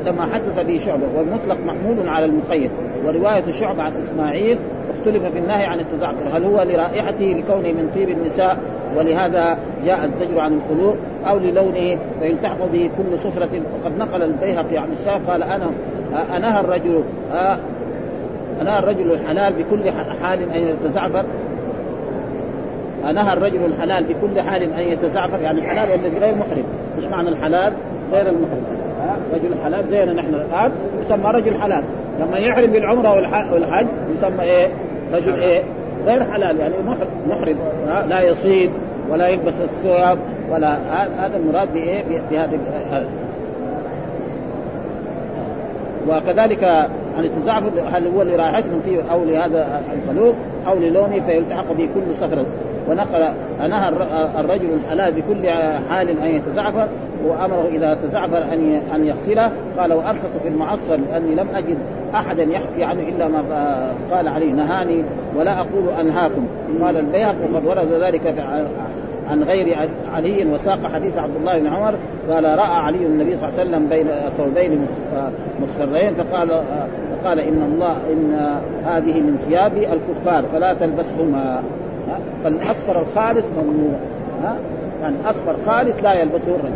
لما 0.06 0.28
حدث 0.34 0.66
به 0.66 0.80
شعبة 0.86 1.02
والمطلق 1.16 1.56
محمول 1.66 2.08
على 2.08 2.24
المقيد. 2.24 2.70
ورواية 3.06 3.52
شعبة 3.52 3.82
عن 3.82 3.92
إسماعيل 4.04 4.58
اختلف 5.04 5.32
في 5.32 5.38
النهي 5.38 5.64
عن 5.66 5.80
التزعفر 5.80 6.36
هل 6.36 6.44
هو 6.44 6.62
لرائحته 6.62 7.24
لكونه 7.24 7.68
من 7.68 7.90
طيب 7.94 8.08
النساء 8.08 8.56
ولهذا 8.96 9.58
جاء 9.84 10.04
الزجر 10.04 10.40
عن 10.40 10.60
الخلوق 10.60 10.96
أو 11.28 11.38
للونه 11.38 11.98
فيلتحق 12.20 12.56
به 12.72 12.90
كل 12.96 13.18
صفرة. 13.18 13.48
وقد 13.74 13.98
نقل 13.98 14.22
البيهقي 14.22 14.78
عن 14.78 14.88
الشام 15.00 15.20
قال 15.28 15.42
أنا 15.42 15.66
أنهى 16.36 16.60
الرجل 16.60 17.02
أنهى 18.62 18.78
الرجل 18.78 19.12
الحلال 19.12 19.52
بكل 19.52 19.90
حال 20.22 20.38
أن 20.54 20.68
يتزعفر. 20.68 21.24
أنهى 23.10 23.32
الرجل 23.32 23.60
الحلال 23.64 24.04
بكل 24.04 24.40
حال 24.40 24.62
أن 24.62 24.92
يتزعفر. 24.92 25.40
يعني 25.40 25.60
الحلال 25.60 26.00
الذي 26.00 26.18
غير 26.18 26.34
محرم 26.34 26.64
إيش 26.98 27.04
معنى 27.04 27.28
الحلال؟ 27.28 27.72
غير 28.12 28.26
المحرم. 28.28 28.64
رجل 29.34 29.52
الحلال 29.52 29.84
زينا 29.90 30.12
نحن 30.12 30.34
الآن 30.34 30.72
يسمى 31.02 31.30
رجل 31.30 31.60
حلال. 31.60 31.82
لما 32.20 32.38
يحرم 32.38 32.66
بالعمره 32.66 33.14
والحج 33.52 33.86
يسمى 34.16 34.42
إيه؟ 34.42 34.68
رجل 35.12 35.40
إيه؟ 35.42 35.62
غير 36.06 36.24
حلال 36.24 36.58
يعني 36.58 36.74
محرم 37.28 37.56
لا 38.08 38.22
يصيد 38.22 38.70
ولا 39.10 39.28
يلبس 39.28 39.54
الثياب 39.60 40.18
ولا 40.50 40.76
هذا 41.18 41.36
المراد 41.36 41.74
بإيه؟ 41.74 42.04
بهذه 42.30 42.58
وكذلك 46.08 46.64
عن 47.18 47.24
التزعفر 47.24 47.70
هل 47.92 48.06
هو 48.06 48.22
لرائحته 48.22 48.68
من 48.68 48.82
طيب 48.86 49.00
أو 49.10 49.24
لهذا 49.24 49.82
الخلوق 49.94 50.34
أو 50.66 50.78
للونه 50.78 51.20
فيلتحق 51.26 51.72
به 51.72 51.88
كل 51.94 52.16
صخرة 52.20 52.44
ونقل 52.90 53.28
نهى 53.70 53.88
الرجل 54.40 54.68
الحلال 54.84 55.12
بكل 55.12 55.48
حال 55.90 56.08
أن 56.08 56.30
يتزعفر 56.30 56.88
وأمره 57.26 57.68
إذا 57.72 57.98
تزعفر 58.02 58.42
أن 58.52 58.80
أن 58.94 59.04
يغسله. 59.04 59.50
قال 59.78 59.92
وأرخص 59.92 60.36
في 60.42 60.48
المعصر 60.48 60.96
لأني 60.96 61.34
لم 61.34 61.46
أجد 61.54 61.76
أحدا 62.14 62.42
يحكي 62.42 62.84
عنه 62.84 63.00
إلا 63.08 63.28
ما 63.28 63.42
قال 64.12 64.28
عليه 64.28 64.52
نهاني 64.52 65.02
ولا 65.36 65.56
أقول 65.58 66.00
أنهاكم. 66.00 66.46
قال 66.82 66.96
البيهق 66.96 67.34
وقد 67.52 67.66
ورد 67.66 68.02
ذلك 68.02 68.34
عن 69.30 69.42
غير 69.42 69.76
علي 70.14 70.46
وساق 70.54 70.78
حديث 70.94 71.18
عبد 71.18 71.36
الله 71.36 71.58
بن 71.58 71.66
عمر. 71.66 71.94
قال 72.30 72.44
رأى 72.44 72.76
علي 72.76 73.06
النبي 73.06 73.36
صلى 73.36 73.48
الله 73.48 73.60
عليه 73.60 73.70
وسلم 73.70 73.86
بين 73.88 74.06
ثوبين 74.38 74.86
مصفرين 75.62 76.14
فقال 76.14 76.48
فقال 77.22 77.40
إن 77.40 77.72
الله 77.72 77.96
إن 78.12 78.58
هذه 78.86 79.20
من 79.20 79.38
ثياب 79.48 79.72
الكفار 79.76 80.44
فلا 80.52 80.74
تلبسهما. 80.74 81.62
فالأصفر 82.44 83.00
الخالص 83.00 83.46
ممنوع 83.46 83.98
ها؟ 84.42 84.56
يعني 85.02 85.16
أصفر 85.26 85.54
خالص 85.66 85.96
لا 86.02 86.12
يلبسه 86.12 86.48
الرجل 86.48 86.74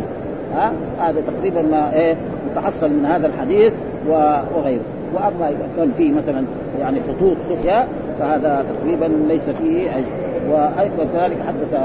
ها؟ 0.55 0.73
هذا 0.99 1.21
تقريبا 1.21 1.61
ما 1.61 1.93
إيه 1.93 2.15
متحصل 2.51 2.89
من 2.89 3.05
هذا 3.05 3.27
الحديث 3.27 3.73
وغيره. 4.07 4.81
وأما 5.13 5.49
إذا 5.49 5.67
كان 5.77 5.91
فيه 5.97 6.11
مثلا 6.11 6.43
يعني 6.79 6.99
خطوط 6.99 7.35
صفيا 7.49 7.87
فهذا 8.19 8.65
تقريبا 8.75 9.05
ليس 9.27 9.49
فيه 9.49 9.95
أي. 9.95 10.03
وأيضا 10.49 11.05
كذلك 11.13 11.37
حدث 11.47 11.79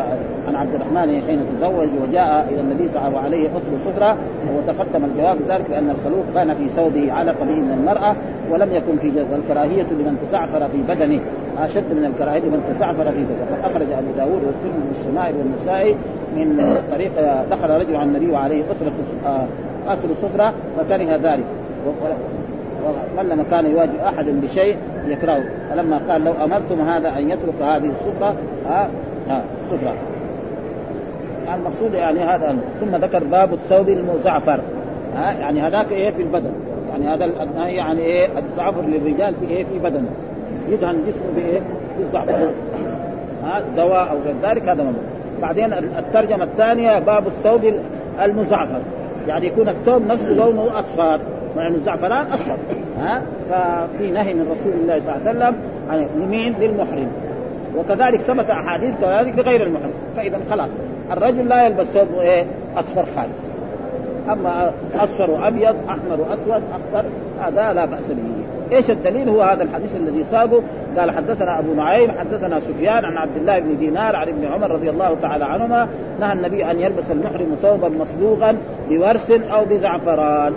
عن 0.48 0.56
عبد 0.56 0.74
الرحمن 0.74 1.22
حين 1.26 1.40
تزوج 1.58 1.88
وجاء 2.02 2.48
إلى 2.50 2.60
النبي 2.60 2.88
صلى 2.88 3.08
الله 3.08 3.20
عليه 3.20 3.48
وسلم 3.48 3.78
صفرة 3.86 4.16
وتقدم 4.56 5.04
الجواب 5.04 5.36
ذلك 5.48 5.70
بأن 5.70 5.90
الخلوق 5.90 6.24
كان 6.34 6.54
في 6.54 6.68
ثوبه 6.76 7.12
علق 7.12 7.38
به 7.40 7.54
من 7.54 7.78
المرأة 7.80 8.14
ولم 8.50 8.72
يكن 8.72 8.98
في 8.98 9.12
والكراهيه 9.32 9.82
لمن 9.82 10.18
تزعفر 10.28 10.68
في 10.68 10.94
بدنه. 10.94 11.20
أشد 11.58 11.92
من 11.92 12.04
الكراهية 12.04 12.40
لمن 12.40 12.74
تزعفر 12.74 13.04
في 13.04 13.20
وقد 13.20 13.70
أخرج 13.70 13.92
أبو 13.92 14.10
داود 14.16 14.42
والترمذي 14.44 14.88
والشمائل 14.88 15.34
والنسائي 15.36 15.94
من 16.36 16.76
طريق 16.92 17.10
دخل 17.50 17.70
رجل 17.70 17.96
على 17.96 18.08
النبي 18.08 18.30
وعليه 18.30 18.62
اثر 18.62 18.92
اثر 19.88 20.08
صفرة 20.22 20.52
فكره 20.78 21.16
ذلك. 21.16 21.44
وقلما 23.16 23.44
كان 23.50 23.66
يواجه 23.66 24.08
أحد 24.08 24.24
بشيء 24.28 24.76
يكرهه. 25.08 25.44
فلما 25.70 26.00
قال 26.08 26.24
لو 26.24 26.32
أمرتم 26.44 26.80
هذا 26.80 27.08
أن 27.18 27.30
يترك 27.30 27.62
هذه 27.62 27.90
الصفره 27.94 28.34
ها 28.68 28.88
ها 29.28 29.42
الصفره 29.64 29.94
المقصود 31.54 31.94
يعني 31.94 32.20
هذا 32.20 32.56
ثم 32.80 32.96
ذكر 32.96 33.24
باب 33.24 33.52
الثوب 33.52 33.88
المزعفر. 33.88 34.60
ها 35.16 35.32
يعني 35.32 35.60
هذاك 35.60 35.92
إيه 35.92 36.10
في 36.10 36.22
البدن. 36.22 36.52
يعني 36.90 37.14
هذا 37.14 37.30
يعني 37.66 38.00
إيه 38.00 38.28
الزعفر 38.38 38.82
للرجال 38.82 39.34
في 39.34 39.54
إيه 39.54 39.64
في 39.64 39.78
بدنه. 39.78 40.08
يدهن 40.68 40.96
جسمه 41.08 41.22
بإيه؟ 41.36 41.60
بالزعفر 41.98 42.50
ها؟ 43.44 43.62
دواء 43.76 44.10
أو 44.10 44.16
غير 44.24 44.34
ذلك 44.42 44.68
هذا 44.68 44.82
ممنوع. 44.82 45.02
بعدين 45.42 45.72
الترجمة 45.72 46.44
الثانية 46.44 46.98
باب 46.98 47.26
الثوب 47.26 47.74
المزعفر. 48.22 48.80
يعني 49.28 49.46
يكون 49.46 49.68
الثوب 49.68 50.06
نفسه 50.06 50.30
لونه 50.30 50.78
أصفر. 50.78 51.20
يعني 51.56 51.74
الزعفران 51.74 52.26
أصفر. 52.32 52.56
ها؟ 53.00 53.22
ففي 53.50 54.10
نهي 54.10 54.34
من 54.34 54.56
رسول 54.60 54.72
الله 54.72 55.00
صلى 55.00 55.16
الله 55.16 55.28
عليه 55.28 55.30
وسلم 55.30 55.54
عن 55.90 56.06
لمين؟ 56.22 56.54
للمحرم. 56.60 57.08
وكذلك 57.78 58.20
ثبت 58.20 58.50
أحاديث 58.50 58.94
كذلك 59.00 59.38
لغير 59.38 59.62
المحرم. 59.62 59.92
فإذا 60.16 60.38
خلاص 60.50 60.70
الرجل 61.12 61.48
لا 61.48 61.66
يلبس 61.66 61.86
ثوب 61.86 62.08
إيه؟ 62.20 62.44
أصفر 62.76 63.04
خالص. 63.16 63.44
أما 64.32 64.72
أصفر 64.94 65.30
وابيض 65.30 65.76
أحمر 65.88 66.20
واسود 66.20 66.62
أخضر 66.72 67.04
هذا 67.40 67.72
لا 67.72 67.84
بأس 67.84 68.08
به. 68.08 68.43
إيش 68.72 68.90
الدليل؟ 68.90 69.28
هو 69.28 69.42
هذا 69.42 69.62
الحديث 69.62 69.96
الذي 69.96 70.24
ساقه 70.24 70.62
قال 70.98 71.10
حدثنا 71.10 71.58
أبو 71.58 71.74
نعيم 71.74 72.10
حدثنا 72.18 72.60
سفيان 72.60 73.04
عن 73.04 73.18
عبد 73.18 73.36
الله 73.36 73.58
بن 73.58 73.78
دينار 73.78 74.16
عن 74.16 74.28
ابن 74.28 74.44
عمر 74.44 74.70
رضي 74.70 74.90
الله 74.90 75.16
تعالى 75.22 75.44
عنهما 75.44 75.88
نهى 76.20 76.32
النبي 76.32 76.70
أن 76.70 76.80
يلبس 76.80 77.10
المحرم 77.10 77.56
ثوبا 77.62 77.88
مصبوغا 77.88 78.56
بورس 78.88 79.30
أو 79.30 79.64
بزعفران. 79.64 80.52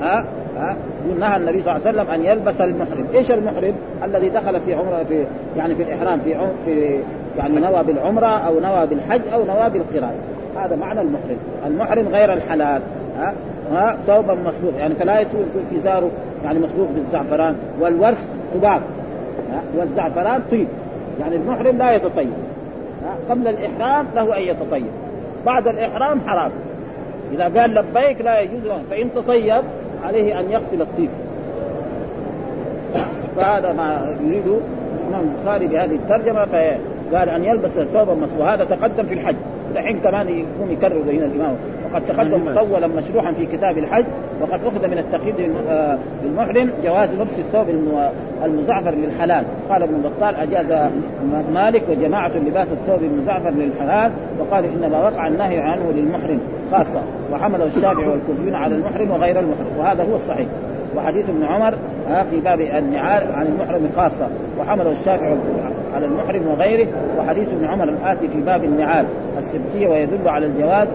ها؟ 0.00 0.24
ها؟ 0.58 0.76
نهى 1.20 1.36
النبي 1.36 1.62
صلى 1.62 1.76
الله 1.76 1.86
عليه 1.86 1.98
وسلم 1.98 2.10
أن 2.14 2.24
يلبس 2.24 2.60
المحرم، 2.60 3.06
إيش 3.14 3.30
المحرم؟ 3.30 3.74
الذي 4.04 4.28
دخل 4.28 4.60
في 4.60 4.74
عمرة 4.74 5.04
في 5.08 5.24
يعني 5.56 5.74
في 5.74 5.82
الإحرام 5.82 6.20
في 6.20 6.34
عم 6.34 6.48
في 6.64 6.98
يعني 7.38 7.58
نوى 7.60 7.82
بالعمرة 7.82 8.26
أو 8.26 8.60
نوى 8.60 8.86
بالحج 8.86 9.20
أو 9.34 9.44
نوى 9.44 9.70
بالقران، 9.70 10.14
هذا 10.56 10.76
معنى 10.76 11.00
المحرم، 11.00 11.38
المحرم 11.66 12.08
غير 12.08 12.32
الحلال. 12.32 12.82
ها؟ 13.18 13.32
ها؟ 13.72 13.96
ثوبا 14.06 14.34
مصبوغ 14.34 14.72
يعني 14.78 14.94
فلا 14.94 15.20
يكون 15.20 15.46
ازاره 15.78 16.10
يعني 16.44 16.58
مصبوغ 16.58 16.86
بالزعفران 16.94 17.56
والورس 17.80 18.28
صباغ 18.54 18.80
والزعفران 19.76 20.42
طيب. 20.50 20.66
يعني 21.20 21.36
المحرم 21.36 21.78
لا 21.78 21.94
يتطيب. 21.94 22.30
قبل 23.30 23.48
الإحرام 23.48 24.06
له 24.14 24.36
أن 24.38 24.42
يتطيب. 24.42 24.86
بعد 25.46 25.68
الإحرام 25.68 26.20
حرام. 26.26 26.50
إذا 27.32 27.44
قال 27.44 27.74
لبيك 27.74 28.20
لا 28.20 28.40
يجوز 28.40 28.64
له. 28.64 28.82
فإن 28.90 29.08
تطيب 29.14 29.62
عليه 30.04 30.40
أن 30.40 30.50
يغسل 30.50 30.82
الطيب. 30.82 31.08
فهذا 33.36 33.72
ما 33.72 34.16
يريد 34.26 34.46
الإمام 34.46 35.34
البخاري 35.34 35.66
بهذه 35.66 35.94
الترجمة 35.94 36.44
فقال 36.44 37.28
أن 37.28 37.44
يلبس 37.44 37.70
ثوبا 37.70 38.14
مصبوغ 38.14 38.54
هذا 38.54 38.64
تقدم 38.64 39.06
في 39.06 39.14
الحج. 39.14 39.36
دحين 39.74 40.00
كمان 40.00 40.28
يكون 40.28 40.70
يكرر 40.70 41.02
هنا 41.02 41.26
الإمام. 41.26 41.56
وقد 41.92 42.02
تقدم 42.08 42.44
مطولا 42.44 42.86
مشروحا 42.86 43.32
في 43.32 43.46
كتاب 43.46 43.78
الحج 43.78 44.04
وقد 44.40 44.60
أخذ 44.64 44.88
من 44.88 44.98
التقييد 44.98 45.34
للمحرم 46.24 46.70
جواز 46.84 47.08
لبس 47.10 47.38
الثوب 47.38 47.66
المزعفر 48.44 48.90
للحلال. 48.90 49.44
قال 49.70 49.82
ابن 49.82 50.02
بطال 50.02 50.34
أجاز 50.34 50.90
مالك 51.54 51.82
وجماعة 51.90 52.32
لباس 52.36 52.68
الثوب 52.72 53.02
المزعفر 53.02 53.50
للحلال 53.50 54.12
وقالوا 54.40 54.70
إنما 54.70 54.98
وقع 54.98 55.28
النهي 55.28 55.58
عنه 55.58 55.92
للمحرم 55.94 56.40
خاصة 56.72 57.02
وحمله 57.32 57.64
الشافعي 57.64 58.08
والكوفيون 58.08 58.54
على 58.54 58.74
المحرم 58.74 59.10
وغير 59.10 59.40
المحرم 59.40 59.78
وهذا 59.78 60.02
هو 60.02 60.16
الصحيح. 60.16 60.46
وحديث 60.96 61.24
ابن 61.28 61.44
عمر 61.44 61.74
في 62.30 62.40
باب 62.40 62.60
النعال 62.60 63.32
عن 63.32 63.46
المحرم 63.46 63.88
خاصة 63.96 64.28
وحمله 64.60 64.92
الشافعي 64.92 65.36
على 65.94 66.06
المحرم 66.06 66.46
وغيره 66.46 66.86
وحديث 67.18 67.48
ابن 67.48 67.64
عمر 67.64 67.84
الآتي 67.84 68.28
في 68.28 68.40
باب 68.40 68.64
النعال 68.64 69.06
السبتيه 69.38 69.88
ويدل 69.88 70.28
على 70.28 70.46
الجواز 70.46 70.88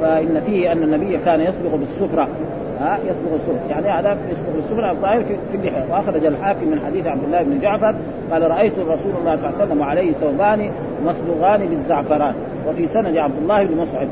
فإن 0.00 0.42
فيه 0.46 0.72
أن 0.72 0.82
النبي 0.82 1.18
كان 1.24 1.40
يسبق 1.40 1.74
بالسفرة. 1.74 2.28
ها 2.80 2.98
يصبغ 3.04 3.34
السفن 3.34 3.70
يعني 3.70 3.88
هذا 3.88 4.18
يصبغ 4.30 4.58
السفن 4.58 4.90
الظاهر 4.90 5.24
في, 5.24 5.56
اللحيه 5.56 5.84
وأخرج 5.90 6.24
الحاكم 6.24 6.68
من 6.68 6.80
حديث 6.86 7.06
عبد 7.06 7.24
الله 7.24 7.42
بن 7.42 7.60
جعفر 7.60 7.94
قال 8.32 8.50
رأيت 8.50 8.72
رسول 8.78 9.12
الله 9.20 9.36
صلى 9.36 9.48
الله 9.48 9.60
عليه 9.60 9.64
وسلم 9.64 9.80
وعليه 9.80 10.12
ثوبان 10.12 10.70
مصبوغان 11.06 11.66
بالزعفران 11.66 12.34
وفي 12.68 12.88
سند 12.88 13.16
عبد 13.16 13.36
الله 13.42 13.64
بن 13.64 13.76
مصعب 13.76 14.06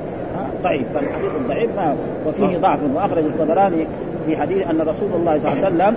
ضعيف. 0.63 0.85
فالحديث 0.95 1.31
الضعيف 1.41 1.71
ما 1.77 1.97
وفيه 2.27 2.59
ضعف. 2.59 2.79
وأخرج 2.95 3.25
الطبراني 3.25 3.87
في 4.27 4.37
حديث 4.37 4.67
أن 4.71 4.81
رسول 4.81 5.09
الله 5.15 5.39
صلى 5.39 5.53
الله 5.53 5.65
عليه 5.65 5.77
وسلم 5.77 5.97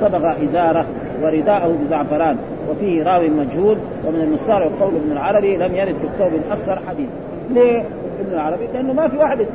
صبغ 0.00 0.32
إزاره 0.44 0.86
ورداءه 1.22 1.76
بزعفران. 1.84 2.36
وفيه 2.70 3.02
راوي 3.02 3.28
مجهول. 3.28 3.76
ومن 4.06 4.20
المستار 4.20 4.62
قول 4.80 4.94
ابن 4.96 5.12
العربي 5.12 5.56
لم 5.56 5.74
يرد 5.74 5.94
في 5.94 6.04
الثوب 6.04 6.32
الأصفر 6.46 6.78
حديث. 6.88 7.08
ليه؟ 7.50 7.84
ابن 8.20 8.32
العربي؟ 8.32 8.66
لأنه 8.74 8.92
ما 8.92 9.08
في 9.08 9.16
واحد 9.16 9.46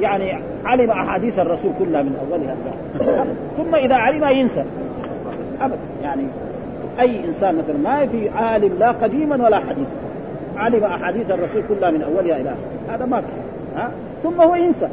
يعني 0.00 0.38
علم 0.64 0.90
أحاديث 0.90 1.38
الرسول 1.38 1.72
كلها 1.78 2.02
من 2.02 2.16
أولها 2.30 2.56
ثم 3.56 3.74
إذا 3.74 3.94
علم 3.94 4.24
ينسى. 4.24 4.64
ابدا. 5.60 5.78
يعني 6.02 6.22
أي 7.00 7.24
إنسان 7.24 7.54
مثلا 7.54 7.76
ما 7.76 8.06
في 8.06 8.28
عالم 8.28 8.78
لا 8.78 8.92
قديما 8.92 9.44
ولا 9.44 9.58
حديثا. 9.58 9.90
علم 10.56 10.84
أحاديث 10.84 11.30
الرسول 11.30 11.62
كلها 11.68 11.90
من 11.90 12.02
أولها 12.02 12.36
إلى 12.36 12.54
هذا 12.88 13.06
ما 13.06 13.20
في. 13.20 13.26
ها؟ 13.76 13.90
ثم 14.22 14.40
هو 14.40 14.54
ينسى. 14.54 14.88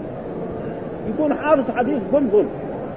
يكون 1.13 1.33
حافظ 1.33 1.77
حديث 1.77 1.99
بلبل 2.13 2.45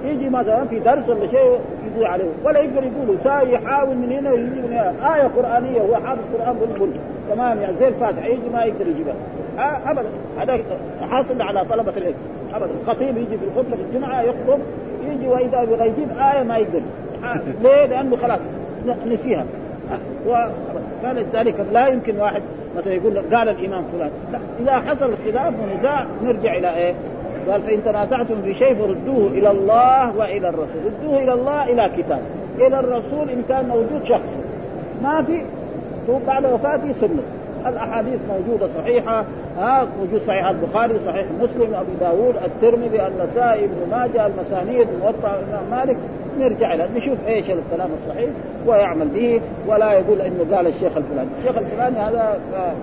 يجي 0.05 0.29
مثلا 0.29 0.65
في 0.65 0.79
درس 0.79 1.09
ولا 1.09 1.27
شيء 1.27 1.59
يقول 1.91 2.05
عليه 2.05 2.23
ولا 2.43 2.59
يقدر 2.59 2.83
يقوله 2.83 3.19
ساي 3.23 3.53
يحاول 3.53 3.95
من 3.95 4.11
هنا 4.11 4.31
ويجيب 4.31 4.65
من 4.65 4.73
هنا. 4.73 5.15
آية 5.15 5.27
قرآنية 5.37 5.81
هو 5.81 5.95
حافظ 5.95 6.21
قرآن 6.37 6.55
بلبل 6.55 6.91
تمام 7.29 7.61
يعني 7.61 7.77
زي 7.79 7.87
الفاتحة 7.87 8.27
يجي 8.27 8.49
ما 8.53 8.63
يقدر 8.63 8.87
يجيبها؟ 8.87 9.13
آه 9.59 9.91
أبدا. 9.91 10.09
هذا 10.37 10.59
حاصل 11.09 11.41
على 11.41 11.65
طلبة 11.65 11.93
العلم. 11.97 12.15
أبدا. 12.53 12.71
الخطيب 12.81 13.17
يجي 13.17 13.37
في 13.37 13.45
الخطبة 13.45 13.75
في 13.75 13.81
الجمعة 13.89 14.21
يخطب 14.21 14.59
يجي 15.05 15.27
وإذا 15.27 15.61
يبغى 15.61 15.87
يجيب 15.87 16.09
آية 16.17 16.43
ما 16.43 16.57
يقدر. 16.57 16.81
آه 17.23 17.39
ليه؟ 17.63 17.85
لأنه 17.85 18.15
خلاص 18.15 18.39
نسيها. 19.07 19.45
فلذلك 21.03 21.55
لا 21.73 21.87
يمكن 21.87 22.19
واحد 22.19 22.41
مثلا 22.77 22.93
يقول 22.93 23.17
قال 23.17 23.49
الإمام 23.49 23.83
فلان. 23.93 24.11
لا 24.31 24.39
إذا 24.59 24.89
حصل 24.89 25.11
خلاف 25.25 25.53
ونزاع 25.63 26.05
نرجع 26.23 26.57
إلى 26.57 26.75
إيه؟ 26.75 26.93
قال 27.49 27.61
فإن 27.61 27.83
تنازعتم 27.85 28.41
في 28.41 28.53
شيء 28.53 28.75
فردوه 28.75 29.27
إلى 29.27 29.51
الله 29.51 30.17
وإلى 30.17 30.49
الرسول، 30.49 30.81
ردوه 30.85 31.23
إلى 31.23 31.33
الله 31.33 31.63
إلى 31.71 31.91
كتاب، 31.97 32.21
إلى 32.57 32.79
الرسول 32.79 33.29
إن 33.29 33.43
كان 33.49 33.67
موجود 33.67 34.03
شخص. 34.03 34.29
ما 35.03 35.21
في 35.23 35.41
بعد 36.27 36.45
وفاته 36.45 36.93
سنة. 36.93 37.21
الأحاديث 37.67 38.19
موجودة 38.29 38.67
صحيحة. 38.77 39.25
ها 39.57 39.87
موجود 39.99 40.21
صحيح 40.21 40.47
البخاري 40.47 40.99
صحيح 40.99 41.25
مسلم 41.41 41.73
ابي 41.73 41.91
داود 41.99 42.35
الترمذي 42.45 43.07
النسائي 43.07 43.65
ابن 43.65 43.91
ماجه 43.91 44.27
المسانيد 44.27 44.87
موطا 45.01 45.41
مالك. 45.71 45.97
نرجع 46.39 46.73
له 46.73 46.89
نشوف 46.95 47.17
إيش 47.27 47.45
الكلام 47.45 47.89
الصحيح 48.01 48.29
ويعمل 48.67 49.07
به 49.07 49.41
ولا 49.67 49.93
يقول 49.93 50.21
إنه 50.21 50.55
قال 50.55 50.67
الشيخ 50.67 50.97
الفلاني، 50.97 51.29
الشيخ 51.39 51.57
الفلاني 51.57 51.99
هذا 51.99 52.39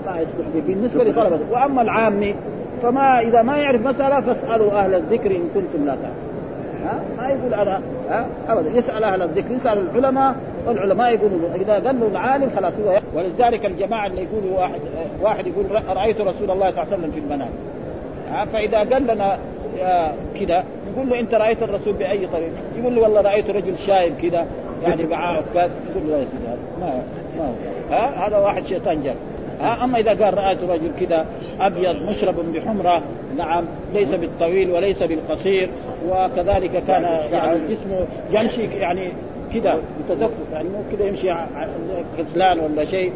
ما 0.07 0.21
يصلح 0.21 0.47
به. 0.55 0.63
بالنسبة 0.67 1.05
لطلبة 1.05 1.39
وأما 1.51 1.83
العامي 1.83 2.35
فما 2.83 3.21
إذا 3.21 3.43
ما 3.43 3.57
يعرف 3.57 3.87
مسألة 3.87 4.21
فاسألوا 4.21 4.73
أهل 4.73 4.95
الذكر 4.95 5.31
إن 5.31 5.49
كنتم 5.55 5.87
لا 5.87 5.95
تعلمون. 5.95 6.28
ها؟ 6.85 7.01
ما 7.19 7.29
يقول 7.29 7.55
أنا 7.55 7.81
ها؟ 8.11 8.27
ابدا. 8.49 8.79
يسأل 8.79 9.05
أهل 9.05 9.23
الذكر 9.23 9.55
يسأل 9.55 9.79
العلماء 9.79 10.35
والعلماء 10.67 11.15
يقولوا 11.15 11.39
إذا 11.55 11.73
قال 11.75 12.01
له 12.01 12.07
العالم 12.07 12.51
خلاص 12.57 12.73
هو 12.87 12.99
ولذلك 13.15 13.67
الجماعة 13.67 14.07
اللي 14.07 14.23
يقولوا 14.23 14.61
واحد 14.61 14.81
واحد 15.23 15.47
يقول 15.47 15.65
رأيت 15.97 16.21
رسول 16.21 16.51
الله 16.51 16.71
صلى 16.71 16.83
الله 16.83 16.93
عليه 16.93 16.97
وسلم 16.97 17.11
في 17.11 17.19
المنام. 17.19 17.49
فإذا 18.53 18.79
قال 18.79 19.03
لنا 19.07 19.39
كذا 20.41 20.65
يقول 20.95 21.09
له 21.11 21.21
أنت 21.21 21.35
رأيت 21.35 21.63
الرسول 21.63 21.93
بأي 21.93 22.27
طريق؟ 22.27 22.51
يقول 22.79 22.95
له 22.97 23.03
والله 23.03 23.21
رأيت 23.21 23.51
رجل 23.51 23.79
شايب 23.87 24.13
كذا 24.23 24.47
يعني 24.83 25.07
معاه 25.07 25.37
عكاز 25.37 25.71
يقول 25.91 26.11
له 26.11 26.17
يا 26.17 26.25
سيدي 26.25 26.45
ما 26.81 27.03
ما 27.39 27.45
هو. 27.45 27.53
ها؟ 27.91 28.29
هذا 28.29 28.39
واحد 28.39 28.65
شيطان 28.67 29.03
جاب 29.03 29.15
ها 29.15 29.38
أما 29.61 29.99
إذا 29.99 30.11
قال 30.11 30.39
رأيت 30.39 30.59
رجل 30.63 30.91
كذا 31.01 31.27
أبيض 31.61 32.03
مشرب 32.03 32.35
بحمرة 32.55 33.03
نعم 33.37 33.65
ليس 33.95 34.09
بالطويل 34.09 34.71
وليس 34.71 35.03
بالقصير 35.03 35.69
وكذلك 36.09 36.83
كان 36.87 37.03
يعني 37.33 37.59
جسمه 37.69 38.07
يمشي 38.31 38.63
يعني 38.63 39.13
كذا 39.55 39.79
متزفف 40.01 40.53
يعني 40.53 40.69
مو 40.69 40.79
كذا 40.93 41.07
يمشي 41.07 41.35
كسلان 42.19 42.59
ولا 42.59 42.85
شيء. 42.85 43.13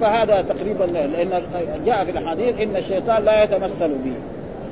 فهذا 0.00 0.42
تقريبا 0.42 0.84
لأن 0.84 1.42
جاء 1.86 2.04
في 2.04 2.10
الحديث 2.10 2.60
إن 2.60 2.76
الشيطان 2.76 3.24
لا 3.24 3.44
يتمثل 3.44 3.88
به. 3.88 4.14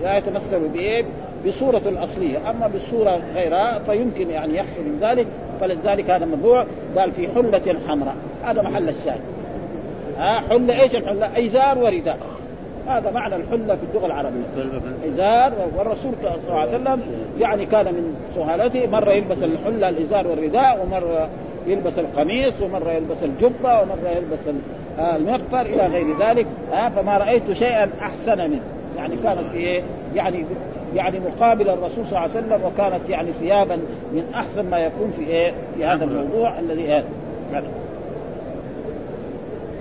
لا 0.02 0.16
يتمثل 0.16 0.68
بايه؟ 0.68 1.04
بصورة 1.46 1.82
الأصلية 1.86 2.50
أما 2.50 2.66
بالصورة 2.66 3.20
غيرها 3.34 3.78
فيمكن 3.78 4.30
يعني 4.30 4.56
يحصل 4.56 4.80
من 4.80 4.98
ذلك 5.00 5.26
فلذلك 5.60 6.10
هذا 6.10 6.24
الموضوع 6.24 6.66
قال 6.96 7.12
في 7.12 7.28
حلة 7.28 7.76
حمراء. 7.88 8.14
هذا 8.44 8.62
محل 8.62 8.88
الشاهد. 8.88 9.20
ها 10.18 10.40
حلة 10.50 10.82
إيش 10.82 10.94
الحلة؟ 10.94 11.46
إزار 11.46 11.78
ورداء 11.78 12.18
هذا 12.86 13.10
معنى 13.10 13.36
الحلة 13.36 13.76
في 13.76 13.82
اللغة 13.90 14.06
العربية. 14.06 14.44
إزار 15.08 15.52
والرسول 15.76 16.12
صلى 16.22 16.34
الله 16.48 16.58
عليه 16.60 16.70
وسلم 16.70 17.00
يعني 17.38 17.66
كان 17.66 17.84
من 17.84 18.16
سهالته 18.34 18.86
مرة 18.86 19.12
يلبس 19.12 19.42
الحلة 19.42 19.88
الإزار 19.88 20.26
والرداء 20.26 20.82
ومرة 20.82 21.28
يلبس 21.66 21.98
القميص 21.98 22.60
ومرة 22.62 22.90
يلبس 22.90 23.22
الجبة 23.22 23.80
ومرة 23.80 24.08
يلبس 24.16 24.56
المغفر 24.98 25.60
إلى 25.60 25.86
غير 25.86 26.18
ذلك. 26.18 26.46
فما 26.96 27.18
رأيت 27.18 27.52
شيئا 27.52 27.90
أحسن 28.00 28.50
منه. 28.50 28.62
يعني 28.96 29.14
كانت 29.24 29.50
في 29.52 29.58
إيه؟ 29.58 29.82
يعني 30.14 30.44
يعني 30.94 31.20
مقابل 31.20 31.70
الرسول 31.70 32.06
صلى 32.06 32.18
الله 32.18 32.20
عليه 32.20 32.30
وسلم 32.30 32.60
وكانت 32.64 33.08
يعني 33.08 33.32
ثيابا 33.32 33.76
من 34.12 34.22
أحسن 34.34 34.70
ما 34.70 34.78
يكون 34.78 35.12
في 35.18 35.26
إيه؟ 35.26 35.52
في 35.76 35.84
هذا 35.84 36.04
الموضوع 36.04 36.58
الذي 36.58 36.82
إيه 36.82 37.04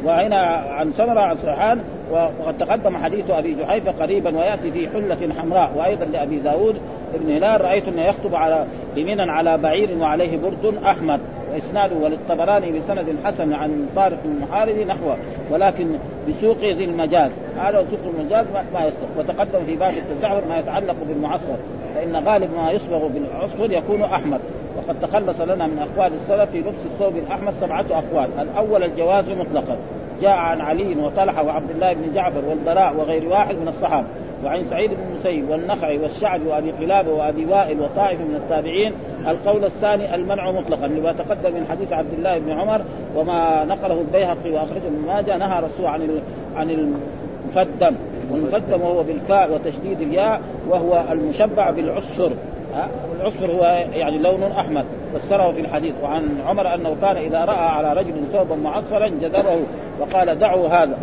وهنا 0.07 0.41
عن 0.69 0.93
سمرة 0.93 1.19
عن 1.19 1.37
سرحان 1.37 1.81
وقد 2.11 2.57
تقدم 2.57 2.97
حديث 2.97 3.29
أبي 3.29 3.53
جحيفة 3.53 3.91
قريبا 3.91 4.37
ويأتي 4.37 4.71
في 4.71 4.89
حلة 4.89 5.33
حمراء 5.39 5.71
وأيضا 5.75 6.05
لأبي 6.05 6.39
داود 6.39 6.75
ابن 7.13 7.31
هلال 7.31 7.61
رأيت 7.61 7.87
أنه 7.87 8.01
يخطب 8.01 8.35
على 8.35 8.65
يمينا 8.95 9.31
على 9.31 9.57
بعير 9.57 9.97
وعليه 9.97 10.37
برد 10.37 10.75
أحمر. 10.85 11.19
وإسناده 11.53 11.95
وللطبراني 11.95 12.79
بسند 12.79 13.15
حسن 13.23 13.53
عن 13.53 13.89
طارق 13.95 14.19
المحاربي 14.25 14.85
نحوه 14.85 15.17
ولكن 15.51 15.87
بسوق 16.29 16.57
ذي 16.57 16.85
المجاز. 16.85 17.31
هذا 17.57 17.85
سوق 17.91 17.99
المجاز 18.17 18.45
ما 18.73 18.85
يصدق. 18.85 19.09
وتقدم 19.19 19.65
في 19.65 19.75
باب 19.75 19.93
التزعر 19.97 20.41
ما 20.49 20.59
يتعلق 20.59 20.95
بالمعصر. 21.07 21.55
فإن 21.95 22.15
غالب 22.15 22.49
ما 22.57 22.71
يصبغ 22.71 23.07
بالعصفر 23.07 23.71
يكون 23.71 24.01
احمر 24.01 24.39
وقد 24.77 24.99
تخلص 25.01 25.41
لنا 25.41 25.67
من 25.67 25.79
أقوال 25.79 26.11
السلف 26.13 26.51
في 26.51 26.57
لبس 26.57 26.85
الثوب 26.85 27.13
الأحمر 27.17 27.53
سبعة 27.61 27.85
أقوال. 27.91 28.29
الأول 28.39 28.83
الجواز 28.83 29.29
مطلقا. 29.29 29.77
جاء 30.21 30.31
عن 30.31 30.61
علي 30.61 30.95
وطلحة 30.95 31.43
وعبد 31.43 31.71
الله 31.71 31.93
بن 31.93 32.13
جعفر 32.13 32.45
والبراء 32.49 32.95
وغير 32.95 33.29
واحد 33.29 33.55
من 33.55 33.67
الصحابة. 33.67 34.07
وعن 34.45 34.65
سعيد 34.69 34.89
بن 34.89 34.97
المسيب 35.11 35.49
والنخعي 35.49 35.97
والشعبي 35.97 36.47
وأبي 36.47 36.71
قلابه 36.71 37.11
وأبي 37.11 37.45
وائل 37.45 37.81
وطائف 37.81 38.21
من 38.21 38.35
التابعين 38.35 38.93
القول 39.27 39.65
الثاني 39.65 40.15
المنع 40.15 40.51
مطلقا 40.51 40.87
لما 40.87 41.11
تقدم 41.11 41.55
من 41.55 41.65
حديث 41.69 41.93
عبد 41.93 42.13
الله 42.17 42.39
بن 42.39 42.51
عمر 42.51 42.81
وما 43.15 43.65
نقله 43.65 44.01
البيهقي 44.01 44.51
وأخرجه 44.51 44.87
ابن 44.87 45.07
ماجه 45.07 45.37
نهى 45.37 45.59
الرسول 45.59 45.85
عن 45.85 46.21
عن 46.55 46.69
المفدم 46.69 47.95
والمفدم 48.31 48.81
وهو 48.81 49.03
بالفاء 49.03 49.53
وتشديد 49.53 50.01
الياء 50.01 50.41
وهو 50.69 51.03
المشبع 51.11 51.69
بالعصفر 51.69 52.31
والعصفر 53.11 53.51
هو 53.51 53.63
يعني 53.93 54.17
لون 54.17 54.43
أحمر 54.43 54.83
فسره 55.13 55.51
في 55.51 55.61
الحديث 55.61 55.93
وعن 56.03 56.27
عمر 56.47 56.73
أنه 56.73 56.95
كان 57.01 57.17
إذا 57.17 57.45
رأى 57.45 57.67
على 57.67 57.93
رجل 57.93 58.13
ثوبا 58.33 58.55
معصفرا 58.55 59.07
جذبه 59.07 59.59
وقال 59.99 60.39
دعوا 60.39 60.67
هذا 60.67 60.97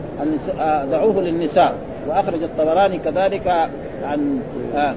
آه، 0.61 0.85
دعوه 0.85 1.21
للنساء. 1.21 1.75
وأخرج 2.09 2.43
الطبراني 2.43 2.99
كذلك 2.99 3.69
عن 4.05 4.41
آه، 4.75 4.95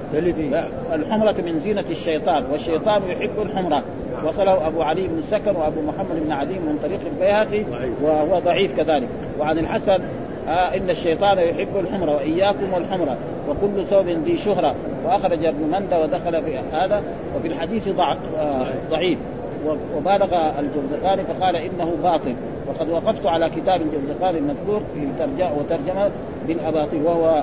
الحمرة 0.94 1.34
من 1.46 1.60
زينة 1.60 1.84
الشيطان 1.90 2.44
والشيطان 2.52 3.02
يحب 3.08 3.42
الحمرة. 3.42 3.82
وصله 4.24 4.66
أبو 4.66 4.82
علي 4.82 5.08
بن 5.08 5.18
السكن 5.18 5.56
وأبو 5.56 5.80
محمد 5.80 6.24
بن 6.24 6.32
عدي 6.32 6.54
من 6.54 6.78
طريق 6.82 7.00
البيهقي 7.12 7.64
وهو 8.02 8.38
ضعيف 8.38 8.76
كذلك. 8.76 9.08
وعن 9.40 9.58
الحسن 9.58 9.98
آه 10.48 10.74
إن 10.76 10.90
الشيطان 10.90 11.38
يحب 11.38 11.76
الحمرة 11.80 12.14
وإياكم 12.14 12.72
والحمره 12.74 13.16
وكل 13.48 13.86
ثوب 13.86 14.08
ذي 14.08 14.36
شهرة. 14.36 14.74
وأخرج 15.04 15.44
ابن 15.44 15.62
مندى 15.72 15.96
ودخل 15.96 16.42
في 16.42 16.58
هذا 16.72 17.02
وفي 17.36 17.48
الحديث 17.48 17.88
ضع 17.88 18.12
آه 18.38 18.66
ضعيف. 18.90 19.18
وبالغ 19.96 20.50
الجوزقاني 20.58 21.22
فقال 21.24 21.56
إنه 21.56 21.96
باطل 22.02 22.34
وقد 22.68 22.90
وقفت 22.90 23.26
على 23.26 23.50
كتاب 23.50 23.80
الجوزقاني 23.82 24.38
المذكور 24.38 24.80
في 24.94 25.08
ترجمه 25.18 25.52
وترجمة 25.58 26.10
بالاباطيل 26.46 27.02
وهو 27.02 27.42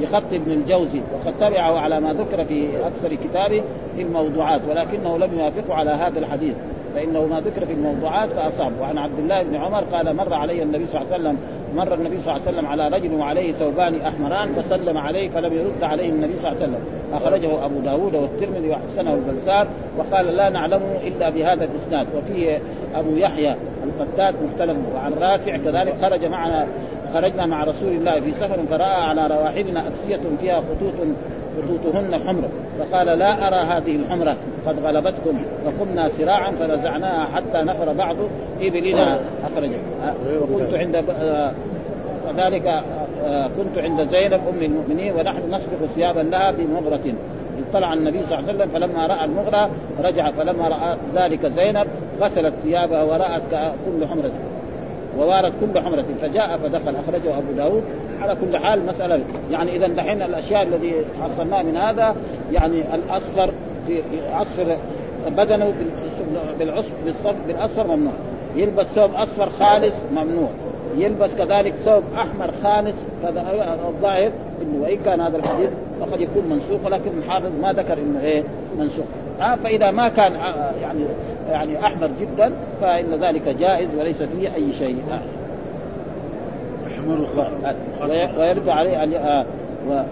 بخط 0.00 0.32
ابن 0.32 0.52
الجوزي 0.52 1.00
وقد 1.14 1.34
تبعه 1.40 1.78
على 1.78 2.00
ما 2.00 2.12
ذكر 2.12 2.44
في 2.44 2.68
أكثر 2.86 3.16
كتابه 3.24 3.62
في 3.96 4.02
الموضوعات 4.02 4.60
ولكنه 4.68 5.18
لم 5.18 5.38
يوافقه 5.38 5.74
على 5.74 5.90
هذا 5.90 6.18
الحديث 6.18 6.54
فإنه 6.94 7.26
ما 7.26 7.40
ذكر 7.40 7.66
في 7.66 7.72
الموضوعات 7.72 8.28
فأصاب. 8.28 8.72
وعن 8.80 8.98
عبد 8.98 9.18
الله 9.18 9.42
بن 9.42 9.56
عمر 9.56 9.84
قال 9.84 10.16
مر 10.16 10.34
علي 10.34 10.62
النبي 10.62 10.86
صلى 10.86 11.00
الله 11.00 11.12
عليه 11.12 11.22
وسلم 11.22 11.38
مر 11.76 11.94
النبي 11.94 12.22
صلى 12.22 12.36
الله 12.36 12.46
عليه 12.46 12.56
وسلم 12.56 12.66
على 12.66 12.88
رجل 12.88 13.14
وعليه 13.14 13.52
ثوبان 13.52 14.00
أحمران 14.00 14.52
فسلم 14.54 14.98
عليه 14.98 15.28
فلم 15.28 15.52
يرد 15.52 15.82
عليه 15.82 16.08
النبي 16.08 16.32
صلى 16.42 16.52
الله 16.52 16.62
عليه 16.62 16.72
وسلم. 16.72 16.84
أخرجه 17.12 17.64
أبو 17.64 17.80
داود 17.80 18.14
والترمذي 18.14 18.70
وحسنه 18.70 19.14
البزار 19.14 19.68
وقال 19.98 20.26
لا 20.26 20.48
نعلمه 20.48 20.96
إلا 21.06 21.30
بهذا 21.30 21.64
الإسناد. 21.64 22.06
وفيه 22.16 22.58
أبو 22.94 23.16
يحيى 23.16 23.54
القتاد 23.84 24.34
مختلف 24.44 24.76
وعن 24.94 25.12
رافع 25.12 25.56
كذلك 25.56 25.94
خرج 26.02 26.24
معنا 26.24 26.66
خرجنا 27.14 27.46
مع 27.46 27.64
رسول 27.64 27.92
الله 27.92 28.20
في 28.20 28.32
سفر 28.32 28.58
فراى 28.70 29.02
على 29.02 29.26
رواحلنا 29.26 29.80
اكسيه 29.88 30.20
فيها 30.40 30.60
خطوط 30.60 30.94
خطوطهن 31.56 32.20
حمر 32.26 32.42
فقال 32.78 33.06
لا 33.06 33.48
أرى 33.48 33.56
هذه 33.56 33.96
الحمره 33.96 34.36
قد 34.66 34.78
غلبتكم 34.84 35.42
فقمنا 35.64 36.08
سراعا 36.08 36.50
فنزعناها 36.50 37.24
حتى 37.24 37.62
نفر 37.62 37.92
بعض 37.92 38.16
إبلنا 38.62 39.18
أخرجه. 39.52 39.78
وكنت 40.42 40.74
عند 40.74 41.04
كذلك 42.26 42.82
كنت 43.56 43.78
عند 43.78 44.08
زينب 44.08 44.40
أم 44.48 44.62
المؤمنين 44.62 45.14
ونحن 45.14 45.38
نسبق 45.48 45.86
ثيابا 45.94 46.20
لها 46.20 46.50
بمغرة. 46.50 47.14
اطلع 47.70 47.92
النبي 47.92 48.18
صلى 48.28 48.38
الله 48.38 48.48
عليه 48.48 48.58
وسلم 48.58 48.68
فلما 48.68 49.06
رأى 49.06 49.24
المغرة 49.24 49.70
رجع 50.04 50.30
فلما 50.30 50.68
رأى 50.68 50.96
ذلك 51.14 51.46
زينب 51.46 51.86
غسلت 52.20 52.54
ثيابها 52.64 53.02
ورأت 53.02 53.42
كل 53.86 54.06
حمرة. 54.06 54.30
ووارت 55.18 55.52
كل 55.60 55.80
حمرة 55.80 56.04
فجاء 56.22 56.58
فدخل 56.62 56.96
أخرجه 56.96 57.38
أبو 57.38 57.52
داود. 57.56 57.82
على 58.20 58.36
كل 58.40 58.58
حال 58.58 58.86
مسألة 58.86 59.20
يعني 59.50 59.76
إذا 59.76 59.88
دحين 59.88 60.22
الأشياء 60.22 60.62
الذي 60.62 60.94
حصلناه 61.22 61.62
من 61.62 61.76
هذا 61.76 62.16
يعني 62.52 62.82
الأصفر 62.94 63.50
في 63.86 64.02
يعصر 64.32 64.76
بدنه 65.28 65.74
بالعصف 66.58 66.92
بالأصفر 67.46 67.86
ممنوع. 67.86 68.12
يلبس 68.56 68.86
ثوب 68.94 69.14
أصفر 69.14 69.50
خالص 69.50 69.94
ممنوع. 70.12 70.48
يلبس 70.96 71.30
كذلك 71.38 71.74
ثوب 71.84 72.02
أحمر 72.14 72.50
خالص 72.62 72.96
الظاهر 73.88 74.32
إنه 74.62 74.82
وإن 74.82 74.98
كان 75.04 75.20
هذا 75.20 75.36
الحديث 75.36 75.70
فقد 76.00 76.20
يكون 76.20 76.44
منسوخ 76.50 76.86
ولكن 76.86 77.10
الحافظ 77.18 77.50
ما 77.62 77.72
ذكر 77.72 77.98
إنه 77.98 78.20
إيه 78.20 78.44
منسوخ. 78.78 79.04
آه 79.40 79.54
فإذا 79.54 79.90
ما 79.90 80.08
كان 80.08 80.36
آه 80.36 80.72
يعني 80.82 81.04
يعني 81.50 81.86
أحمر 81.86 82.10
جدا 82.20 82.52
فإن 82.80 83.14
ذلك 83.20 83.48
جائز 83.48 83.88
وليس 83.98 84.22
فيه 84.22 84.54
أي 84.54 84.72
شيء 84.72 85.02
آه. 85.10 85.20
ويرد 88.38 88.68
عليه 88.68 89.18
آه 89.18 89.46
و 89.88 90.02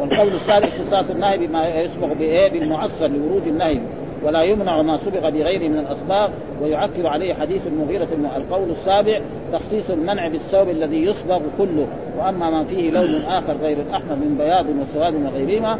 والقول 0.00 0.28
الثالث 0.28 0.80
اختصاص 0.80 1.10
النهي 1.10 1.38
بما 1.38 1.68
يسبق 1.68 2.12
بإيه؟ 2.12 2.50
بالمعصر 2.50 3.06
لورود 3.06 3.46
النهي. 3.46 3.80
ولا 4.24 4.42
يمنع 4.42 4.82
ما 4.82 4.98
سبق 4.98 5.28
بغيره 5.28 5.68
من 5.68 5.78
الاصباغ 5.78 6.30
ويعكر 6.62 7.06
عليه 7.06 7.34
حديث 7.34 7.60
المغيرة 7.66 8.08
القول 8.36 8.70
السابع 8.70 9.20
تخصيص 9.52 9.90
المنع 9.90 10.28
بالثوب 10.28 10.68
الذي 10.68 11.04
يصبغ 11.04 11.40
كله. 11.58 11.86
وأما 12.18 12.50
ما 12.50 12.64
فيه 12.64 12.90
لون 12.90 13.22
آخر 13.22 13.54
غير 13.62 13.76
الأحمر 13.88 14.16
من 14.16 14.36
بياض 14.38 14.66
وسواد 14.68 15.14
وغيرهما 15.14 15.78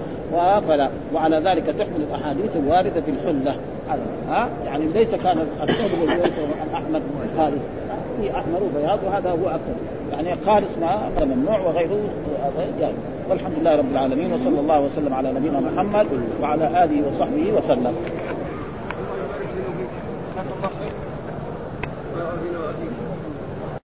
فلا 0.61 0.89
وعلى 1.15 1.37
ذلك 1.37 1.65
تحمل 1.79 2.01
الأحاديث 2.11 2.57
الواردة 2.57 3.01
في 3.01 3.11
الحلة. 3.11 3.57
ها؟ 4.29 4.49
يعني 4.67 4.85
ليس 4.95 5.11
كان 5.11 5.39
الثوب 5.63 5.91
الأحمر 6.69 7.01
خالص. 7.37 7.63
في 8.21 8.31
أحمر 8.31 8.63
وبياض 8.63 8.99
وهذا 9.07 9.31
هو 9.31 9.49
أكثر. 9.49 9.75
يعني 10.13 10.37
خالص 10.47 10.79
ما 10.81 11.11
ممنوع 11.25 11.61
وغيره 11.61 11.99
جائز 12.81 12.95
والحمد 13.31 13.53
لله 13.61 13.77
رب 13.77 13.93
العالمين 13.93 14.33
وصلى 14.33 14.61
الله 14.61 14.81
وسلم 14.81 15.15
على 15.15 15.33
نبينا 15.33 15.61
محمد 15.61 16.07
وعلى 16.43 16.85
آله 16.85 17.09
وصحبه 17.09 17.53
وسلم. 17.53 17.95